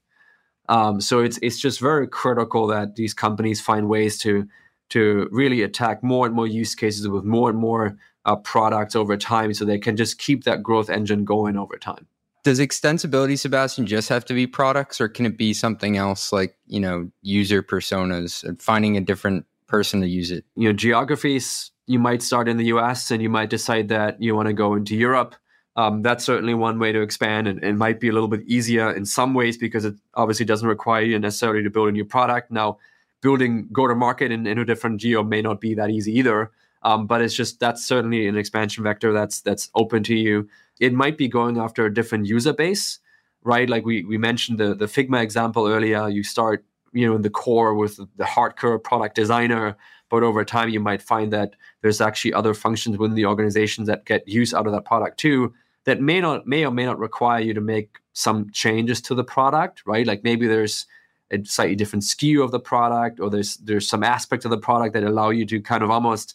Um, 0.68 1.00
so 1.00 1.20
it's 1.20 1.38
it's 1.42 1.59
just 1.59 1.81
very 1.81 2.07
critical 2.07 2.66
that 2.68 2.96
these 2.96 3.14
companies 3.14 3.61
find 3.61 3.88
ways 3.88 4.18
to 4.18 4.46
to 4.90 5.28
really 5.31 5.62
attack 5.62 6.02
more 6.02 6.26
and 6.26 6.35
more 6.35 6.46
use 6.46 6.74
cases 6.74 7.09
with 7.09 7.24
more 7.24 7.50
and 7.50 7.59
more 7.59 7.96
uh, 8.24 8.37
products 8.37 8.94
over 8.94 9.16
time 9.16 9.54
so 9.54 9.64
they 9.64 9.78
can 9.78 9.96
just 9.96 10.18
keep 10.18 10.44
that 10.44 10.62
growth 10.62 10.90
engine 10.90 11.24
going 11.24 11.57
over 11.57 11.76
time. 11.76 12.07
Does 12.44 12.61
extensibility, 12.61 13.38
Sebastian, 13.38 13.87
just 13.87 14.09
have 14.09 14.24
to 14.26 14.35
be 14.35 14.46
products 14.46 15.00
or 15.00 15.09
can 15.09 15.26
it 15.26 15.37
be 15.37 15.52
something 15.52 15.96
else 15.96 16.33
like, 16.33 16.57
you 16.66 16.81
know, 16.81 17.11
user 17.22 17.62
personas 17.62 18.44
and 18.44 18.61
finding 18.61 18.96
a 18.96 19.00
different 19.00 19.44
person 19.66 20.00
to 20.00 20.09
use 20.09 20.31
it? 20.31 20.44
You 20.57 20.68
know, 20.68 20.72
geographies, 20.72 21.70
you 21.87 21.98
might 21.98 22.22
start 22.22 22.48
in 22.48 22.57
the 22.57 22.66
US 22.66 23.11
and 23.11 23.22
you 23.22 23.28
might 23.28 23.50
decide 23.50 23.88
that 23.88 24.22
you 24.22 24.35
want 24.35 24.48
to 24.48 24.54
go 24.54 24.74
into 24.74 24.96
Europe. 24.96 25.35
Um, 25.79 26.03
that's 26.03 26.25
certainly 26.25 26.55
one 26.55 26.81
way 26.81 26.91
to 26.91 27.01
expand 27.01 27.47
and 27.47 27.62
it 27.62 27.75
might 27.75 28.01
be 28.01 28.09
a 28.09 28.12
little 28.12 28.27
bit 28.27 28.43
easier 28.49 28.91
in 28.91 29.07
some 29.07 29.33
ways 29.33 29.57
because 29.57 29.85
it 29.85 29.95
obviously 30.14 30.45
doesn't 30.45 30.67
require 30.67 31.03
you 31.03 31.17
necessarily 31.21 31.62
to 31.62 31.71
build 31.71 31.88
a 31.88 31.93
new 31.93 32.05
product. 32.05 32.51
Now, 32.51 32.79
building 33.21 33.69
go 33.73 33.87
to 33.87 33.95
market 33.95 34.33
in, 34.33 34.45
in 34.45 34.59
a 34.59 34.64
different 34.64 35.01
geo 35.01 35.23
may 35.23 35.41
not 35.41 35.61
be 35.61 35.75
that 35.75 35.91
easy 35.91 36.19
either. 36.19 36.51
Um, 36.83 37.07
but 37.07 37.23
it's 37.23 37.33
just 37.33 37.61
that's 37.61 37.85
certainly 37.85 38.27
an 38.27 38.37
expansion 38.37 38.83
vector 38.83 39.12
that's 39.12 39.41
that's 39.41 39.71
open 39.77 40.03
to 40.05 40.17
you. 40.17 40.49
It 40.81 40.93
might 40.93 41.17
be 41.17 41.29
going 41.29 41.59
after 41.59 41.87
a 41.87 41.95
different 41.95 42.27
user 42.27 42.53
base, 42.53 42.99
right? 43.45 43.71
Like 43.71 43.85
we 43.85 44.05
we 44.05 44.19
mentioned 44.19 44.59
the 44.59 44.75
the 44.75 44.87
Figma 44.87 45.23
example 45.23 45.69
earlier. 45.69 46.09
You 46.09 46.25
start 46.25 46.64
you 46.93 47.07
know 47.07 47.14
in 47.14 47.23
the 47.23 47.31
core 47.31 47.75
with 47.75 47.97
the 48.17 48.25
hardcore 48.25 48.83
product 48.83 49.14
designer, 49.14 49.77
but 50.09 50.25
over 50.25 50.45
time 50.45 50.71
you 50.71 50.81
might 50.81 51.03
find 51.03 51.33
that 51.33 51.55
there's 51.83 52.01
actually 52.01 52.33
other 52.33 52.53
functions 52.53 52.99
within 52.99 53.14
the 53.14 53.27
organization 53.27 53.85
that 53.85 54.07
get 54.07 54.27
use 54.27 54.53
out 54.53 54.67
of 54.67 54.73
that 54.73 54.85
product 54.85 55.19
too 55.19 55.55
that 55.85 56.01
may 56.01 56.21
not 56.21 56.47
may 56.47 56.64
or 56.64 56.71
may 56.71 56.85
not 56.85 56.99
require 56.99 57.41
you 57.41 57.55
to 57.55 57.61
make 57.61 57.99
some 58.12 58.51
changes 58.51 59.01
to 59.03 59.14
the 59.14 59.25
product, 59.25 59.83
right? 59.87 60.07
Like 60.07 60.25
maybe 60.25 60.47
there's 60.47 60.87
a 61.31 61.45
slightly 61.45 61.77
different 61.77 62.05
SKU 62.05 62.43
of 62.43 62.51
the 62.51 62.61
product, 62.61 63.21
or 63.21 63.31
there's 63.31 63.57
there's 63.59 63.88
some 63.88 64.03
aspect 64.03 64.45
of 64.45 64.51
the 64.51 64.59
product 64.59 64.95
that 64.95 65.05
allow 65.05 65.31
you 65.31 65.47
to 65.47 65.61
kind 65.61 65.83
of 65.83 65.91
almost 65.91 66.35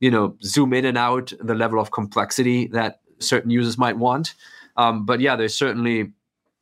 you 0.00 0.10
know 0.10 0.36
zoom 0.42 0.72
in 0.72 0.84
and 0.84 0.98
out 0.98 1.32
the 1.40 1.54
level 1.54 1.80
of 1.80 1.90
complexity 1.90 2.66
that 2.68 3.00
certain 3.18 3.50
users 3.50 3.78
might 3.78 3.98
want. 3.98 4.34
Um, 4.76 5.04
but 5.04 5.20
yeah, 5.20 5.36
there's 5.36 5.54
certainly 5.54 6.12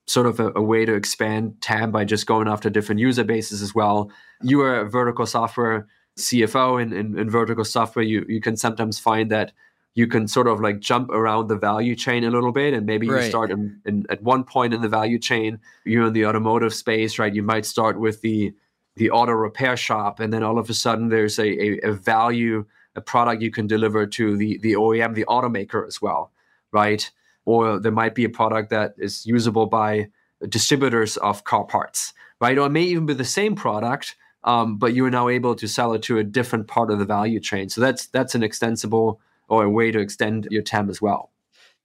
sort 0.06 0.26
of 0.26 0.40
a, 0.40 0.52
a, 0.56 0.62
way 0.62 0.86
to 0.86 0.94
expand 0.94 1.60
TAM 1.60 1.90
by 1.90 2.04
just 2.04 2.26
going 2.26 2.48
after 2.48 2.70
different 2.70 2.98
user 2.98 3.24
bases 3.24 3.60
as 3.60 3.74
well. 3.74 4.10
You 4.42 4.62
are 4.62 4.80
a 4.80 4.88
vertical 4.88 5.26
software 5.26 5.86
CFO 6.18 6.82
in, 6.82 6.94
in, 6.94 7.18
in 7.18 7.28
vertical 7.28 7.64
software. 7.64 8.04
You 8.04 8.24
you 8.28 8.40
can 8.40 8.56
sometimes 8.56 8.98
find 8.98 9.30
that 9.30 9.52
you 9.98 10.06
can 10.06 10.28
sort 10.28 10.46
of 10.46 10.60
like 10.60 10.78
jump 10.80 11.10
around 11.10 11.48
the 11.48 11.56
value 11.56 11.94
chain 11.94 12.22
a 12.24 12.30
little 12.30 12.52
bit 12.52 12.72
and 12.72 12.86
maybe 12.86 13.08
right. 13.08 13.24
you 13.24 13.28
start 13.28 13.50
in, 13.50 13.80
in, 13.84 14.06
at 14.10 14.22
one 14.22 14.44
point 14.44 14.72
in 14.72 14.80
the 14.80 14.88
value 14.88 15.18
chain 15.18 15.58
you're 15.84 16.06
in 16.06 16.12
the 16.12 16.24
automotive 16.24 16.72
space 16.72 17.18
right 17.18 17.34
you 17.34 17.42
might 17.42 17.66
start 17.66 17.98
with 17.98 18.20
the 18.20 18.54
the 18.96 19.10
auto 19.10 19.32
repair 19.32 19.76
shop 19.76 20.20
and 20.20 20.32
then 20.32 20.42
all 20.42 20.58
of 20.58 20.68
a 20.68 20.74
sudden 20.74 21.08
there's 21.08 21.38
a, 21.38 21.48
a, 21.66 21.90
a 21.90 21.92
value 21.92 22.64
a 22.98 23.00
product 23.00 23.40
you 23.40 23.50
can 23.50 23.66
deliver 23.66 24.06
to 24.06 24.36
the 24.36 24.58
the 24.58 24.74
OEM, 24.74 25.14
the 25.14 25.24
automaker 25.24 25.86
as 25.86 26.02
well, 26.02 26.30
right? 26.72 27.10
Or 27.46 27.80
there 27.80 27.92
might 27.92 28.14
be 28.14 28.24
a 28.24 28.28
product 28.40 28.68
that 28.70 28.94
is 28.98 29.24
usable 29.24 29.66
by 29.66 30.10
distributors 30.48 31.16
of 31.16 31.44
car 31.44 31.64
parts, 31.64 32.12
right? 32.40 32.58
Or 32.58 32.66
it 32.66 32.70
may 32.70 32.82
even 32.82 33.06
be 33.06 33.14
the 33.14 33.24
same 33.24 33.54
product, 33.54 34.16
um, 34.44 34.76
but 34.76 34.92
you 34.94 35.04
are 35.06 35.10
now 35.10 35.28
able 35.28 35.54
to 35.54 35.66
sell 35.66 35.94
it 35.94 36.02
to 36.02 36.18
a 36.18 36.24
different 36.24 36.68
part 36.68 36.90
of 36.90 36.98
the 36.98 37.06
value 37.06 37.40
chain. 37.40 37.68
So 37.70 37.80
that's 37.80 38.06
that's 38.06 38.34
an 38.34 38.42
extensible 38.42 39.20
or 39.48 39.64
a 39.64 39.70
way 39.70 39.90
to 39.90 39.98
extend 39.98 40.48
your 40.50 40.62
TAM 40.62 40.90
as 40.90 41.00
well. 41.00 41.30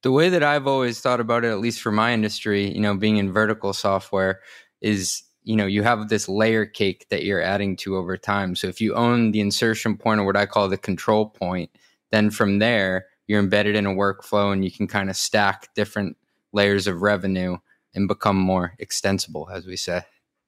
The 0.02 0.12
way 0.12 0.30
that 0.30 0.44
I've 0.44 0.68
always 0.68 1.00
thought 1.00 1.22
about 1.22 1.46
it, 1.46 1.52
at 1.52 1.60
least 1.60 1.82
for 1.82 1.92
my 1.92 2.14
industry, 2.14 2.74
you 2.74 2.82
know, 2.82 2.96
being 2.96 3.18
in 3.18 3.32
vertical 3.32 3.72
software, 3.74 4.42
is 4.82 5.24
you 5.44 5.56
know 5.56 5.66
you 5.66 5.84
have 5.84 6.10
this 6.10 6.30
layer 6.30 6.66
cake 6.66 7.08
that 7.10 7.24
you're 7.24 7.42
adding 7.42 7.76
to 7.76 7.98
over 7.98 8.18
time 8.18 8.56
so 8.56 8.68
if 8.68 8.80
you 8.80 8.94
own 8.94 9.32
the 9.32 9.40
insertion 9.40 9.98
point 9.98 10.20
or 10.20 10.26
what 10.26 10.38
i 10.38 10.46
call 10.46 10.70
the 10.70 10.78
control 10.78 11.26
point 11.28 11.70
then 12.12 12.30
from 12.30 12.60
there 12.60 13.08
you're 13.28 13.40
embedded 13.40 13.76
in 13.76 13.86
a 13.86 13.94
workflow 13.94 14.52
and 14.52 14.64
you 14.64 14.72
can 14.72 14.88
kind 14.88 15.10
of 15.10 15.16
stack 15.16 15.74
different 15.74 16.18
layers 16.52 16.88
of 16.88 17.02
revenue 17.02 17.58
and 17.96 18.08
become 18.08 18.38
more 18.38 18.74
extensible 18.80 19.50
as 19.52 19.66
we 19.66 19.76
say 19.76 20.02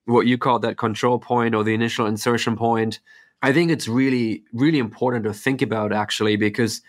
what 0.06 0.28
you 0.28 0.38
call 0.38 0.60
that 0.60 0.78
control 0.78 1.19
point 1.19 1.56
or 1.56 1.63
the 1.63 1.73
initial 1.73 2.06
insertion 2.06 2.56
point 2.56 2.99
i 3.41 3.51
think 3.51 3.71
it's 3.71 3.88
really 3.88 4.43
really 4.54 4.80
important 4.80 5.23
to 5.23 5.34
think 5.34 5.62
about 5.62 5.91
actually 5.91 6.36
because 6.36 6.82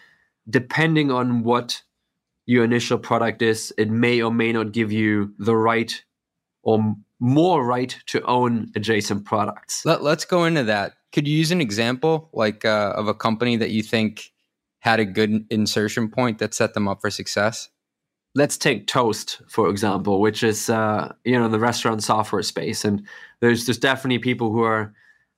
depending 0.49 1.11
on 1.11 1.43
what 1.43 1.83
your 2.47 2.65
initial 2.65 2.99
product 2.99 3.43
is 3.43 3.75
it 3.77 3.91
may 3.91 4.23
or 4.23 4.31
may 4.31 4.53
not 4.53 4.73
give 4.73 4.93
you 4.93 5.35
the 5.39 5.57
right 5.57 6.05
or 6.63 6.97
more 7.19 7.65
right 7.65 7.97
to 8.07 8.23
own 8.23 8.71
adjacent 8.77 9.25
products. 9.25 9.85
Let, 9.85 10.01
us 10.03 10.25
go 10.25 10.45
into 10.45 10.65
that. 10.65 10.95
Could 11.13 11.27
you 11.27 11.37
use 11.37 11.51
an 11.51 11.61
example 11.61 12.29
like 12.33 12.65
uh, 12.65 12.93
of 12.97 13.09
a 13.09 13.15
company 13.15 13.57
that 13.57 13.71
you 13.71 13.83
think 13.83 14.33
had 14.81 15.01
a 15.01 15.05
good 15.05 15.47
insertion 15.51 16.09
point 16.09 16.39
that 16.39 16.55
set 16.55 16.75
them 16.75 16.89
up 16.89 17.01
for 17.01 17.11
success? 17.11 17.69
Let's 18.35 18.59
take 18.59 18.87
Toast 18.87 19.41
for 19.49 19.71
example, 19.71 20.21
which 20.21 20.43
is 20.43 20.69
uh, 20.69 21.15
you 21.25 21.39
know 21.39 21.49
the 21.49 21.59
restaurant 21.59 22.03
software 22.03 22.43
space, 22.43 22.85
and 22.85 23.07
there's 23.41 23.65
there's 23.65 23.79
definitely 23.79 24.19
people 24.19 24.53
who 24.53 24.63
are 24.63 24.93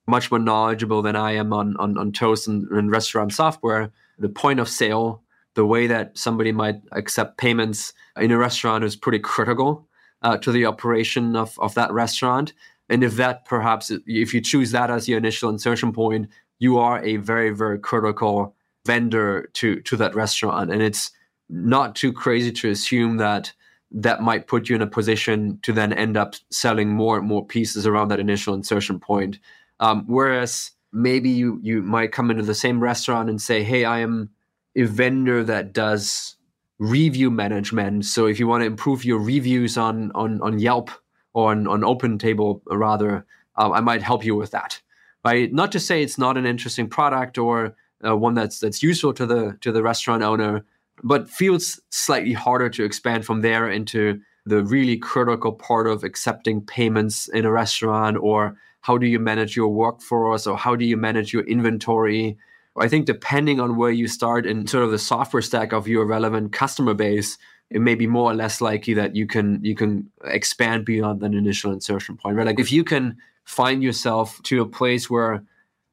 much 0.09 0.33
more 0.33 0.41
knowledgeable 0.41 1.01
than 1.01 1.15
I 1.15 1.33
am 1.33 1.53
on 1.53 1.77
on, 1.77 1.97
on 1.97 2.11
Toast 2.11 2.49
and, 2.49 2.69
and 2.73 2.91
restaurant 2.91 3.33
software. 3.33 3.93
The 4.19 4.29
point 4.29 4.61
of 4.61 4.69
sale, 4.69 5.23
the 5.55 5.67
way 5.67 5.87
that 5.87 6.17
somebody 6.17 6.53
might 6.53 6.81
accept 6.93 7.39
payments 7.39 7.93
in 8.17 8.31
a 8.31 8.39
restaurant 8.39 8.85
is 8.85 8.97
pretty 8.97 9.19
critical 9.19 9.89
uh, 10.23 10.37
to 10.39 10.53
the 10.53 10.67
operation 10.67 11.37
of, 11.37 11.59
of 11.59 11.75
that 11.75 11.93
restaurant. 11.93 12.53
And 12.89 13.05
if 13.05 13.17
that 13.17 13.45
perhaps, 13.45 13.91
if 14.07 14.33
you 14.35 14.41
choose 14.41 14.71
that 14.73 14.91
as 14.91 15.09
your 15.09 15.19
initial 15.19 15.51
insertion 15.51 15.93
point, 15.93 16.29
you 16.59 16.79
are 16.79 17.03
a 17.05 17.17
very, 17.17 17.51
very 17.51 17.79
critical 17.79 18.55
vendor 18.87 19.51
to, 19.55 19.81
to 19.83 19.97
that 19.97 20.15
restaurant. 20.15 20.73
And 20.73 20.83
it's 20.83 21.11
not 21.49 21.95
too 21.95 22.13
crazy 22.13 22.53
to 22.53 22.71
assume 22.71 23.19
that 23.19 23.53
that 23.91 24.23
might 24.23 24.47
put 24.47 24.69
you 24.69 24.77
in 24.77 24.83
a 24.83 24.87
position 24.87 25.59
to 25.63 25.73
then 25.73 25.93
end 25.93 26.17
up 26.17 26.35
selling 26.51 26.91
more 26.91 27.19
and 27.19 27.27
more 27.27 27.47
pieces 27.47 27.87
around 27.87 28.09
that 28.09 28.21
initial 28.21 28.55
insertion 28.55 29.01
point. 29.01 29.39
Um, 29.81 30.05
whereas 30.07 30.73
maybe 30.93 31.31
you 31.31 31.59
you 31.63 31.83
might 31.83 32.13
come 32.13 32.31
into 32.31 32.43
the 32.43 32.55
same 32.55 32.81
restaurant 32.81 33.29
and 33.29 33.41
say, 33.41 33.63
"Hey, 33.63 33.85
I 33.85 34.01
am 34.01 34.31
a 34.77 34.85
vendor 34.85 35.45
that 35.45 35.73
does 35.73 36.37
review 36.79 37.31
management. 37.31 38.05
So 38.05 38.27
if 38.27 38.39
you 38.39 38.47
want 38.47 38.63
to 38.63 38.67
improve 38.67 39.05
your 39.05 39.19
reviews 39.19 39.77
on 39.77 40.13
on 40.15 40.41
on 40.43 40.59
Yelp 40.59 40.91
or 41.35 41.51
on, 41.51 41.67
on 41.67 41.83
OpenTable, 41.83 42.63
rather, 42.67 43.27
uh, 43.57 43.71
I 43.73 43.81
might 43.81 44.03
help 44.03 44.25
you 44.25 44.35
with 44.35 44.51
that. 44.53 44.81
Right? 45.25 45.53
Not 45.53 45.73
to 45.73 45.81
say 45.81 46.03
it's 46.03 46.19
not 46.19 46.37
an 46.37 46.47
interesting 46.47 46.89
product 46.89 47.39
or 47.39 47.77
uh, 48.07 48.17
one 48.17 48.35
that's 48.35 48.61
that's 48.61 48.83
useful 48.83 49.13
to 49.15 49.27
the 49.27 49.59
to 49.61 49.73
the 49.73 49.83
restaurant 49.83 50.23
owner, 50.23 50.65
but 51.03 51.29
feels 51.29 51.81
slightly 51.91 52.33
harder 52.33 52.71
to 52.71 52.85
expand 52.85 53.27
from 53.27 53.41
there 53.41 53.69
into 53.69 54.21
the 54.47 54.63
really 54.63 54.97
critical 54.97 55.53
part 55.53 55.87
of 55.87 56.05
accepting 56.05 56.63
payments 56.63 57.29
in 57.29 57.45
a 57.45 57.51
restaurant 57.51 58.17
or 58.19 58.57
how 58.81 58.97
do 58.97 59.07
you 59.07 59.19
manage 59.19 59.57
your 59.57 59.69
workforce 59.69 60.47
or 60.47 60.57
how 60.57 60.77
do 60.77 60.85
you 60.85 60.97
manage 60.97 61.33
your 61.33 61.45
inventory 61.45 62.39
I 62.81 62.89
think 62.89 63.07
depending 63.07 63.61
on 63.61 63.77
where 63.77 63.91
you 63.91 64.09
start 64.09 64.47
in 64.47 64.67
sort 64.67 64.85
of 64.85 64.91
the 64.91 64.99
software 64.99 65.43
stack 65.43 65.73
of 65.73 65.89
your 65.89 66.05
relevant 66.05 66.53
customer 66.53 66.95
base, 66.95 67.39
it 67.71 67.81
may 67.81 67.95
be 67.95 68.07
more 68.07 68.31
or 68.31 68.35
less 68.35 68.61
likely 68.61 68.95
that 68.95 69.15
you 69.15 69.27
can 69.27 69.63
you 69.65 69.75
can 69.75 70.11
expand 70.25 70.85
beyond 70.85 71.21
that 71.21 71.35
initial 71.35 71.73
insertion 71.73 72.17
point. 72.17 72.37
Right? 72.37 72.47
Like 72.47 72.61
if 72.61 72.73
you 72.73 72.85
can 72.85 73.19
find 73.45 73.83
yourself 73.83 74.41
to 74.45 74.63
a 74.63 74.67
place 74.67 75.11
where 75.11 75.43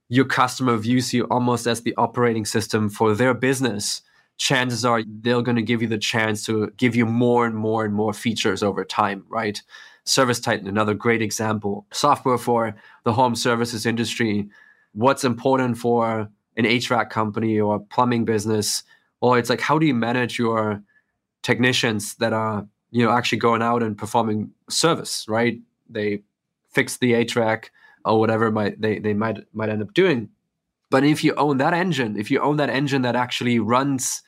your 0.09 0.25
customer 0.25 0.77
views 0.77 1.13
you 1.13 1.23
almost 1.25 1.67
as 1.67 1.81
the 1.81 1.95
operating 1.97 2.45
system 2.45 2.89
for 2.89 3.15
their 3.15 3.33
business, 3.33 4.01
chances 4.37 4.85
are 4.85 5.01
they're 5.05 5.41
going 5.41 5.55
to 5.55 5.63
give 5.63 5.81
you 5.81 5.87
the 5.87 5.97
chance 5.97 6.45
to 6.45 6.71
give 6.77 6.95
you 6.95 7.05
more 7.05 7.45
and 7.45 7.55
more 7.55 7.83
and 7.83 7.93
more 7.93 8.13
features 8.13 8.61
over 8.61 8.85
time, 8.85 9.25
right? 9.29 9.61
Service 10.05 10.39
Titan, 10.39 10.67
another 10.67 10.93
great 10.93 11.21
example. 11.21 11.85
Software 11.91 12.37
for 12.37 12.75
the 13.03 13.13
home 13.13 13.35
services 13.35 13.85
industry. 13.85 14.47
What's 14.93 15.23
important 15.23 15.77
for 15.77 16.29
an 16.57 16.65
HVAC 16.65 17.09
company 17.09 17.59
or 17.59 17.79
plumbing 17.79 18.23
business? 18.23 18.83
Or 19.21 19.37
it's 19.39 19.49
like, 19.49 19.61
how 19.61 19.79
do 19.79 19.85
you 19.85 19.95
manage 19.95 20.37
your 20.37 20.81
technicians 21.41 22.15
that 22.15 22.33
are, 22.33 22.67
you 22.91 23.03
know, 23.03 23.11
actually 23.11 23.39
going 23.39 23.61
out 23.61 23.81
and 23.83 23.97
performing 23.97 24.51
service, 24.69 25.25
right? 25.27 25.59
They 25.89 26.21
fix 26.69 26.97
the 26.97 27.13
HVAC 27.13 27.65
or 28.05 28.19
whatever 28.19 28.51
might 28.51 28.79
they, 28.79 28.99
they 28.99 29.13
might 29.13 29.39
might 29.53 29.69
end 29.69 29.81
up 29.81 29.93
doing. 29.93 30.29
But 30.91 31.03
if 31.03 31.23
you 31.23 31.33
own 31.35 31.57
that 31.57 31.73
engine, 31.73 32.17
if 32.17 32.29
you 32.29 32.39
own 32.39 32.57
that 32.57 32.69
engine 32.69 33.01
that 33.01 33.15
actually 33.15 33.59
runs 33.59 34.21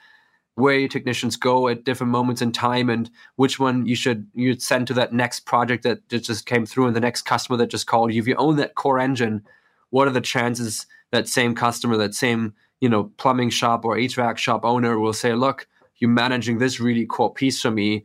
where 0.57 0.79
your 0.79 0.89
technicians 0.89 1.35
go 1.35 1.67
at 1.67 1.83
different 1.83 2.11
moments 2.11 2.41
in 2.41 2.51
time 2.51 2.89
and 2.89 3.11
which 3.35 3.59
one 3.59 3.85
you 3.85 3.95
should 3.95 4.25
you 4.33 4.59
send 4.59 4.87
to 4.87 4.93
that 4.95 5.13
next 5.13 5.41
project 5.41 5.83
that 5.83 6.09
just 6.09 6.47
came 6.47 6.65
through 6.65 6.87
and 6.87 6.95
the 6.95 6.99
next 6.99 7.21
customer 7.21 7.55
that 7.55 7.69
just 7.69 7.85
called 7.85 8.11
you. 8.11 8.19
If 8.19 8.27
you 8.27 8.35
own 8.37 8.55
that 8.55 8.73
core 8.73 8.97
engine 8.99 9.45
what 9.91 10.07
are 10.07 10.11
the 10.11 10.19
chances 10.19 10.87
that 11.11 11.27
same 11.27 11.53
customer 11.53 11.95
that 11.97 12.15
same 12.15 12.55
you 12.81 12.89
know 12.89 13.11
plumbing 13.17 13.51
shop 13.51 13.85
or 13.85 13.97
hvac 13.97 14.37
shop 14.37 14.65
owner 14.65 14.97
will 14.97 15.13
say 15.13 15.33
look 15.35 15.67
you're 15.97 16.09
managing 16.09 16.57
this 16.57 16.79
really 16.79 17.05
core 17.05 17.31
piece 17.31 17.61
for 17.61 17.69
me. 17.69 18.03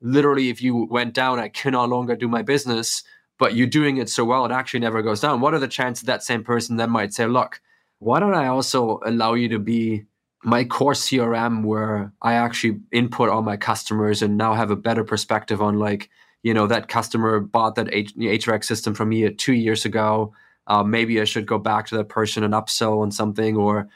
Literally 0.00 0.48
if 0.48 0.60
you 0.60 0.86
went 0.90 1.14
down 1.14 1.38
i 1.38 1.48
can 1.48 1.70
no 1.70 1.84
longer 1.84 2.16
do 2.16 2.26
my 2.26 2.42
business 2.42 3.04
but 3.38 3.54
you're 3.54 3.68
doing 3.68 3.98
it 3.98 4.08
so 4.08 4.24
well 4.24 4.44
it 4.44 4.50
actually 4.50 4.80
never 4.80 5.02
goes 5.02 5.20
down. 5.20 5.40
What 5.40 5.54
are 5.54 5.60
the 5.60 5.68
chances 5.68 6.02
that 6.06 6.24
same 6.24 6.42
person 6.42 6.78
then 6.78 6.90
might 6.90 7.14
say 7.14 7.26
look 7.26 7.60
why 8.00 8.18
don't 8.18 8.34
i 8.34 8.48
also 8.48 8.98
allow 9.06 9.34
you 9.34 9.48
to 9.48 9.60
be 9.60 10.04
my 10.44 10.64
core 10.64 10.92
CRM 10.92 11.64
where 11.64 12.12
I 12.22 12.34
actually 12.34 12.80
input 12.90 13.28
all 13.28 13.42
my 13.42 13.56
customers 13.56 14.22
and 14.22 14.36
now 14.36 14.54
have 14.54 14.70
a 14.70 14.76
better 14.76 15.04
perspective 15.04 15.62
on 15.62 15.78
like, 15.78 16.10
you 16.42 16.52
know, 16.52 16.66
that 16.66 16.88
customer 16.88 17.38
bought 17.40 17.76
that 17.76 17.92
H- 17.92 18.16
HVAC 18.16 18.64
system 18.64 18.94
from 18.94 19.10
me 19.10 19.30
two 19.30 19.52
years 19.52 19.84
ago. 19.84 20.32
Uh, 20.66 20.82
maybe 20.82 21.20
I 21.20 21.24
should 21.24 21.46
go 21.46 21.58
back 21.58 21.86
to 21.86 21.96
that 21.96 22.08
person 22.08 22.42
and 22.42 22.54
upsell 22.54 23.02
on 23.02 23.10
something 23.10 23.56
or, 23.56 23.88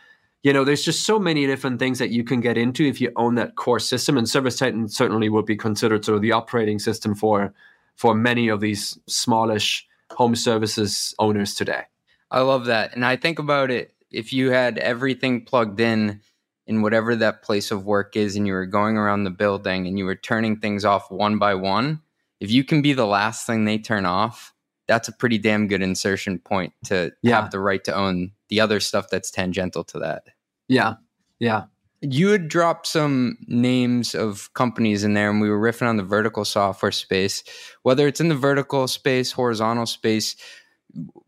you 0.43 0.53
know, 0.53 0.63
there's 0.63 0.85
just 0.85 1.05
so 1.05 1.19
many 1.19 1.47
different 1.47 1.81
things 1.81 1.99
that 1.99 2.11
you 2.11 2.23
can 2.23 2.41
get 2.41 2.57
into 2.57 2.85
if 2.85 3.01
you 3.01 3.11
own 3.17 3.35
that 3.35 3.57
core 3.57 3.81
system. 3.81 4.17
And 4.17 4.29
Service 4.29 4.57
Titan 4.57 4.89
certainly 4.89 5.29
would 5.29 5.47
be 5.47 5.57
considered 5.57 6.05
sort 6.05 6.17
of 6.17 6.23
the 6.23 6.33
operating 6.33 6.79
system 6.79 7.15
for 7.15 7.53
for 7.97 8.15
many 8.15 8.49
of 8.49 8.61
these 8.61 8.99
smallish 9.07 9.87
home 10.13 10.37
services 10.37 11.15
owners 11.19 11.55
today. 11.55 11.83
I 12.31 12.41
love 12.41 12.67
that. 12.67 12.95
And 12.95 13.05
I 13.05 13.17
think 13.17 13.39
about 13.39 13.71
it 13.71 13.95
if 14.11 14.33
you 14.33 14.51
had 14.51 14.79
everything 14.79 15.45
plugged 15.45 15.81
in 15.81 16.21
in 16.67 16.83
whatever 16.83 17.15
that 17.17 17.43
place 17.43 17.71
of 17.71 17.87
work 17.87 18.17
is 18.17 18.37
and 18.37 18.47
you 18.47 18.53
were 18.53 18.67
going 18.67 18.97
around 18.97 19.25
the 19.25 19.31
building 19.31 19.87
and 19.87 19.99
you 19.99 20.05
were 20.05 20.17
turning 20.17 20.59
things 20.59 20.85
off 20.85 21.11
one 21.11 21.39
by 21.39 21.55
one, 21.55 22.01
if 22.41 22.51
you 22.51 22.65
can 22.65 22.83
be 22.83 22.93
the 22.93 23.07
last 23.07 23.47
thing 23.47 23.65
they 23.65 23.79
turn 23.79 24.05
off, 24.05 24.53
that's 24.89 25.09
a 25.09 25.13
pretty 25.13 25.39
damn 25.39 25.69
good 25.69 25.83
insertion 25.83 26.39
point 26.39 26.73
to 26.85 27.13
yeah. 27.23 27.41
have 27.41 27.51
the 27.51 27.61
right 27.61 27.83
to 27.85 27.95
own 27.95 28.33
the 28.49 28.61
other 28.61 28.81
stuff 28.81 29.09
that's 29.11 29.31
tangential 29.31 29.85
to 29.85 29.99
that. 30.01 30.25
Yeah. 30.69 30.95
Yeah. 31.39 31.65
You 32.03 32.29
had 32.29 32.49
dropped 32.49 32.87
some 32.87 33.39
names 33.47 34.15
of 34.15 34.53
companies 34.55 35.03
in 35.03 35.15
there, 35.15 35.31
and 35.31 35.41
we 35.41 35.49
were 35.49 35.59
riffing 35.59 35.89
on 35.89 35.97
the 35.97 36.03
vertical 36.03 36.45
software 36.45 36.93
space. 36.93 37.43
Whether 37.83 38.07
it's 38.07 38.21
in 38.21 38.29
the 38.29 38.35
vertical 38.37 38.87
space, 38.87 39.33
horizontal 39.33 39.87
space, 39.87 40.37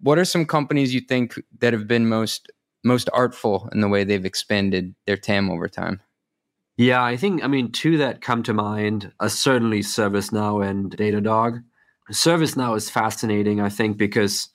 what 0.00 0.18
are 0.18 0.24
some 0.24 0.44
companies 0.44 0.94
you 0.94 1.00
think 1.00 1.40
that 1.60 1.72
have 1.72 1.88
been 1.88 2.08
most 2.08 2.52
most 2.88 3.08
artful 3.12 3.68
in 3.72 3.80
the 3.80 3.88
way 3.88 4.02
they've 4.02 4.24
expanded 4.24 4.94
their 5.06 5.16
TAM 5.16 5.50
over 5.50 5.68
time? 5.68 6.02
Yeah, 6.76 7.02
I 7.02 7.16
think, 7.16 7.42
I 7.44 7.48
mean, 7.48 7.72
two 7.72 7.98
that 7.98 8.20
come 8.20 8.42
to 8.44 8.54
mind 8.54 9.12
are 9.20 9.28
certainly 9.28 9.80
ServiceNow 9.80 10.66
and 10.66 10.96
Datadog. 10.96 11.62
ServiceNow 12.12 12.76
is 12.76 12.88
fascinating, 12.88 13.60
I 13.60 13.68
think, 13.68 13.96
because 13.96 14.48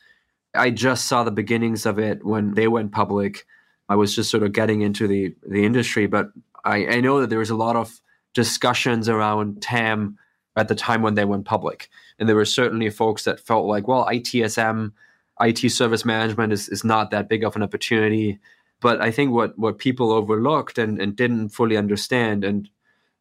I 0.55 0.69
just 0.69 1.05
saw 1.05 1.23
the 1.23 1.31
beginnings 1.31 1.85
of 1.85 1.99
it 1.99 2.25
when 2.25 2.53
they 2.53 2.67
went 2.67 2.91
public. 2.91 3.45
I 3.89 3.95
was 3.95 4.15
just 4.15 4.31
sort 4.31 4.43
of 4.43 4.53
getting 4.53 4.81
into 4.81 5.07
the, 5.07 5.35
the 5.47 5.65
industry, 5.65 6.07
but 6.07 6.29
I, 6.63 6.87
I 6.87 7.01
know 7.01 7.21
that 7.21 7.29
there 7.29 7.39
was 7.39 7.49
a 7.49 7.55
lot 7.55 7.75
of 7.75 7.99
discussions 8.33 9.09
around 9.09 9.61
TAM 9.61 10.17
at 10.55 10.67
the 10.67 10.75
time 10.75 11.01
when 11.01 11.15
they 11.15 11.25
went 11.25 11.45
public. 11.45 11.89
And 12.17 12.29
there 12.29 12.35
were 12.35 12.45
certainly 12.45 12.89
folks 12.89 13.23
that 13.23 13.39
felt 13.39 13.65
like, 13.65 13.87
well, 13.87 14.05
ITSM 14.05 14.93
IT 15.41 15.69
service 15.71 16.05
management 16.05 16.53
is, 16.53 16.69
is 16.69 16.83
not 16.83 17.11
that 17.11 17.29
big 17.29 17.43
of 17.43 17.55
an 17.55 17.63
opportunity. 17.63 18.39
But 18.81 19.01
I 19.01 19.11
think 19.11 19.31
what 19.31 19.57
what 19.57 19.77
people 19.77 20.11
overlooked 20.11 20.77
and, 20.77 20.99
and 21.01 21.15
didn't 21.15 21.49
fully 21.49 21.77
understand, 21.77 22.43
and 22.43 22.69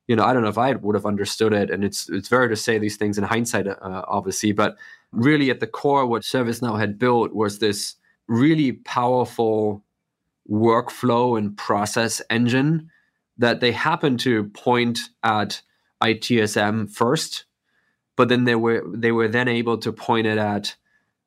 you 0.09 0.17
know, 0.17 0.25
I 0.25 0.33
don't 0.33 0.43
know 0.43 0.49
if 0.49 0.59
I 0.59 0.73
would 0.73 0.97
have 0.97 1.07
understood 1.07 1.53
it, 1.53 1.71
and 1.71 1.85
it's 1.85 2.09
it's 2.11 2.29
very 2.29 2.49
to 2.49 2.57
say 2.57 2.79
these 2.79 2.97
things 2.97 3.17
in 3.17 3.25
hindsight, 3.25 3.69
uh, 3.69 4.03
obviously, 4.09 4.53
but 4.53 4.77
really 5.13 5.51
at 5.51 5.61
the 5.61 5.67
core, 5.67 6.07
what 6.07 6.23
ServiceNow 6.23 6.79
had 6.79 6.99
built 6.99 7.33
was 7.33 7.59
this 7.59 7.95
really 8.27 8.73
powerful 8.73 9.85
workflow 10.51 11.39
and 11.39 11.57
process 11.57 12.21
engine 12.31 12.91
that 13.39 13.61
they 13.61 13.73
happened 13.73 14.21
to 14.21 14.45
point 14.45 14.99
at 15.23 15.63
ITSM 16.03 16.91
first, 16.91 17.45
but 18.17 18.29
then 18.29 18.45
they 18.45 18.57
were 18.57 18.85
they 18.93 19.13
were 19.13 19.29
then 19.29 19.49
able 19.49 19.79
to 19.79 19.93
point 19.93 20.27
it 20.27 20.39
at 20.39 20.75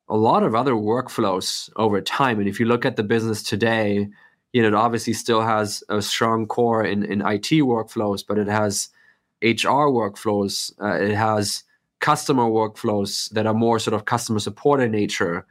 a 0.08 0.16
lot 0.16 0.42
of 0.42 0.54
other 0.54 0.72
workflows 0.72 1.70
over 1.76 2.00
time. 2.00 2.38
And 2.38 2.48
if 2.48 2.60
you 2.60 2.66
look 2.66 2.84
at 2.84 2.96
the 2.96 3.02
business 3.02 3.42
today, 3.42 4.08
you 4.52 4.62
know, 4.62 4.68
it 4.68 4.74
obviously 4.74 5.12
still 5.12 5.42
has 5.42 5.82
a 5.88 6.00
strong 6.00 6.46
core 6.46 6.84
in, 6.84 7.04
in 7.04 7.20
IT 7.20 7.50
workflows, 7.62 8.24
but 8.26 8.38
it 8.38 8.46
has 8.46 8.88
HR 9.42 9.90
workflows, 9.90 10.72
uh, 10.80 11.02
it 11.02 11.14
has 11.14 11.64
customer 12.00 12.44
workflows 12.44 13.30
that 13.30 13.46
are 13.46 13.54
more 13.54 13.78
sort 13.78 13.94
of 13.94 14.04
customer 14.04 14.38
support 14.38 14.80
in 14.80 14.92
nature. 14.92 15.46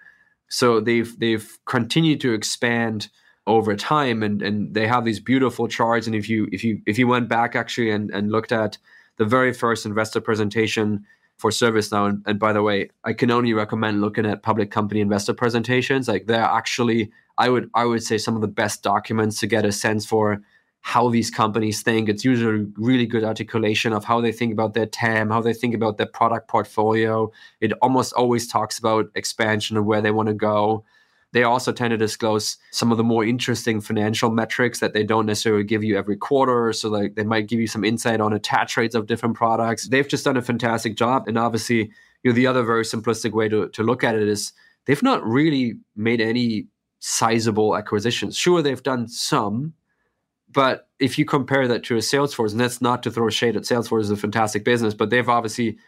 So 0.48 0.80
they've 0.80 1.18
they've 1.20 1.58
continued 1.66 2.22
to 2.22 2.34
expand 2.34 3.10
over 3.48 3.76
time 3.76 4.24
and, 4.24 4.42
and 4.42 4.74
they 4.74 4.88
have 4.88 5.06
these 5.06 5.20
beautiful 5.20 5.68
charts. 5.68 6.08
And 6.08 6.16
if 6.16 6.30
you 6.30 6.48
if 6.52 6.64
you 6.64 6.82
if 6.86 6.98
you 6.98 7.08
went 7.08 7.30
back 7.30 7.56
actually 7.56 7.92
and, 7.92 8.10
and 8.12 8.32
looked 8.32 8.52
at 8.52 8.78
the 9.18 9.26
very 9.26 9.54
first 9.54 9.86
investor 9.86 10.22
presentation 10.22 11.06
for 11.38 11.52
ServiceNow. 11.52 12.10
And, 12.10 12.24
and 12.26 12.40
by 12.40 12.54
the 12.54 12.64
way, 12.64 12.90
I 13.04 13.14
can 13.14 13.32
only 13.32 13.54
recommend 13.54 14.02
looking 14.02 14.26
at 14.26 14.44
public 14.44 14.72
company 14.72 15.02
investor 15.02 15.34
presentations. 15.34 16.08
Like 16.08 16.28
they're 16.28 16.42
actually, 16.42 17.12
I 17.38 17.50
would 17.50 17.70
I 17.74 17.86
would 17.86 18.04
say 18.04 18.18
some 18.18 18.36
of 18.36 18.42
the 18.42 18.48
best 18.48 18.84
documents 18.84 19.40
to 19.40 19.48
get 19.48 19.66
a 19.66 19.72
sense 19.72 20.06
for 20.06 20.42
how 20.82 21.10
these 21.10 21.32
companies 21.32 21.82
think. 21.82 22.08
It's 22.08 22.24
usually 22.24 22.68
really 22.78 23.08
good 23.08 23.24
articulation 23.24 23.92
of 23.92 24.06
how 24.06 24.22
they 24.22 24.32
think 24.32 24.54
about 24.54 24.76
their 24.76 24.86
TAM, 24.86 25.32
how 25.32 25.42
they 25.42 25.54
think 25.54 25.74
about 25.74 25.98
their 25.98 26.06
product 26.06 26.48
portfolio. 26.48 27.32
It 27.60 27.74
almost 27.82 28.14
always 28.14 28.48
talks 28.48 28.78
about 28.78 29.10
expansion 29.16 29.78
and 29.78 29.88
where 29.88 30.00
they 30.00 30.12
want 30.12 30.28
to 30.28 30.36
go. 30.36 30.86
They 31.36 31.44
also 31.44 31.74
tend 31.74 31.92
to 31.92 31.98
disclose 31.98 32.56
some 32.72 32.94
of 32.94 32.98
the 32.98 33.04
more 33.04 33.26
interesting 33.26 33.82
financial 33.82 34.32
metrics 34.32 34.80
that 34.80 34.94
they 34.94 35.04
don't 35.04 35.26
necessarily 35.26 35.66
give 35.66 35.84
you 35.84 35.98
every 35.98 36.16
quarter. 36.16 36.72
So 36.72 36.88
like 36.88 37.16
they 37.16 37.26
might 37.26 37.50
give 37.50 37.60
you 37.60 37.68
some 37.68 37.84
insight 37.84 38.22
on 38.22 38.32
attach 38.32 38.78
rates 38.78 38.96
of 38.96 39.06
different 39.06 39.36
products. 39.36 39.90
They've 39.90 40.08
just 40.08 40.24
done 40.24 40.38
a 40.38 40.42
fantastic 40.42 40.96
job. 40.96 41.28
And 41.28 41.38
obviously, 41.38 41.92
you 42.24 42.32
know, 42.32 42.32
the 42.32 42.48
other 42.48 42.64
very 42.64 42.86
simplistic 42.86 43.34
way 43.34 43.50
to, 43.50 43.68
to 43.68 43.84
look 43.84 44.02
at 44.02 44.16
it 44.16 44.26
is 44.30 44.54
they've 44.86 45.04
not 45.04 45.26
really 45.26 45.74
made 45.94 46.22
any 46.22 46.68
sizable 47.00 47.76
acquisitions. 47.76 48.38
Sure, 48.38 48.62
they've 48.62 48.82
done 48.82 49.10
some, 49.10 49.74
but 50.50 50.88
if 51.00 51.20
you 51.20 51.26
compare 51.26 51.68
that 51.68 51.84
to 51.84 51.96
a 51.96 52.00
Salesforce, 52.00 52.52
and 52.52 52.62
that's 52.62 52.82
not 52.82 53.04
to 53.04 53.12
throw 53.12 53.30
shade 53.30 53.58
at 53.58 53.64
Salesforce, 53.64 54.04
is 54.04 54.10
a 54.10 54.16
fantastic 54.16 54.64
business, 54.64 54.94
but 54.94 55.10
they've 55.10 55.28
obviously 55.28 55.80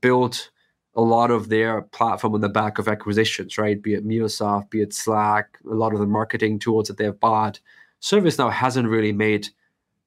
built 0.00 0.52
a 0.94 1.00
lot 1.00 1.30
of 1.30 1.48
their 1.48 1.82
platform 1.82 2.34
on 2.34 2.40
the 2.40 2.48
back 2.48 2.78
of 2.78 2.88
acquisitions, 2.88 3.56
right? 3.56 3.82
Be 3.82 3.94
it 3.94 4.06
MuleSoft, 4.06 4.70
be 4.70 4.82
it 4.82 4.92
Slack, 4.92 5.58
a 5.70 5.74
lot 5.74 5.94
of 5.94 6.00
the 6.00 6.06
marketing 6.06 6.58
tools 6.58 6.88
that 6.88 6.98
they've 6.98 7.18
bought. 7.18 7.60
ServiceNow 8.02 8.52
hasn't 8.52 8.88
really 8.88 9.12
made 9.12 9.48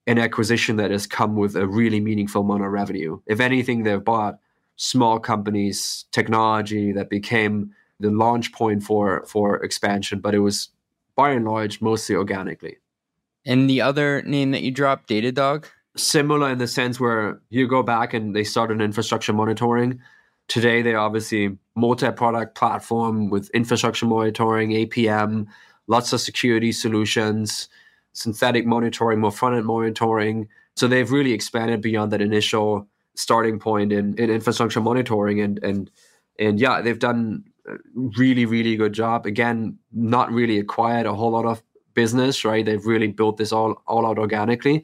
an 0.07 0.19
acquisition 0.19 0.75
that 0.75 0.91
has 0.91 1.07
come 1.07 1.35
with 1.35 1.55
a 1.55 1.67
really 1.67 1.99
meaningful 1.99 2.41
amount 2.41 2.63
of 2.63 2.71
revenue. 2.71 3.19
If 3.25 3.39
anything, 3.39 3.83
they've 3.83 4.03
bought 4.03 4.37
small 4.75 5.19
companies, 5.19 6.05
technology 6.11 6.91
that 6.91 7.09
became 7.09 7.71
the 7.99 8.11
launch 8.11 8.51
point 8.51 8.83
for 8.83 9.25
for 9.25 9.63
expansion, 9.63 10.19
but 10.19 10.35
it 10.35 10.39
was 10.39 10.69
by 11.15 11.31
and 11.31 11.45
large 11.45 11.81
mostly 11.81 12.15
organically. 12.15 12.77
And 13.45 13.69
the 13.69 13.81
other 13.81 14.21
name 14.23 14.51
that 14.51 14.63
you 14.63 14.71
dropped, 14.71 15.09
Datadog? 15.09 15.65
Similar 15.95 16.51
in 16.51 16.57
the 16.57 16.67
sense 16.67 16.99
where 16.99 17.41
you 17.49 17.67
go 17.67 17.81
back 17.81 18.13
and 18.13 18.35
they 18.35 18.43
started 18.43 18.81
infrastructure 18.81 19.31
monitoring 19.31 20.01
Today, 20.47 20.81
they're 20.81 20.99
obviously 20.99 21.57
multi-product 21.75 22.55
platform 22.55 23.29
with 23.29 23.49
infrastructure 23.49 24.05
monitoring, 24.05 24.71
APM, 24.71 25.47
lots 25.87 26.13
of 26.13 26.21
security 26.21 26.71
solutions, 26.71 27.67
synthetic 28.13 28.65
monitoring, 28.65 29.19
more 29.19 29.31
front-end 29.31 29.65
monitoring. 29.65 30.47
So 30.75 30.87
they've 30.87 31.11
really 31.11 31.33
expanded 31.33 31.81
beyond 31.81 32.11
that 32.13 32.21
initial 32.21 32.87
starting 33.15 33.59
point 33.59 33.91
in, 33.91 34.13
in 34.17 34.29
infrastructure 34.29 34.81
monitoring 34.81 35.39
and 35.39 35.63
and 35.63 35.89
and 36.37 36.59
yeah, 36.59 36.81
they've 36.81 36.99
done 36.99 37.45
really, 37.93 38.45
really 38.45 38.75
good 38.75 38.93
job. 38.93 39.25
Again, 39.25 39.77
not 39.93 40.31
really 40.31 40.59
acquired 40.59 41.05
a 41.05 41.13
whole 41.13 41.31
lot 41.31 41.45
of 41.45 41.63
business, 41.93 42.43
right? 42.43 42.65
They've 42.65 42.85
really 42.85 43.07
built 43.07 43.37
this 43.37 43.51
all 43.51 43.81
all 43.87 44.05
out 44.05 44.19
organically. 44.19 44.83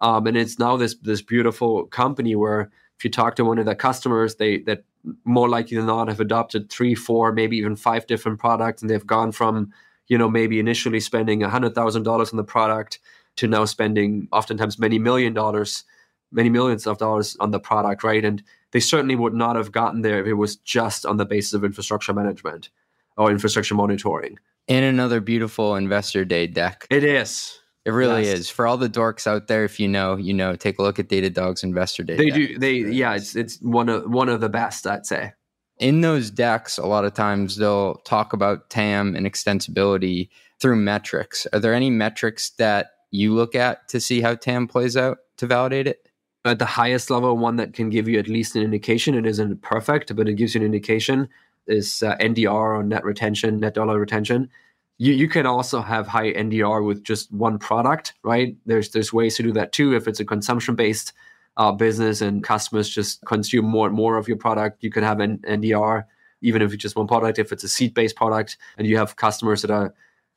Um, 0.00 0.26
and 0.26 0.36
it's 0.36 0.58
now 0.58 0.76
this 0.76 0.94
this 0.96 1.22
beautiful 1.22 1.86
company 1.86 2.34
where 2.36 2.70
if 2.98 3.04
you 3.04 3.10
talk 3.10 3.36
to 3.36 3.44
one 3.44 3.58
of 3.58 3.66
the 3.66 3.74
customers, 3.74 4.36
they 4.36 4.58
that 4.60 4.84
more 5.24 5.48
likely 5.48 5.76
than 5.76 5.86
not 5.86 6.08
have 6.08 6.20
adopted 6.20 6.70
three, 6.70 6.94
four, 6.94 7.32
maybe 7.32 7.56
even 7.56 7.76
five 7.76 8.06
different 8.06 8.38
products, 8.38 8.82
and 8.82 8.90
they've 8.90 9.06
gone 9.06 9.32
from 9.32 9.72
you 10.08 10.18
know 10.18 10.28
maybe 10.28 10.58
initially 10.58 11.00
spending 11.00 11.42
a 11.42 11.48
hundred 11.48 11.74
thousand 11.74 12.02
dollars 12.02 12.30
on 12.30 12.36
the 12.36 12.44
product 12.44 12.98
to 13.36 13.48
now 13.48 13.64
spending 13.64 14.28
oftentimes 14.32 14.78
many 14.78 14.98
million 14.98 15.32
dollars, 15.32 15.84
many 16.30 16.48
millions 16.48 16.86
of 16.86 16.98
dollars 16.98 17.36
on 17.40 17.50
the 17.50 17.60
product, 17.60 18.04
right? 18.04 18.24
And 18.24 18.42
they 18.72 18.80
certainly 18.80 19.16
would 19.16 19.34
not 19.34 19.56
have 19.56 19.72
gotten 19.72 20.02
there 20.02 20.20
if 20.20 20.26
it 20.26 20.34
was 20.34 20.56
just 20.56 21.06
on 21.06 21.16
the 21.16 21.24
basis 21.24 21.52
of 21.54 21.64
infrastructure 21.64 22.12
management 22.12 22.70
or 23.16 23.30
infrastructure 23.30 23.74
monitoring. 23.74 24.38
And 24.68 24.84
another 24.84 25.20
beautiful 25.20 25.76
investor 25.76 26.24
day 26.24 26.46
deck. 26.46 26.86
It 26.90 27.04
is. 27.04 27.58
It 27.84 27.90
really 27.90 28.24
yes. 28.24 28.40
is. 28.40 28.50
For 28.50 28.66
all 28.66 28.76
the 28.76 28.88
dorks 28.88 29.26
out 29.26 29.48
there, 29.48 29.64
if 29.64 29.80
you 29.80 29.88
know, 29.88 30.16
you 30.16 30.32
know, 30.32 30.54
take 30.54 30.78
a 30.78 30.82
look 30.82 30.98
at 30.98 31.08
Datadog's 31.08 31.64
Investor 31.64 32.04
Day. 32.04 32.16
They 32.16 32.30
do. 32.30 32.58
They 32.58 32.74
yeah, 32.74 33.14
it's 33.14 33.34
it's 33.34 33.60
one 33.60 33.88
of 33.88 34.08
one 34.08 34.28
of 34.28 34.40
the 34.40 34.48
best, 34.48 34.86
I'd 34.86 35.06
say. 35.06 35.32
In 35.78 36.00
those 36.00 36.30
decks, 36.30 36.78
a 36.78 36.86
lot 36.86 37.04
of 37.04 37.14
times 37.14 37.56
they'll 37.56 37.96
talk 38.04 38.32
about 38.32 38.70
TAM 38.70 39.16
and 39.16 39.26
extensibility 39.26 40.28
through 40.60 40.76
metrics. 40.76 41.46
Are 41.52 41.58
there 41.58 41.74
any 41.74 41.90
metrics 41.90 42.50
that 42.50 42.90
you 43.10 43.34
look 43.34 43.56
at 43.56 43.88
to 43.88 44.00
see 44.00 44.20
how 44.20 44.36
TAM 44.36 44.68
plays 44.68 44.96
out 44.96 45.18
to 45.38 45.46
validate 45.46 45.88
it? 45.88 46.08
At 46.44 46.60
the 46.60 46.66
highest 46.66 47.10
level, 47.10 47.36
one 47.36 47.56
that 47.56 47.72
can 47.72 47.90
give 47.90 48.08
you 48.08 48.18
at 48.20 48.28
least 48.28 48.54
an 48.54 48.62
indication. 48.62 49.16
It 49.16 49.26
isn't 49.26 49.62
perfect, 49.62 50.14
but 50.14 50.28
it 50.28 50.34
gives 50.34 50.54
you 50.54 50.60
an 50.60 50.64
indication. 50.64 51.28
Is 51.66 52.02
uh, 52.02 52.16
NDR 52.18 52.78
or 52.78 52.82
net 52.84 53.04
retention, 53.04 53.58
net 53.58 53.74
dollar 53.74 53.98
retention 53.98 54.50
you, 55.02 55.14
you 55.14 55.28
can 55.28 55.46
also 55.46 55.80
have 55.80 56.06
high 56.06 56.32
NDR 56.32 56.86
with 56.86 57.02
just 57.02 57.32
one 57.32 57.58
product, 57.58 58.14
right? 58.22 58.56
There's 58.66 58.90
there's 58.90 59.12
ways 59.12 59.36
to 59.36 59.42
do 59.42 59.50
that 59.52 59.72
too. 59.72 59.96
If 59.96 60.06
it's 60.06 60.20
a 60.20 60.24
consumption 60.24 60.76
based 60.76 61.12
uh, 61.56 61.72
business 61.72 62.20
and 62.20 62.44
customers 62.44 62.88
just 62.88 63.20
consume 63.26 63.64
more 63.64 63.88
and 63.88 63.96
more 63.96 64.16
of 64.16 64.28
your 64.28 64.36
product, 64.36 64.84
you 64.84 64.92
can 64.92 65.02
have 65.02 65.18
an 65.18 65.38
NDR 65.38 66.04
even 66.40 66.62
if 66.62 66.72
it's 66.72 66.80
just 66.80 66.94
one 66.94 67.08
product. 67.08 67.40
If 67.40 67.50
it's 67.50 67.64
a 67.64 67.68
seat 67.68 67.94
based 67.94 68.14
product 68.14 68.56
and 68.78 68.86
you 68.86 68.96
have 68.96 69.16
customers 69.16 69.62
that 69.62 69.72
are 69.72 69.92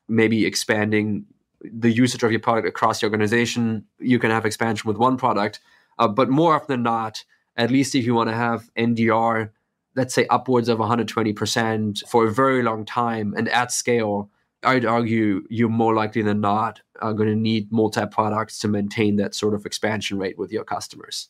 maybe 0.07 0.47
expanding 0.47 1.25
the 1.61 1.91
usage 1.91 2.23
of 2.23 2.31
your 2.31 2.39
product 2.39 2.67
across 2.67 3.01
the 3.01 3.05
organization, 3.05 3.85
you 3.99 4.17
can 4.17 4.31
have 4.31 4.47
expansion 4.47 4.87
with 4.87 4.97
one 4.97 5.15
product. 5.15 5.59
Uh, 5.99 6.07
but 6.07 6.27
more 6.27 6.55
often 6.55 6.73
than 6.73 6.83
not, 6.83 7.23
at 7.55 7.69
least 7.69 7.93
if 7.93 8.03
you 8.03 8.15
want 8.15 8.29
to 8.29 8.35
have 8.35 8.71
NDR, 8.75 9.51
let's 9.95 10.15
say 10.15 10.25
upwards 10.31 10.69
of 10.69 10.79
120% 10.79 12.07
for 12.07 12.25
a 12.25 12.31
very 12.31 12.63
long 12.63 12.83
time 12.83 13.35
and 13.37 13.47
at 13.49 13.71
scale, 13.71 14.31
I'd 14.65 14.85
argue 14.85 15.43
you're 15.49 15.69
more 15.69 15.93
likely 15.93 16.21
than 16.21 16.41
not 16.41 16.81
are 17.01 17.13
going 17.13 17.29
to 17.29 17.35
need 17.35 17.71
multi 17.71 18.05
products 18.05 18.59
to 18.59 18.67
maintain 18.67 19.17
that 19.17 19.35
sort 19.35 19.53
of 19.53 19.65
expansion 19.65 20.17
rate 20.17 20.37
with 20.37 20.51
your 20.51 20.63
customers. 20.63 21.29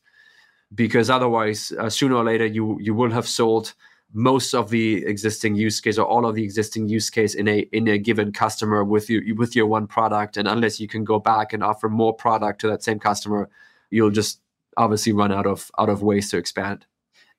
Because 0.74 1.10
otherwise, 1.10 1.72
uh, 1.80 1.90
sooner 1.90 2.16
or 2.16 2.24
later, 2.24 2.46
you 2.46 2.78
you 2.82 2.94
will 2.94 3.12
have 3.12 3.28
sold 3.28 3.74
most 4.14 4.54
of 4.54 4.70
the 4.70 5.06
existing 5.06 5.56
use 5.56 5.80
case 5.82 5.98
or 5.98 6.08
all 6.08 6.26
of 6.26 6.36
the 6.36 6.44
existing 6.44 6.88
use 6.88 7.10
case 7.10 7.36
in 7.36 7.48
a 7.48 7.60
in 7.72 7.88
a 7.88 7.98
given 7.98 8.32
customer 8.32 8.84
with 8.84 9.10
you 9.10 9.36
with 9.36 9.56
your 9.56 9.68
one 9.68 9.88
product. 9.88 10.38
And 10.38 10.48
unless 10.48 10.80
you 10.80 10.88
can 10.88 11.04
go 11.04 11.20
back 11.20 11.54
and 11.54 11.64
offer 11.64 11.90
more 11.90 12.14
product 12.14 12.62
to 12.62 12.68
that 12.70 12.84
same 12.84 13.00
customer, 13.00 13.50
you'll 13.92 14.12
just 14.12 14.42
obviously 14.78 15.14
run 15.14 15.32
out 15.32 15.46
of 15.46 15.70
out 15.78 15.90
of 15.90 16.02
ways 16.02 16.30
to 16.32 16.38
expand. 16.38 16.86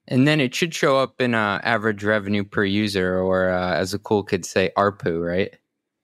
And 0.08 0.26
then 0.26 0.40
it 0.40 0.54
should 0.54 0.72
show 0.72 0.98
up 0.98 1.20
in 1.20 1.34
uh, 1.34 1.60
average 1.64 2.04
revenue 2.04 2.44
per 2.44 2.64
user, 2.64 3.18
or 3.18 3.50
uh, 3.50 3.74
as 3.74 3.92
a 3.92 3.98
cool 3.98 4.22
kid 4.22 4.44
say, 4.44 4.70
ARPU, 4.76 5.26
right? 5.26 5.56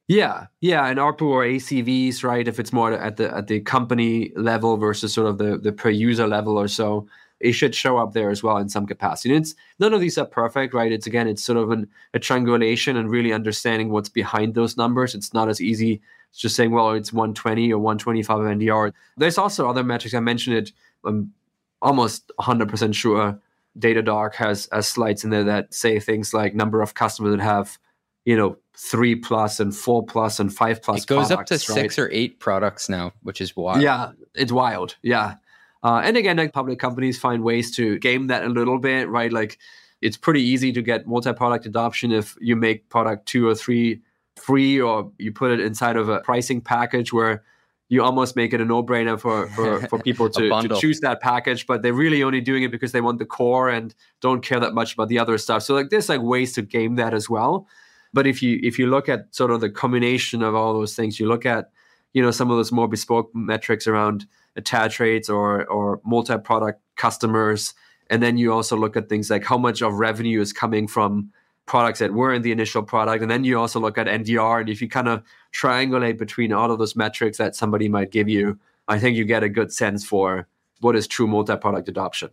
Yeah, 0.09 0.47
yeah, 0.61 0.87
and 0.87 0.99
ARPU 0.99 1.23
or 1.23 1.45
ACVs, 1.45 2.25
right? 2.25 2.47
If 2.47 2.59
it's 2.59 2.73
more 2.73 2.93
at 2.93 3.17
the 3.17 3.35
at 3.35 3.47
the 3.47 3.61
company 3.61 4.33
level 4.37 4.77
versus 4.77 5.13
sort 5.15 5.29
of 5.29 5.39
the 5.39 5.59
the 5.59 5.73
per 5.73 5.91
user 5.91 6.27
level 6.27 6.59
or 6.59 6.69
so, 6.69 7.07
it 7.43 7.53
should 7.53 7.75
show 7.75 7.99
up 7.99 8.13
there 8.13 8.31
as 8.31 8.43
well 8.43 8.57
in 8.57 8.69
some 8.69 8.87
capacity. 8.87 9.35
And 9.35 9.45
it's 9.45 9.55
none 9.79 9.93
of 9.93 10.01
these 10.01 10.17
are 10.17 10.25
perfect, 10.25 10.75
right? 10.75 10.93
It's 10.93 11.07
again, 11.07 11.29
it's 11.29 11.43
sort 11.43 11.59
of 11.59 11.71
an, 11.71 11.89
a 12.15 12.19
triangulation 12.19 12.97
and 12.97 13.11
really 13.11 13.33
understanding 13.33 13.91
what's 13.91 14.09
behind 14.09 14.55
those 14.55 14.77
numbers. 14.77 15.15
It's 15.15 15.35
not 15.35 15.49
as 15.49 15.61
easy 15.61 16.01
as 16.33 16.39
just 16.39 16.57
saying, 16.57 16.71
well, 16.71 16.91
it's 16.93 17.13
120 17.13 17.73
or 17.73 17.79
125 17.79 18.39
of 18.39 18.47
NDR. 18.47 18.93
There's 19.17 19.39
also 19.39 19.69
other 19.69 19.83
metrics. 19.85 20.15
I 20.15 20.21
mentioned 20.21 20.57
it. 20.57 20.73
I'm 21.05 21.33
almost 21.81 22.31
100% 22.41 22.95
sure 22.95 23.41
Datadog 23.79 24.35
has, 24.35 24.69
has 24.73 24.87
slides 24.87 25.25
in 25.25 25.31
there 25.31 25.45
that 25.45 25.75
say 25.75 25.99
things 25.99 26.33
like 26.33 26.55
number 26.55 26.81
of 26.81 26.95
customers 26.95 27.37
that 27.37 27.43
have 27.43 27.79
you 28.25 28.37
know 28.37 28.57
three 28.77 29.14
plus 29.14 29.61
and 29.61 29.75
four 29.75 30.05
plus 30.05 30.41
and 30.41 30.55
five 30.55 30.83
plus. 30.83 31.03
It 31.03 31.07
goes 31.07 31.29
products, 31.29 31.53
up 31.53 31.61
to 31.61 31.73
right? 31.73 31.83
six 31.83 31.99
or 31.99 32.11
eight 32.12 32.41
products 32.41 32.89
now, 32.89 33.12
which 33.23 33.41
is 33.41 33.57
wild. 33.57 33.83
Yeah, 33.83 34.12
it's 34.35 34.53
wild. 34.53 34.97
Yeah, 35.03 35.37
uh, 35.83 36.01
and 36.05 36.16
again, 36.16 36.37
like 36.37 36.53
public 36.53 36.79
companies 36.79 37.18
find 37.18 37.43
ways 37.43 37.75
to 37.77 37.99
game 37.99 38.29
that 38.29 38.45
a 38.45 38.49
little 38.49 38.79
bit, 38.79 39.09
right? 39.09 39.33
Like 39.33 39.59
it's 40.01 40.16
pretty 40.16 40.43
easy 40.43 40.73
to 40.73 40.83
get 40.83 41.07
multi-product 41.07 41.66
adoption 41.66 42.12
if 42.12 42.37
you 42.41 42.57
make 42.57 42.89
product 42.89 43.27
two 43.27 43.47
or 43.47 43.55
three 43.55 44.01
free, 44.37 44.81
or 44.81 45.11
you 45.18 45.33
put 45.33 45.51
it 45.53 45.61
inside 45.61 45.97
of 45.97 46.09
a 46.09 46.20
pricing 46.20 46.61
package 46.61 47.12
where 47.12 47.43
you 47.89 48.03
almost 48.03 48.37
make 48.37 48.55
it 48.55 48.61
a 48.61 48.64
no-brainer 48.64 49.20
for, 49.20 49.49
for, 49.49 49.81
for 49.89 49.99
people 50.03 50.31
to, 50.31 50.49
to 50.49 50.81
choose 50.81 51.01
that 51.01 51.20
package, 51.20 51.66
but 51.66 51.83
they're 51.83 51.93
really 51.93 52.23
only 52.23 52.41
doing 52.41 52.62
it 52.62 52.70
because 52.70 52.93
they 52.93 53.03
want 53.03 53.18
the 53.18 53.27
core 53.27 53.68
and 53.68 53.95
don't 54.23 54.43
care 54.43 54.59
that 54.59 54.73
much 54.73 54.95
about 54.95 55.09
the 55.09 55.18
other 55.18 55.37
stuff. 55.37 55.62
So 55.62 55.75
like 55.75 55.91
there's 55.91 56.09
like 56.09 56.23
ways 56.23 56.55
to 56.55 56.62
game 56.62 56.95
that 56.95 57.12
as 57.12 57.29
well. 57.29 57.66
But 58.13 58.27
if 58.27 58.43
you 58.43 58.61
if 58.63 58.79
you 58.79 58.87
look 58.87 59.09
at 59.09 59.35
sort 59.35 59.51
of 59.51 59.61
the 59.61 59.71
combination 59.71 60.43
of 60.43 60.55
all 60.55 60.75
those 60.75 60.95
things, 60.95 61.19
you 61.19 61.29
look 61.29 61.47
at 61.47 61.71
you 62.13 62.23
know 62.23 62.31
some 62.31 62.51
of 62.51 62.57
those 62.57 62.73
more 62.73 62.89
bespoke 62.89 63.31
metrics 63.35 63.87
around 63.87 64.27
attach 64.57 65.01
rates 65.01 65.29
or 65.29 65.65
or 65.67 66.01
multi-product 66.05 66.81
customers, 66.97 67.75
and 68.11 68.23
then 68.23 68.37
you 68.37 68.53
also 68.53 68.77
look 68.77 68.97
at 68.97 69.09
things 69.09 69.31
like 69.31 69.45
how 69.45 69.59
much 69.59 69.83
of 69.83 69.95
revenue 69.95 70.41
is 70.41 70.53
coming 70.53 70.87
from 70.87 71.33
products 71.65 72.01
that 72.01 72.13
were 72.13 72.35
in 72.35 72.43
the 72.43 72.53
initial 72.53 72.83
product, 72.83 73.23
and 73.23 73.31
then 73.31 73.45
you 73.45 73.59
also 73.59 73.81
look 73.81 73.97
at 73.97 74.07
NDR, 74.07 74.61
and 74.61 74.69
if 74.69 74.83
you 74.83 74.89
kind 74.89 75.09
of 75.09 75.23
triangulate 75.53 76.19
between 76.19 76.53
all 76.53 76.71
of 76.71 76.79
those 76.79 76.97
metrics 76.97 77.39
that 77.39 77.55
somebody 77.55 77.89
might 77.89 78.11
give 78.11 78.29
you, 78.29 78.59
I 78.89 78.99
think 78.99 79.17
you 79.17 79.25
get 79.25 79.43
a 79.43 79.49
good 79.49 79.73
sense 79.73 80.05
for 80.05 80.49
what 80.81 80.97
is 80.97 81.07
true 81.07 81.27
multi-product 81.27 81.89
adoption. 81.89 82.31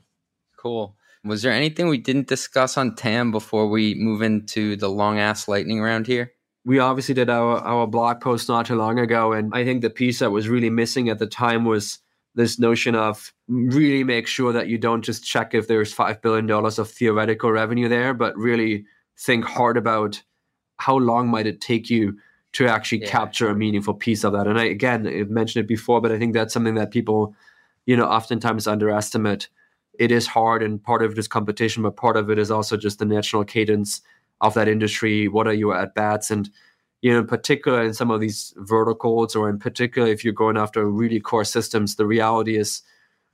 Cool. 0.57 0.95
Was 1.23 1.41
there 1.41 1.51
anything 1.51 1.87
we 1.87 1.97
didn't 1.97 2.27
discuss 2.27 2.77
on 2.77 2.95
TAM 2.95 3.31
before 3.31 3.67
we 3.67 3.93
move 3.95 4.21
into 4.21 4.75
the 4.75 4.89
long 4.89 5.19
ass 5.19 5.47
lightning 5.47 5.81
round 5.81 6.07
here? 6.07 6.33
We 6.65 6.79
obviously 6.79 7.13
did 7.13 7.29
our, 7.29 7.57
our 7.59 7.87
blog 7.87 8.21
post 8.21 8.47
not 8.47 8.67
too 8.67 8.75
long 8.75 8.99
ago. 8.99 9.33
And 9.33 9.53
I 9.53 9.65
think 9.65 9.81
the 9.81 9.89
piece 9.89 10.19
that 10.19 10.31
was 10.31 10.47
really 10.47 10.69
missing 10.69 11.09
at 11.09 11.19
the 11.19 11.27
time 11.27 11.65
was 11.65 11.99
this 12.35 12.59
notion 12.59 12.95
of 12.95 13.33
really 13.47 14.03
make 14.03 14.27
sure 14.27 14.53
that 14.53 14.67
you 14.67 14.77
don't 14.77 15.01
just 15.01 15.25
check 15.25 15.53
if 15.53 15.67
there's 15.67 15.93
$5 15.93 16.21
billion 16.21 16.49
of 16.49 16.89
theoretical 16.89 17.51
revenue 17.51 17.89
there, 17.89 18.13
but 18.13 18.37
really 18.37 18.85
think 19.17 19.43
hard 19.43 19.77
about 19.77 20.21
how 20.77 20.97
long 20.97 21.27
might 21.27 21.47
it 21.47 21.59
take 21.59 21.89
you 21.89 22.17
to 22.53 22.67
actually 22.67 23.01
yeah. 23.01 23.09
capture 23.09 23.49
a 23.49 23.55
meaningful 23.55 23.93
piece 23.93 24.23
of 24.23 24.33
that. 24.33 24.47
And 24.47 24.59
I, 24.59 24.65
again, 24.65 25.05
I've 25.05 25.29
mentioned 25.29 25.65
it 25.65 25.67
before, 25.67 26.01
but 26.01 26.11
I 26.11 26.17
think 26.17 26.33
that's 26.33 26.53
something 26.53 26.75
that 26.75 26.91
people, 26.91 27.35
you 27.85 27.97
know, 27.97 28.05
oftentimes 28.05 28.67
underestimate 28.67 29.49
it 29.99 30.11
is 30.11 30.25
hard 30.25 30.63
and 30.63 30.81
part 30.81 31.03
of 31.03 31.11
it 31.11 31.17
is 31.17 31.27
competition, 31.27 31.83
but 31.83 31.97
part 31.97 32.15
of 32.15 32.29
it 32.29 32.39
is 32.39 32.49
also 32.49 32.77
just 32.77 32.99
the 32.99 33.05
natural 33.05 33.43
cadence 33.43 34.01
of 34.39 34.53
that 34.53 34.69
industry. 34.69 35.27
What 35.27 35.45
are 35.45 35.53
your 35.53 35.75
at 35.75 35.93
bats? 35.93 36.31
And, 36.31 36.49
you 37.01 37.11
know, 37.11 37.19
in 37.19 37.27
particular 37.27 37.83
in 37.83 37.93
some 37.93 38.09
of 38.09 38.21
these 38.21 38.53
verticals, 38.57 39.35
or 39.35 39.49
in 39.49 39.59
particular 39.59 40.07
if 40.07 40.23
you're 40.23 40.33
going 40.33 40.57
after 40.57 40.89
really 40.89 41.19
core 41.19 41.43
systems, 41.43 41.97
the 41.97 42.05
reality 42.05 42.57
is 42.57 42.81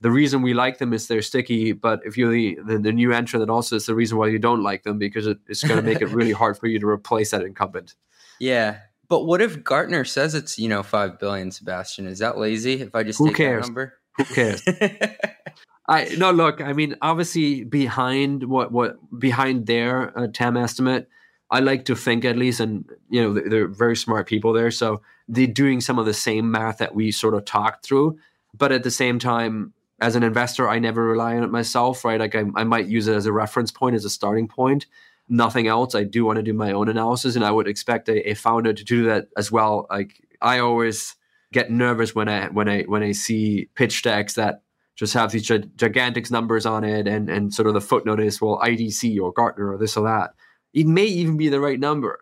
the 0.00 0.10
reason 0.10 0.42
we 0.42 0.54
like 0.54 0.78
them 0.78 0.92
is 0.92 1.06
they're 1.06 1.22
sticky. 1.22 1.70
But 1.70 2.00
if 2.04 2.18
you're 2.18 2.32
the, 2.32 2.58
the, 2.66 2.78
the 2.78 2.92
new 2.92 3.12
entrant, 3.12 3.42
then 3.42 3.50
also 3.50 3.76
it's 3.76 3.86
the 3.86 3.94
reason 3.94 4.18
why 4.18 4.26
you 4.26 4.40
don't 4.40 4.64
like 4.64 4.82
them 4.82 4.98
because 4.98 5.28
it, 5.28 5.38
it's 5.46 5.62
going 5.62 5.80
to 5.80 5.86
make 5.86 6.02
it 6.02 6.08
really 6.08 6.32
hard 6.42 6.58
for 6.58 6.66
you 6.66 6.80
to 6.80 6.88
replace 6.88 7.30
that 7.30 7.42
incumbent. 7.42 7.94
Yeah. 8.40 8.78
But 9.08 9.22
what 9.22 9.40
if 9.40 9.62
Gartner 9.62 10.04
says 10.04 10.34
it's, 10.34 10.58
you 10.58 10.68
know, 10.68 10.82
5 10.82 11.20
billion, 11.20 11.52
Sebastian? 11.52 12.08
Is 12.08 12.18
that 12.18 12.38
lazy 12.38 12.80
if 12.80 12.92
I 12.92 13.04
just 13.04 13.20
Who 13.20 13.28
take 13.28 13.36
cares? 13.36 13.62
that 13.62 13.68
number? 13.68 13.94
Who 14.16 14.24
cares? 14.24 14.62
I 15.88 16.04
no 16.16 16.30
look. 16.32 16.60
I 16.60 16.72
mean, 16.72 16.96
obviously 17.00 17.64
behind 17.64 18.44
what 18.44 18.72
what 18.72 18.96
behind 19.18 19.66
their 19.66 20.16
uh, 20.18 20.26
TAM 20.32 20.56
estimate, 20.56 21.08
I 21.50 21.60
like 21.60 21.84
to 21.86 21.94
think 21.94 22.24
at 22.24 22.36
least, 22.36 22.60
and 22.60 22.84
you 23.08 23.22
know 23.22 23.32
they're 23.32 23.68
very 23.68 23.96
smart 23.96 24.26
people 24.26 24.52
there, 24.52 24.70
so 24.70 25.02
they're 25.28 25.46
doing 25.46 25.80
some 25.80 25.98
of 25.98 26.06
the 26.06 26.14
same 26.14 26.50
math 26.50 26.78
that 26.78 26.94
we 26.94 27.12
sort 27.12 27.34
of 27.34 27.44
talked 27.44 27.84
through. 27.84 28.18
But 28.56 28.72
at 28.72 28.82
the 28.82 28.90
same 28.90 29.18
time, 29.18 29.74
as 30.00 30.16
an 30.16 30.22
investor, 30.22 30.68
I 30.68 30.78
never 30.78 31.04
rely 31.04 31.36
on 31.36 31.44
it 31.44 31.50
myself, 31.50 32.04
right? 32.04 32.18
Like 32.18 32.34
I, 32.34 32.44
I 32.56 32.64
might 32.64 32.86
use 32.86 33.06
it 33.06 33.14
as 33.14 33.26
a 33.26 33.32
reference 33.32 33.70
point, 33.70 33.96
as 33.96 34.04
a 34.04 34.10
starting 34.10 34.48
point. 34.48 34.86
Nothing 35.28 35.66
else. 35.66 35.94
I 35.94 36.04
do 36.04 36.24
want 36.24 36.36
to 36.36 36.42
do 36.42 36.52
my 36.52 36.72
own 36.72 36.88
analysis, 36.88 37.36
and 37.36 37.44
I 37.44 37.50
would 37.52 37.68
expect 37.68 38.08
a, 38.08 38.30
a 38.30 38.34
founder 38.34 38.72
to 38.72 38.84
do 38.84 39.04
that 39.04 39.28
as 39.36 39.52
well. 39.52 39.86
Like 39.88 40.20
I 40.42 40.58
always 40.58 41.14
get 41.52 41.70
nervous 41.70 42.12
when 42.12 42.28
I 42.28 42.48
when 42.48 42.68
I 42.68 42.82
when 42.82 43.04
I 43.04 43.12
see 43.12 43.68
pitch 43.76 44.02
decks 44.02 44.34
that 44.34 44.62
just 44.96 45.14
have 45.14 45.30
these 45.30 45.46
gigantic 45.76 46.30
numbers 46.30 46.66
on 46.66 46.82
it 46.82 47.06
and 47.06 47.28
and 47.28 47.54
sort 47.54 47.68
of 47.68 47.74
the 47.74 47.80
footnote 47.80 48.20
is 48.20 48.40
well 48.40 48.58
IDC 48.62 49.20
or 49.20 49.32
Gartner 49.32 49.72
or 49.72 49.78
this 49.78 49.96
or 49.96 50.04
that. 50.04 50.34
It 50.72 50.86
may 50.86 51.04
even 51.04 51.36
be 51.36 51.48
the 51.48 51.60
right 51.60 51.78
number, 51.78 52.20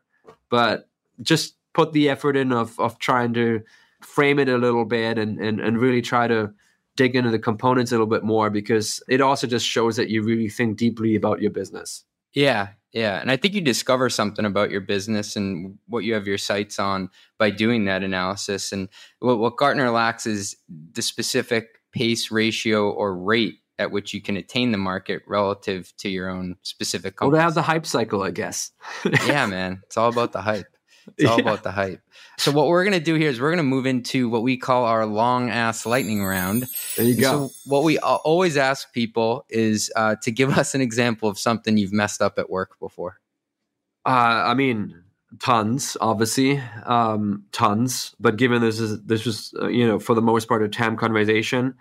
but 0.50 0.88
just 1.22 1.56
put 1.72 1.92
the 1.92 2.08
effort 2.10 2.36
in 2.36 2.52
of 2.52 2.78
of 2.78 2.98
trying 2.98 3.32
to 3.34 3.62
frame 4.02 4.38
it 4.38 4.48
a 4.48 4.58
little 4.58 4.84
bit 4.84 5.18
and 5.18 5.38
and, 5.38 5.60
and 5.60 5.78
really 5.78 6.02
try 6.02 6.26
to 6.28 6.52
dig 6.96 7.16
into 7.16 7.30
the 7.30 7.38
components 7.38 7.90
a 7.90 7.94
little 7.94 8.06
bit 8.06 8.22
more 8.22 8.50
because 8.50 9.02
it 9.08 9.20
also 9.20 9.46
just 9.46 9.66
shows 9.66 9.96
that 9.96 10.10
you 10.10 10.22
really 10.22 10.48
think 10.48 10.76
deeply 10.76 11.16
about 11.16 11.40
your 11.40 11.50
business. 11.50 12.04
Yeah, 12.32 12.68
yeah. 12.92 13.20
And 13.20 13.30
I 13.30 13.36
think 13.36 13.54
you 13.54 13.60
discover 13.60 14.08
something 14.08 14.44
about 14.44 14.70
your 14.70 14.80
business 14.80 15.34
and 15.34 15.78
what 15.86 16.04
you 16.04 16.14
have 16.14 16.26
your 16.26 16.38
sights 16.38 16.78
on 16.78 17.10
by 17.38 17.50
doing 17.50 17.84
that 17.86 18.02
analysis. 18.02 18.72
And 18.72 18.88
what, 19.18 19.38
what 19.38 19.56
Gartner 19.56 19.90
lacks 19.90 20.26
is 20.26 20.56
the 20.68 21.02
specific 21.02 21.80
pace 21.94 22.30
ratio 22.30 22.90
or 22.90 23.16
rate 23.16 23.60
at 23.78 23.90
which 23.90 24.14
you 24.14 24.20
can 24.20 24.36
attain 24.36 24.72
the 24.72 24.78
market 24.78 25.22
relative 25.26 25.92
to 25.98 26.08
your 26.08 26.28
own 26.28 26.56
specific 26.62 27.16
company. 27.16 27.32
Well, 27.32 27.38
they 27.38 27.42
have 27.42 27.54
the 27.54 27.62
hype 27.62 27.86
cycle, 27.86 28.22
I 28.22 28.30
guess. 28.30 28.70
yeah, 29.26 29.46
man. 29.46 29.80
It's 29.84 29.96
all 29.96 30.10
about 30.10 30.32
the 30.32 30.42
hype. 30.42 30.66
It's 31.18 31.28
all 31.28 31.36
yeah. 31.36 31.42
about 31.42 31.62
the 31.62 31.70
hype. 31.70 32.00
So 32.38 32.50
what 32.50 32.68
we're 32.68 32.84
gonna 32.84 33.00
do 33.00 33.14
here 33.14 33.28
is 33.28 33.40
we're 33.40 33.50
gonna 33.50 33.62
move 33.62 33.86
into 33.86 34.28
what 34.28 34.42
we 34.42 34.56
call 34.56 34.84
our 34.84 35.04
long 35.06 35.50
ass 35.50 35.86
lightning 35.86 36.24
round. 36.24 36.66
There 36.96 37.04
you 37.04 37.20
go. 37.20 37.48
So 37.48 37.50
what 37.66 37.84
we 37.84 37.98
always 37.98 38.56
ask 38.56 38.92
people 38.92 39.44
is 39.50 39.92
uh, 39.96 40.16
to 40.22 40.30
give 40.30 40.56
us 40.56 40.74
an 40.74 40.80
example 40.80 41.28
of 41.28 41.38
something 41.38 41.76
you've 41.76 41.92
messed 41.92 42.22
up 42.22 42.38
at 42.38 42.48
work 42.48 42.78
before. 42.80 43.20
Uh, 44.06 44.44
I 44.46 44.54
mean, 44.54 45.03
tons, 45.40 45.96
obviously, 46.00 46.60
um, 46.84 47.44
tons. 47.52 48.14
But 48.20 48.36
given 48.36 48.62
this 48.62 48.80
is 48.80 49.02
this 49.02 49.24
was 49.24 49.54
uh, 49.60 49.68
you 49.68 49.86
know 49.86 49.98
for 49.98 50.14
the 50.14 50.22
most 50.22 50.48
part 50.48 50.62
a 50.62 50.68
TAM 50.68 50.96
conversation, 50.96 51.74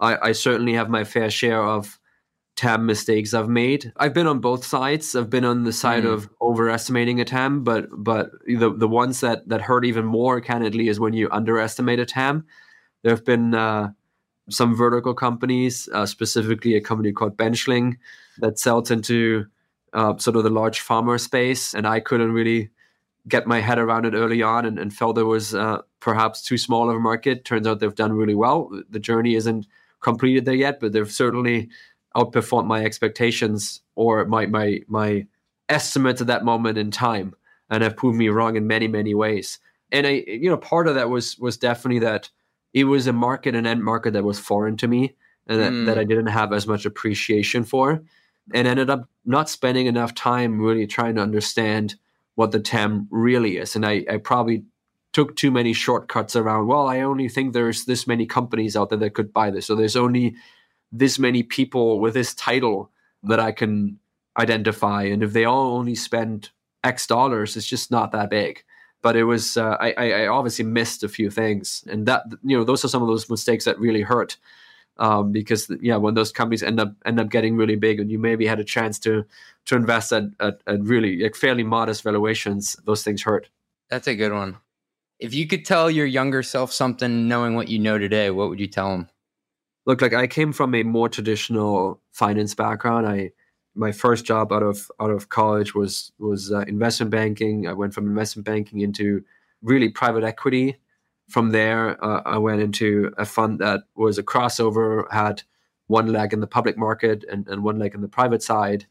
I, 0.00 0.28
I 0.28 0.32
certainly 0.32 0.74
have 0.74 0.88
my 0.88 1.04
fair 1.04 1.30
share 1.30 1.62
of 1.62 1.98
TAM 2.56 2.86
mistakes 2.86 3.34
I've 3.34 3.48
made. 3.48 3.92
I've 3.96 4.14
been 4.14 4.26
on 4.26 4.40
both 4.40 4.64
sides. 4.64 5.14
I've 5.14 5.30
been 5.30 5.44
on 5.44 5.64
the 5.64 5.72
side 5.72 6.04
mm. 6.04 6.12
of 6.12 6.28
overestimating 6.40 7.20
a 7.20 7.24
TAM, 7.24 7.62
but 7.62 7.86
but 7.92 8.30
the 8.46 8.74
the 8.74 8.88
ones 8.88 9.20
that 9.20 9.48
that 9.48 9.60
hurt 9.60 9.84
even 9.84 10.04
more, 10.04 10.40
candidly, 10.40 10.88
is 10.88 10.98
when 10.98 11.12
you 11.12 11.28
underestimate 11.30 12.00
a 12.00 12.06
TAM. 12.06 12.46
There 13.02 13.12
have 13.12 13.24
been 13.24 13.54
uh, 13.54 13.90
some 14.50 14.74
vertical 14.74 15.14
companies, 15.14 15.88
uh, 15.94 16.04
specifically 16.04 16.74
a 16.74 16.80
company 16.80 17.12
called 17.12 17.36
Benchling, 17.36 17.98
that 18.38 18.58
sells 18.58 18.90
into 18.90 19.46
uh, 19.92 20.16
sort 20.18 20.36
of 20.36 20.42
the 20.42 20.50
large 20.50 20.80
pharma 20.80 21.20
space, 21.20 21.74
and 21.74 21.86
I 21.86 22.00
couldn't 22.00 22.32
really 22.32 22.70
get 23.28 23.46
my 23.46 23.60
head 23.60 23.78
around 23.78 24.06
it 24.06 24.14
early 24.14 24.42
on, 24.42 24.64
and, 24.64 24.78
and 24.78 24.92
felt 24.92 25.18
it 25.18 25.24
was 25.24 25.54
uh, 25.54 25.82
perhaps 26.00 26.42
too 26.42 26.58
small 26.58 26.90
of 26.90 26.96
a 26.96 27.00
market. 27.00 27.44
Turns 27.44 27.66
out 27.66 27.80
they've 27.80 27.94
done 27.94 28.12
really 28.12 28.34
well. 28.34 28.70
The 28.90 28.98
journey 28.98 29.34
isn't 29.34 29.66
completed 30.00 30.44
there 30.44 30.54
yet, 30.54 30.80
but 30.80 30.92
they've 30.92 31.10
certainly 31.10 31.68
outperformed 32.16 32.66
my 32.66 32.84
expectations 32.84 33.82
or 33.94 34.24
my 34.24 34.46
my 34.46 34.80
my 34.88 35.26
estimates 35.68 36.20
at 36.20 36.26
that 36.28 36.44
moment 36.44 36.78
in 36.78 36.90
time, 36.90 37.34
and 37.70 37.82
have 37.82 37.96
proved 37.96 38.18
me 38.18 38.28
wrong 38.28 38.56
in 38.56 38.66
many 38.66 38.88
many 38.88 39.14
ways. 39.14 39.58
And 39.92 40.06
I, 40.06 40.24
you 40.26 40.48
know, 40.50 40.56
part 40.56 40.88
of 40.88 40.94
that 40.94 41.10
was 41.10 41.38
was 41.38 41.56
definitely 41.56 42.00
that 42.00 42.30
it 42.72 42.84
was 42.84 43.06
a 43.06 43.12
market, 43.12 43.54
an 43.54 43.66
end 43.66 43.82
market 43.82 44.12
that 44.12 44.24
was 44.24 44.38
foreign 44.38 44.76
to 44.78 44.88
me, 44.88 45.14
and 45.46 45.60
that, 45.60 45.72
mm. 45.72 45.86
that 45.86 45.98
I 45.98 46.04
didn't 46.04 46.26
have 46.26 46.52
as 46.52 46.66
much 46.66 46.84
appreciation 46.84 47.64
for, 47.64 48.02
and 48.52 48.68
ended 48.68 48.90
up 48.90 49.08
not 49.24 49.48
spending 49.48 49.86
enough 49.86 50.14
time 50.14 50.60
really 50.60 50.86
trying 50.86 51.14
to 51.16 51.22
understand 51.22 51.96
what 52.38 52.52
the 52.52 52.60
TAM 52.60 53.08
really 53.10 53.56
is. 53.56 53.74
And 53.74 53.84
I, 53.84 54.04
I 54.08 54.16
probably 54.18 54.62
took 55.12 55.34
too 55.34 55.50
many 55.50 55.72
shortcuts 55.72 56.36
around 56.36 56.66
well 56.68 56.86
i 56.86 57.00
only 57.00 57.28
think 57.28 57.52
there's 57.52 57.86
this 57.86 58.06
many 58.06 58.26
companies 58.26 58.76
out 58.76 58.90
there 58.90 58.98
that 58.98 59.14
could 59.14 59.32
buy 59.32 59.50
this. 59.50 59.66
So 59.66 59.74
there's 59.74 59.96
only 59.96 60.36
this 60.92 61.18
many 61.18 61.42
people 61.42 61.98
with 61.98 62.14
this 62.14 62.34
title 62.34 62.92
that 63.24 63.40
i 63.40 63.50
can 63.50 63.98
identify. 64.38 65.02
And 65.02 65.24
if 65.24 65.32
they 65.32 65.46
all 65.46 65.76
only 65.78 65.96
spend 65.96 66.50
x 66.84 67.08
dollars 67.08 67.56
it's 67.56 67.66
just 67.66 67.90
not 67.90 68.12
that 68.12 68.30
big. 68.30 68.62
But 69.02 69.16
it 69.16 69.24
was 69.24 69.56
uh, 69.56 69.76
I, 69.80 69.92
I 69.92 70.26
obviously 70.28 70.64
missed 70.64 71.02
a 71.02 71.08
few 71.08 71.30
things. 71.30 71.82
And 71.90 72.06
that 72.06 72.22
you 72.44 72.56
know 72.56 72.62
those 72.62 72.84
are 72.84 72.88
some 72.88 73.02
of 73.02 73.08
those 73.08 73.28
mistakes 73.28 73.64
that 73.64 73.80
really 73.80 74.02
hurt 74.02 74.36
um, 74.98 75.32
because 75.32 75.70
yeah 75.80 75.96
when 75.96 76.14
those 76.14 76.32
companies 76.32 76.62
end 76.62 76.80
up 76.80 76.94
end 77.04 77.20
up 77.20 77.28
getting 77.28 77.56
really 77.56 77.76
big 77.76 78.00
and 78.00 78.10
you 78.10 78.18
maybe 78.18 78.46
had 78.46 78.60
a 78.60 78.64
chance 78.64 78.98
to 78.98 79.24
to 79.66 79.76
invest 79.76 80.12
at, 80.12 80.24
at, 80.40 80.60
at 80.66 80.80
really 80.82 81.22
like 81.22 81.36
fairly 81.36 81.62
modest 81.62 82.02
valuations 82.02 82.76
those 82.84 83.02
things 83.02 83.22
hurt 83.22 83.48
that's 83.90 84.08
a 84.08 84.14
good 84.14 84.32
one 84.32 84.56
if 85.18 85.34
you 85.34 85.46
could 85.46 85.64
tell 85.64 85.90
your 85.90 86.06
younger 86.06 86.42
self 86.42 86.72
something 86.72 87.28
knowing 87.28 87.54
what 87.54 87.68
you 87.68 87.78
know 87.78 87.98
today, 87.98 88.30
what 88.30 88.48
would 88.48 88.60
you 88.60 88.68
tell 88.68 88.94
him? 88.94 89.08
Look, 89.86 90.00
like 90.00 90.14
I 90.14 90.26
came 90.26 90.52
from 90.52 90.74
a 90.74 90.82
more 90.82 91.08
traditional 91.08 92.00
finance 92.12 92.54
background. 92.54 93.06
I 93.06 93.32
my 93.74 93.92
first 93.92 94.24
job 94.24 94.52
out 94.52 94.62
of 94.62 94.90
out 95.00 95.10
of 95.10 95.28
college 95.28 95.74
was 95.74 96.12
was 96.18 96.52
uh, 96.52 96.60
investment 96.60 97.10
banking. 97.10 97.66
I 97.66 97.72
went 97.72 97.94
from 97.94 98.06
investment 98.06 98.46
banking 98.46 98.80
into 98.80 99.24
really 99.62 99.88
private 99.88 100.24
equity. 100.24 100.76
From 101.28 101.50
there, 101.50 102.02
uh, 102.02 102.22
I 102.24 102.38
went 102.38 102.62
into 102.62 103.12
a 103.18 103.26
fund 103.26 103.58
that 103.58 103.82
was 103.94 104.18
a 104.18 104.22
crossover, 104.22 105.04
had 105.12 105.42
one 105.86 106.12
leg 106.12 106.32
in 106.32 106.40
the 106.40 106.46
public 106.46 106.76
market 106.78 107.24
and, 107.30 107.46
and 107.48 107.62
one 107.62 107.78
leg 107.78 107.94
in 107.94 108.00
the 108.00 108.08
private 108.08 108.42
side. 108.42 108.86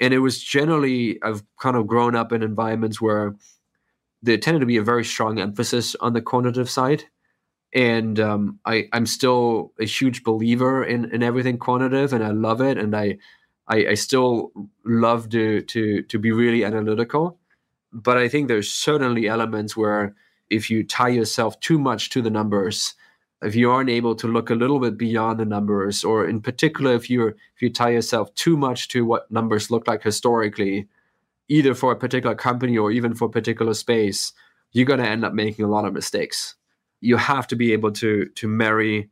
And 0.00 0.14
it 0.14 0.18
was 0.18 0.42
generally, 0.42 1.20
I've 1.22 1.42
kind 1.60 1.76
of 1.76 1.86
grown 1.86 2.14
up 2.14 2.32
in 2.32 2.42
environments 2.42 3.00
where 3.00 3.34
there 4.22 4.36
tended 4.36 4.60
to 4.60 4.66
be 4.66 4.76
a 4.76 4.82
very 4.82 5.04
strong 5.04 5.38
emphasis 5.38 5.96
on 6.00 6.12
the 6.12 6.20
quantitative 6.20 6.70
side. 6.70 7.04
And 7.74 8.18
um, 8.20 8.58
I, 8.64 8.88
I'm 8.92 9.06
still 9.06 9.72
a 9.80 9.84
huge 9.84 10.24
believer 10.24 10.84
in, 10.84 11.10
in 11.12 11.22
everything 11.22 11.58
quantitative, 11.58 12.12
and 12.12 12.24
I 12.24 12.30
love 12.30 12.60
it. 12.60 12.78
And 12.78 12.96
I, 12.96 13.18
I, 13.66 13.88
I 13.88 13.94
still 13.94 14.52
love 14.84 15.28
to, 15.30 15.62
to, 15.62 16.02
to 16.02 16.18
be 16.18 16.32
really 16.32 16.64
analytical. 16.64 17.38
But 17.92 18.18
I 18.18 18.28
think 18.28 18.48
there's 18.48 18.70
certainly 18.70 19.26
elements 19.26 19.76
where 19.76 20.14
if 20.50 20.70
you 20.70 20.84
tie 20.84 21.08
yourself 21.08 21.58
too 21.60 21.78
much 21.78 22.10
to 22.10 22.22
the 22.22 22.30
numbers, 22.30 22.94
if 23.42 23.54
you 23.54 23.70
aren't 23.70 23.90
able 23.90 24.14
to 24.16 24.26
look 24.26 24.50
a 24.50 24.54
little 24.54 24.80
bit 24.80 24.98
beyond 24.98 25.38
the 25.38 25.44
numbers, 25.44 26.04
or 26.04 26.26
in 26.26 26.40
particular, 26.40 26.94
if 26.94 27.08
you 27.08 27.28
if 27.28 27.62
you 27.62 27.70
tie 27.70 27.90
yourself 27.90 28.34
too 28.34 28.56
much 28.56 28.88
to 28.88 29.04
what 29.04 29.30
numbers 29.30 29.70
look 29.70 29.86
like 29.86 30.02
historically, 30.02 30.88
either 31.48 31.74
for 31.74 31.92
a 31.92 31.96
particular 31.96 32.34
company 32.34 32.76
or 32.76 32.90
even 32.90 33.14
for 33.14 33.26
a 33.26 33.30
particular 33.30 33.74
space, 33.74 34.32
you're 34.72 34.86
going 34.86 35.00
to 35.00 35.08
end 35.08 35.24
up 35.24 35.32
making 35.32 35.64
a 35.64 35.68
lot 35.68 35.84
of 35.84 35.92
mistakes. 35.92 36.56
You 37.00 37.16
have 37.16 37.46
to 37.48 37.56
be 37.56 37.72
able 37.72 37.92
to 37.92 38.26
to 38.26 38.48
marry 38.48 39.08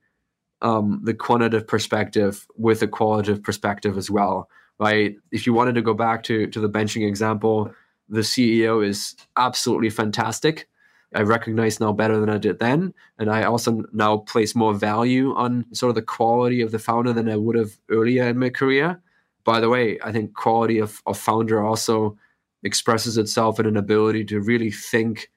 um, 0.62 1.00
the 1.04 1.14
quantitative 1.14 1.68
perspective 1.68 2.46
with 2.56 2.80
the 2.80 2.88
qualitative 2.88 3.42
perspective 3.42 3.96
as 3.96 4.10
well, 4.10 4.48
right? 4.80 5.16
If 5.30 5.46
you 5.46 5.52
wanted 5.52 5.76
to 5.76 5.82
go 5.82 5.94
back 5.94 6.24
to 6.24 6.48
to 6.48 6.60
the 6.60 6.68
Benchling 6.68 7.06
example, 7.06 7.72
the 8.08 8.20
CEO 8.20 8.84
is 8.84 9.14
absolutely 9.36 9.90
fantastic. 9.90 10.68
I 11.14 11.22
recognize 11.22 11.80
now 11.80 11.92
better 11.92 12.18
than 12.18 12.28
I 12.28 12.38
did 12.38 12.58
then, 12.58 12.92
and 13.18 13.30
I 13.30 13.44
also 13.44 13.84
now 13.92 14.18
place 14.18 14.54
more 14.54 14.74
value 14.74 15.34
on 15.34 15.64
sort 15.72 15.90
of 15.90 15.94
the 15.94 16.02
quality 16.02 16.60
of 16.60 16.72
the 16.72 16.78
founder 16.78 17.12
than 17.12 17.28
I 17.28 17.36
would 17.36 17.56
have 17.56 17.78
earlier 17.88 18.24
in 18.24 18.38
my 18.38 18.50
career. 18.50 19.00
By 19.44 19.60
the 19.60 19.68
way, 19.68 19.98
I 20.02 20.10
think 20.10 20.34
quality 20.34 20.78
of, 20.78 21.00
of 21.06 21.16
founder 21.16 21.64
also 21.64 22.18
expresses 22.64 23.16
itself 23.16 23.60
in 23.60 23.66
an 23.66 23.76
ability 23.76 24.24
to 24.26 24.40
really 24.40 24.70
think 24.72 25.30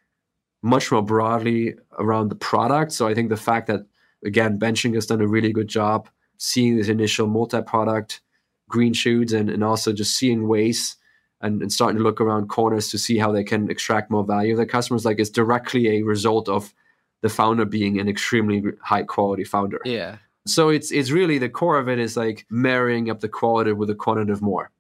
much 0.62 0.92
more 0.92 1.04
broadly 1.04 1.76
around 2.00 2.30
the 2.30 2.36
product. 2.36 2.92
So 2.92 3.08
I 3.08 3.14
think 3.14 3.30
the 3.30 3.38
fact 3.38 3.68
that 3.68 3.82
again 4.26 4.60
Benchling 4.60 4.96
has 4.96 5.06
done 5.06 5.22
a 5.22 5.28
really 5.28 5.54
good 5.54 5.68
job 5.68 6.10
seeing 6.38 6.78
this 6.78 6.90
initial 6.90 7.28
multi-product 7.28 8.22
green 8.70 8.94
shoots 8.94 9.34
and, 9.34 9.50
and 9.50 9.64
also 9.64 9.94
just 9.94 10.16
seeing 10.16 10.48
ways 10.48 10.96
and, 11.42 11.62
and 11.62 11.72
starting 11.72 11.98
to 11.98 12.04
look 12.04 12.20
around 12.20 12.50
corners 12.50 12.90
to 12.90 12.98
see 12.98 13.18
how 13.18 13.32
they 13.32 13.44
can 13.44 13.70
extract 13.70 14.12
more 14.12 14.24
value 14.24 14.54
of 14.54 14.58
their 14.58 14.66
customers 14.66 15.06
like 15.06 15.20
it's 15.20 15.30
directly 15.30 15.98
a 15.98 16.02
result 16.02 16.50
of 16.50 16.74
the 17.22 17.30
founder 17.30 17.66
being 17.66 18.00
an 18.00 18.08
extremely 18.08 18.64
high 18.82 19.04
quality 19.04 19.44
founder 19.44 19.82
yeah 19.86 20.18
so 20.48 20.70
it's 20.70 20.92
it's 20.92 21.12
really 21.12 21.38
the 21.38 21.50
core 21.50 21.78
of 21.78 21.90
it 21.90 22.00
is 22.00 22.16
like 22.18 22.46
marrying 22.50 23.10
up 23.10 23.20
the 23.20 23.30
quality 23.30 23.72
with 23.72 23.90
the 23.90 23.96
quantitative 23.96 24.42
more 24.42 24.72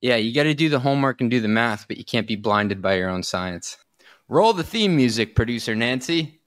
yeah, 0.00 0.16
you 0.16 0.34
got 0.34 0.44
to 0.44 0.54
do 0.54 0.68
the 0.68 0.78
homework 0.78 1.20
and 1.20 1.30
do 1.30 1.40
the 1.40 1.48
math, 1.48 1.88
but 1.88 1.96
you 1.96 2.04
can't 2.04 2.26
be 2.26 2.36
blinded 2.36 2.82
by 2.82 2.94
your 2.94 3.08
own 3.08 3.22
science. 3.22 3.78
Roll 4.28 4.52
the 4.52 4.62
theme 4.62 4.94
music, 4.94 5.34
producer 5.34 5.74
Nancy. 5.74 6.40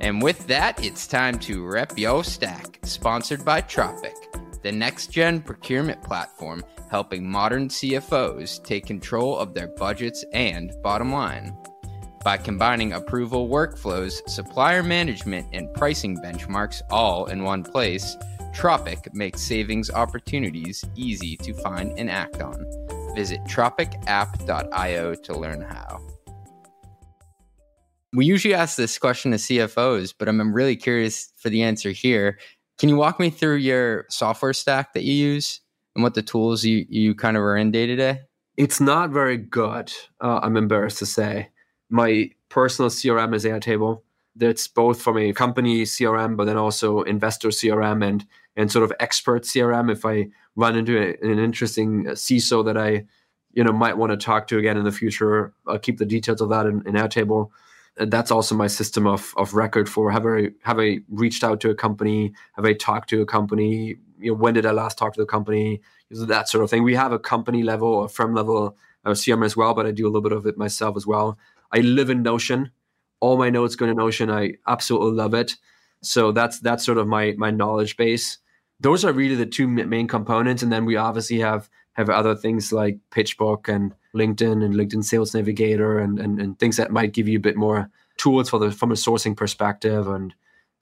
And 0.00 0.20
with 0.20 0.46
that, 0.48 0.84
it's 0.84 1.06
time 1.06 1.38
to 1.40 1.64
rep 1.64 1.96
yo 1.96 2.22
stack, 2.22 2.78
sponsored 2.82 3.44
by 3.44 3.60
Tropic, 3.62 4.14
the 4.62 4.72
next 4.72 5.08
gen 5.08 5.40
procurement 5.40 6.02
platform 6.02 6.62
helping 6.90 7.28
modern 7.28 7.68
CFOs 7.68 8.62
take 8.64 8.86
control 8.86 9.38
of 9.38 9.54
their 9.54 9.68
budgets 9.68 10.24
and 10.32 10.72
bottom 10.82 11.12
line. 11.12 11.56
By 12.24 12.38
combining 12.38 12.94
approval 12.94 13.48
workflows, 13.48 14.26
supplier 14.28 14.82
management, 14.82 15.46
and 15.52 15.72
pricing 15.74 16.16
benchmarks 16.16 16.80
all 16.90 17.26
in 17.26 17.42
one 17.42 17.62
place, 17.62 18.16
Tropic 18.54 19.12
makes 19.12 19.42
savings 19.42 19.90
opportunities 19.90 20.84
easy 20.94 21.36
to 21.38 21.52
find 21.52 21.98
and 21.98 22.08
act 22.08 22.40
on. 22.40 22.64
Visit 23.14 23.40
tropicapp.io 23.44 25.14
to 25.14 25.38
learn 25.38 25.60
how. 25.60 26.00
We 28.14 28.26
usually 28.26 28.54
ask 28.54 28.76
this 28.76 28.96
question 28.96 29.32
to 29.32 29.36
CFOs, 29.36 30.14
but 30.16 30.28
I'm 30.28 30.54
really 30.54 30.76
curious 30.76 31.32
for 31.36 31.50
the 31.50 31.62
answer 31.62 31.90
here. 31.90 32.38
Can 32.78 32.88
you 32.88 32.96
walk 32.96 33.18
me 33.18 33.28
through 33.28 33.56
your 33.56 34.06
software 34.08 34.52
stack 34.52 34.94
that 34.94 35.02
you 35.02 35.12
use 35.12 35.60
and 35.94 36.02
what 36.02 36.14
the 36.14 36.22
tools 36.22 36.64
you, 36.64 36.86
you 36.88 37.14
kind 37.14 37.36
of 37.36 37.42
are 37.42 37.56
in 37.56 37.70
day 37.70 37.86
to 37.86 37.96
day? 37.96 38.20
It's 38.56 38.80
not 38.80 39.10
very 39.10 39.36
good, 39.36 39.92
uh, 40.20 40.40
I'm 40.42 40.56
embarrassed 40.56 40.98
to 40.98 41.06
say. 41.06 41.50
My 41.90 42.30
personal 42.48 42.90
CRM 42.90 43.34
is 43.34 43.44
Airtable. 43.44 44.02
that's 44.36 44.66
both 44.68 45.00
from 45.02 45.18
a 45.18 45.32
company 45.32 45.82
CRM, 45.82 46.36
but 46.36 46.44
then 46.46 46.56
also 46.56 47.02
investor 47.02 47.48
CRM 47.48 48.04
and 48.04 48.26
and 48.56 48.70
sort 48.70 48.84
of 48.84 48.92
expert 49.00 49.42
CRM. 49.42 49.90
If 49.90 50.04
I 50.04 50.28
run 50.54 50.76
into 50.76 50.96
a, 50.96 51.16
an 51.28 51.38
interesting 51.40 52.04
CISO 52.04 52.64
that 52.64 52.76
I, 52.76 53.04
you 53.52 53.64
know, 53.64 53.72
might 53.72 53.96
want 53.96 54.10
to 54.12 54.16
talk 54.16 54.46
to 54.48 54.58
again 54.58 54.76
in 54.76 54.84
the 54.84 54.92
future, 54.92 55.52
I'll 55.66 55.78
keep 55.78 55.98
the 55.98 56.06
details 56.06 56.40
of 56.40 56.50
that 56.50 56.66
in, 56.66 56.82
in 56.86 56.94
Airtable. 56.94 57.50
And 57.96 58.12
that's 58.12 58.30
also 58.30 58.54
my 58.54 58.68
system 58.68 59.06
of 59.06 59.34
of 59.36 59.54
record 59.54 59.88
for 59.88 60.10
have 60.10 60.26
I 60.26 60.50
have 60.62 60.78
I 60.80 60.98
reached 61.08 61.44
out 61.44 61.60
to 61.60 61.70
a 61.70 61.74
company, 61.74 62.32
have 62.54 62.64
I 62.64 62.72
talked 62.72 63.08
to 63.10 63.20
a 63.22 63.26
company, 63.26 63.96
you 64.24 64.30
know, 64.30 64.36
when 64.36 64.54
did 64.54 64.66
I 64.66 64.72
last 64.72 64.98
talk 64.98 65.14
to 65.14 65.20
the 65.20 65.26
company, 65.26 65.80
that 66.10 66.48
sort 66.48 66.64
of 66.64 66.70
thing. 66.70 66.82
We 66.82 66.94
have 66.94 67.12
a 67.12 67.18
company 67.18 67.62
level 67.62 67.88
or 67.88 68.08
firm 68.08 68.34
level 68.34 68.76
uh, 69.04 69.10
CRM 69.10 69.44
as 69.44 69.56
well, 69.56 69.74
but 69.74 69.86
I 69.86 69.90
do 69.90 70.06
a 70.06 70.08
little 70.08 70.22
bit 70.22 70.32
of 70.32 70.46
it 70.46 70.56
myself 70.56 70.96
as 70.96 71.06
well. 71.06 71.38
I 71.72 71.78
live 71.78 72.10
in 72.10 72.22
Notion. 72.22 72.70
All 73.20 73.36
my 73.36 73.50
notes 73.50 73.76
go 73.76 73.86
to 73.86 73.94
Notion. 73.94 74.30
I 74.30 74.54
absolutely 74.66 75.12
love 75.12 75.34
it. 75.34 75.56
So 76.02 76.32
that's 76.32 76.60
that's 76.60 76.84
sort 76.84 76.98
of 76.98 77.06
my 77.06 77.34
my 77.36 77.50
knowledge 77.50 77.96
base. 77.96 78.38
Those 78.80 79.04
are 79.04 79.12
really 79.12 79.36
the 79.36 79.46
two 79.46 79.66
main 79.66 80.08
components, 80.08 80.62
and 80.62 80.72
then 80.72 80.84
we 80.84 80.96
obviously 80.96 81.38
have 81.38 81.70
have 81.94 82.10
other 82.10 82.34
things 82.34 82.72
like 82.72 82.98
PitchBook 83.10 83.68
and 83.68 83.94
LinkedIn 84.14 84.64
and 84.64 84.74
LinkedIn 84.74 85.04
Sales 85.04 85.34
Navigator 85.34 85.98
and, 85.98 86.18
and, 86.18 86.40
and 86.40 86.58
things 86.58 86.76
that 86.76 86.90
might 86.90 87.12
give 87.12 87.28
you 87.28 87.38
a 87.38 87.40
bit 87.40 87.56
more 87.56 87.88
tools 88.16 88.50
for 88.50 88.58
the 88.58 88.70
from 88.70 88.90
a 88.90 88.94
sourcing 88.94 89.36
perspective 89.36 90.06
and 90.08 90.34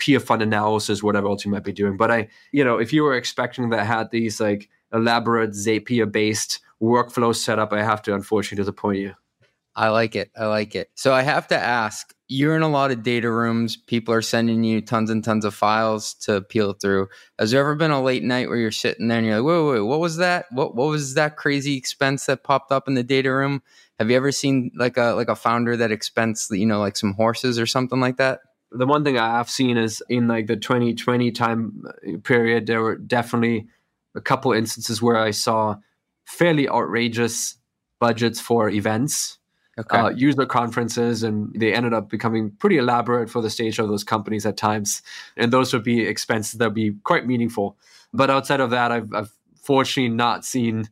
peer 0.02 0.18
fund 0.18 0.42
analysis, 0.42 1.00
whatever 1.00 1.28
else 1.28 1.44
you 1.44 1.50
might 1.52 1.62
be 1.62 1.72
doing. 1.72 1.96
But 1.96 2.10
I, 2.10 2.28
you 2.50 2.64
know, 2.64 2.78
if 2.78 2.92
you 2.92 3.04
were 3.04 3.16
expecting 3.16 3.70
that 3.70 3.86
had 3.86 4.10
these 4.10 4.40
like 4.40 4.68
elaborate 4.92 5.50
Zapier 5.50 6.10
based 6.10 6.58
workflow 6.82 7.34
setup, 7.34 7.72
I 7.72 7.84
have 7.84 8.02
to 8.02 8.14
unfortunately 8.14 8.60
disappoint 8.60 8.98
you. 8.98 9.14
I 9.76 9.90
like 9.90 10.16
it. 10.16 10.32
I 10.36 10.46
like 10.46 10.74
it. 10.74 10.90
So 10.96 11.14
I 11.14 11.22
have 11.22 11.46
to 11.48 11.56
ask 11.56 12.12
you're 12.26 12.56
in 12.56 12.62
a 12.62 12.68
lot 12.68 12.90
of 12.90 13.04
data 13.04 13.30
rooms. 13.30 13.76
People 13.76 14.12
are 14.12 14.22
sending 14.22 14.64
you 14.64 14.80
tons 14.80 15.08
and 15.08 15.22
tons 15.22 15.44
of 15.44 15.54
files 15.54 16.14
to 16.14 16.40
peel 16.40 16.72
through. 16.72 17.06
Has 17.38 17.52
there 17.52 17.60
ever 17.60 17.76
been 17.76 17.90
a 17.92 18.02
late 18.02 18.24
night 18.24 18.48
where 18.48 18.58
you're 18.58 18.70
sitting 18.72 19.06
there 19.06 19.18
and 19.18 19.26
you're 19.26 19.36
like, 19.36 19.46
wait, 19.46 19.62
wait, 19.62 19.80
wait 19.80 19.86
what 19.86 20.00
was 20.00 20.16
that? 20.16 20.46
What 20.50 20.74
what 20.74 20.88
was 20.88 21.14
that 21.14 21.36
crazy 21.36 21.76
expense 21.76 22.26
that 22.26 22.42
popped 22.42 22.72
up 22.72 22.88
in 22.88 22.94
the 22.94 23.04
data 23.04 23.32
room? 23.32 23.62
Have 24.00 24.10
you 24.10 24.16
ever 24.16 24.32
seen 24.32 24.72
like 24.74 24.96
a 24.96 25.12
like 25.12 25.28
a 25.28 25.36
founder 25.36 25.76
that 25.76 25.92
expense, 25.92 26.48
you 26.50 26.66
know, 26.66 26.80
like 26.80 26.96
some 26.96 27.14
horses 27.14 27.56
or 27.58 27.66
something 27.66 28.00
like 28.00 28.16
that? 28.16 28.40
The 28.74 28.86
one 28.86 29.04
thing 29.04 29.18
I 29.18 29.36
have 29.36 29.50
seen 29.50 29.76
is 29.76 30.02
in 30.08 30.28
like 30.28 30.46
the 30.46 30.56
2020 30.56 31.30
time 31.32 31.84
period, 32.22 32.66
there 32.66 32.82
were 32.82 32.96
definitely 32.96 33.66
a 34.14 34.20
couple 34.20 34.52
instances 34.52 35.00
where 35.02 35.16
I 35.16 35.30
saw 35.30 35.76
fairly 36.24 36.68
outrageous 36.68 37.56
budgets 38.00 38.40
for 38.40 38.68
events, 38.68 39.38
okay. 39.78 39.98
uh, 39.98 40.08
user 40.10 40.46
conferences, 40.46 41.22
and 41.22 41.54
they 41.54 41.72
ended 41.72 41.94
up 41.94 42.08
becoming 42.08 42.50
pretty 42.50 42.78
elaborate 42.78 43.30
for 43.30 43.40
the 43.40 43.50
stage 43.50 43.78
of 43.78 43.88
those 43.88 44.04
companies 44.04 44.44
at 44.46 44.56
times. 44.56 45.02
And 45.36 45.52
those 45.52 45.72
would 45.72 45.84
be 45.84 46.00
expenses 46.00 46.58
that 46.58 46.66
would 46.66 46.74
be 46.74 46.94
quite 47.04 47.26
meaningful. 47.26 47.76
But 48.12 48.30
outside 48.30 48.60
of 48.60 48.70
that, 48.70 48.92
I've, 48.92 49.12
I've 49.14 49.32
fortunately 49.62 50.14
not 50.14 50.44
seen 50.44 50.88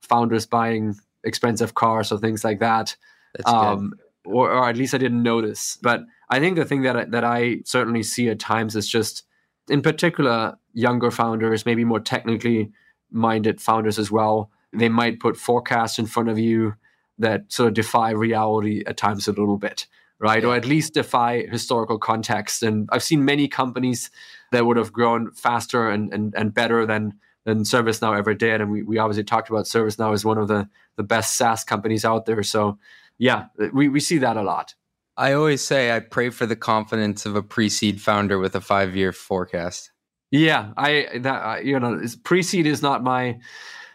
founders 0.00 0.46
buying 0.46 0.96
expensive 1.24 1.74
cars 1.74 2.10
or 2.12 2.18
things 2.18 2.44
like 2.44 2.60
that. 2.60 2.96
Um, 3.44 3.94
or, 4.24 4.50
or, 4.50 4.68
at 4.68 4.76
least 4.76 4.94
I 4.94 4.98
didn't 4.98 5.22
notice. 5.22 5.78
But 5.80 6.02
I 6.30 6.40
think 6.40 6.56
the 6.56 6.64
thing 6.64 6.82
that 6.82 6.96
I, 6.96 7.04
that 7.04 7.24
I 7.24 7.60
certainly 7.64 8.02
see 8.02 8.28
at 8.28 8.38
times 8.38 8.76
is 8.76 8.88
just, 8.88 9.24
in 9.68 9.82
particular, 9.82 10.58
younger 10.72 11.10
founders, 11.10 11.66
maybe 11.66 11.84
more 11.84 12.00
technically 12.00 12.70
minded 13.10 13.60
founders 13.60 13.98
as 13.98 14.10
well, 14.10 14.50
they 14.72 14.88
might 14.88 15.20
put 15.20 15.36
forecasts 15.36 15.98
in 15.98 16.06
front 16.06 16.28
of 16.28 16.38
you 16.38 16.74
that 17.18 17.50
sort 17.50 17.68
of 17.68 17.74
defy 17.74 18.10
reality 18.10 18.82
at 18.86 18.96
times 18.96 19.26
a 19.26 19.32
little 19.32 19.56
bit, 19.56 19.86
right? 20.18 20.44
Or 20.44 20.54
at 20.54 20.66
least 20.66 20.94
defy 20.94 21.46
historical 21.50 21.98
context. 21.98 22.62
And 22.62 22.88
I've 22.92 23.02
seen 23.02 23.24
many 23.24 23.48
companies 23.48 24.10
that 24.52 24.66
would 24.66 24.76
have 24.76 24.92
grown 24.92 25.30
faster 25.32 25.88
and, 25.88 26.12
and, 26.12 26.34
and 26.36 26.54
better 26.54 26.86
than 26.86 27.14
than 27.44 27.60
ServiceNow 27.60 28.18
ever 28.18 28.34
did. 28.34 28.60
And 28.60 28.70
we, 28.70 28.82
we 28.82 28.98
obviously 28.98 29.24
talked 29.24 29.48
about 29.48 29.64
ServiceNow 29.64 30.12
as 30.12 30.22
one 30.22 30.36
of 30.36 30.48
the, 30.48 30.68
the 30.96 31.02
best 31.02 31.36
SaaS 31.36 31.64
companies 31.64 32.04
out 32.04 32.26
there. 32.26 32.42
So 32.42 32.78
yeah, 33.16 33.46
we, 33.72 33.88
we 33.88 34.00
see 34.00 34.18
that 34.18 34.36
a 34.36 34.42
lot. 34.42 34.74
I 35.18 35.32
always 35.32 35.62
say 35.62 35.94
I 35.94 35.98
pray 35.98 36.30
for 36.30 36.46
the 36.46 36.56
confidence 36.56 37.26
of 37.26 37.34
a 37.34 37.42
pre-seed 37.42 38.00
founder 38.00 38.38
with 38.38 38.54
a 38.54 38.60
five-year 38.60 39.12
forecast. 39.12 39.90
Yeah, 40.30 40.72
I 40.76 41.08
that 41.20 41.64
you 41.64 41.78
know 41.78 42.00
pre-seed 42.22 42.66
is 42.66 42.82
not 42.82 43.02
my 43.02 43.38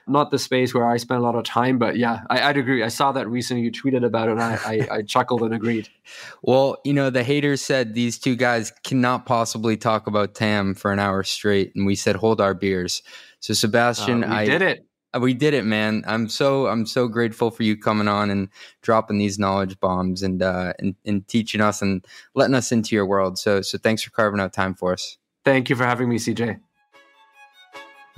not 0.06 0.32
the 0.32 0.40
space 0.40 0.74
where 0.74 0.86
I 0.86 0.98
spend 0.98 1.20
a 1.20 1.24
lot 1.24 1.36
of 1.36 1.44
time, 1.46 1.78
but 1.78 1.96
yeah, 1.96 2.22
I, 2.30 2.48
would 2.48 2.58
agree. 2.58 2.84
I 2.84 2.90
saw 2.90 3.14
that 3.14 3.28
recently. 3.30 3.64
You 3.64 3.72
tweeted 3.72 4.06
about 4.06 4.28
it, 4.28 4.34
and 4.34 4.42
I, 4.42 4.56
I, 4.66 4.88
I 4.98 5.02
chuckled 5.02 5.42
and 5.44 5.54
agreed. 5.54 5.90
Well, 6.46 6.78
you 6.84 6.92
know, 6.92 7.10
the 7.10 7.24
haters 7.24 7.62
said 7.62 7.94
these 7.94 8.20
two 8.20 8.36
guys 8.36 8.74
cannot 8.84 9.26
possibly 9.26 9.78
talk 9.78 10.08
about 10.08 10.36
TAM 10.36 10.76
for 10.76 10.92
an 10.92 11.00
hour 11.00 11.24
straight, 11.24 11.74
and 11.74 11.86
we 11.86 11.96
said 11.96 12.18
hold 12.18 12.42
our 12.42 12.54
beers. 12.54 13.02
So, 13.40 13.54
Sebastian, 13.54 14.26
uh, 14.26 14.28
I 14.28 14.46
did 14.46 14.62
it. 14.62 14.86
Uh, 15.14 15.20
we 15.20 15.34
did 15.34 15.54
it, 15.54 15.66
man. 15.66 16.04
I'm 16.08 16.28
so 16.28 16.68
I'm 16.68 16.86
so 16.86 17.08
grateful 17.08 17.52
for 17.52 17.64
you 17.64 17.78
coming 17.78 18.08
on 18.08 18.30
and 18.30 18.50
dropping 18.82 19.18
these 19.18 19.38
knowledge 19.38 19.80
bombs 19.80 20.24
and 20.24 20.42
uh, 20.42 20.74
and, 20.80 20.96
and 21.06 21.28
teaching 21.28 21.62
us 21.62 21.82
and 21.82 22.06
letting 22.34 22.56
us 22.56 22.72
into 22.72 22.96
your 22.96 23.06
world. 23.06 23.38
So 23.38 23.62
so 23.62 23.78
thanks 23.78 24.02
for 24.02 24.12
carving 24.12 24.40
out 24.40 24.54
time 24.54 24.74
for 24.74 24.94
us. 24.94 25.18
Thank 25.46 25.70
you 25.70 25.76
for 25.76 25.84
having 25.84 26.10
me, 26.10 26.18
CJ. 26.18 26.60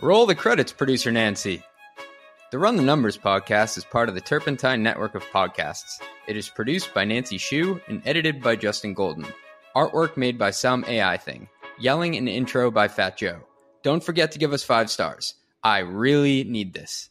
Roll 0.01 0.25
the 0.25 0.35
credits, 0.35 0.71
producer 0.71 1.11
Nancy. 1.11 1.63
The 2.51 2.59
Run 2.59 2.75
the 2.75 2.83
Numbers 2.83 3.17
podcast 3.17 3.77
is 3.77 3.83
part 3.83 4.07
of 4.07 4.15
the 4.15 4.21
Turpentine 4.21 4.83
network 4.83 5.15
of 5.15 5.23
podcasts. 5.25 6.01
It 6.27 6.37
is 6.37 6.47
produced 6.47 6.93
by 6.93 7.03
Nancy 7.03 7.37
Shu 7.37 7.81
and 7.87 8.01
edited 8.05 8.41
by 8.41 8.55
Justin 8.55 8.93
Golden. 8.93 9.25
Artwork 9.75 10.15
made 10.15 10.37
by 10.37 10.51
Some 10.51 10.85
AI 10.87 11.17
Thing. 11.17 11.49
Yelling 11.79 12.15
and 12.15 12.29
intro 12.29 12.69
by 12.69 12.87
Fat 12.87 13.17
Joe. 13.17 13.41
Don't 13.83 14.03
forget 14.03 14.31
to 14.31 14.39
give 14.39 14.53
us 14.53 14.63
five 14.63 14.89
stars. 14.89 15.33
I 15.65 15.79
really 15.79 16.43
need 16.43 16.75
this. 16.75 17.09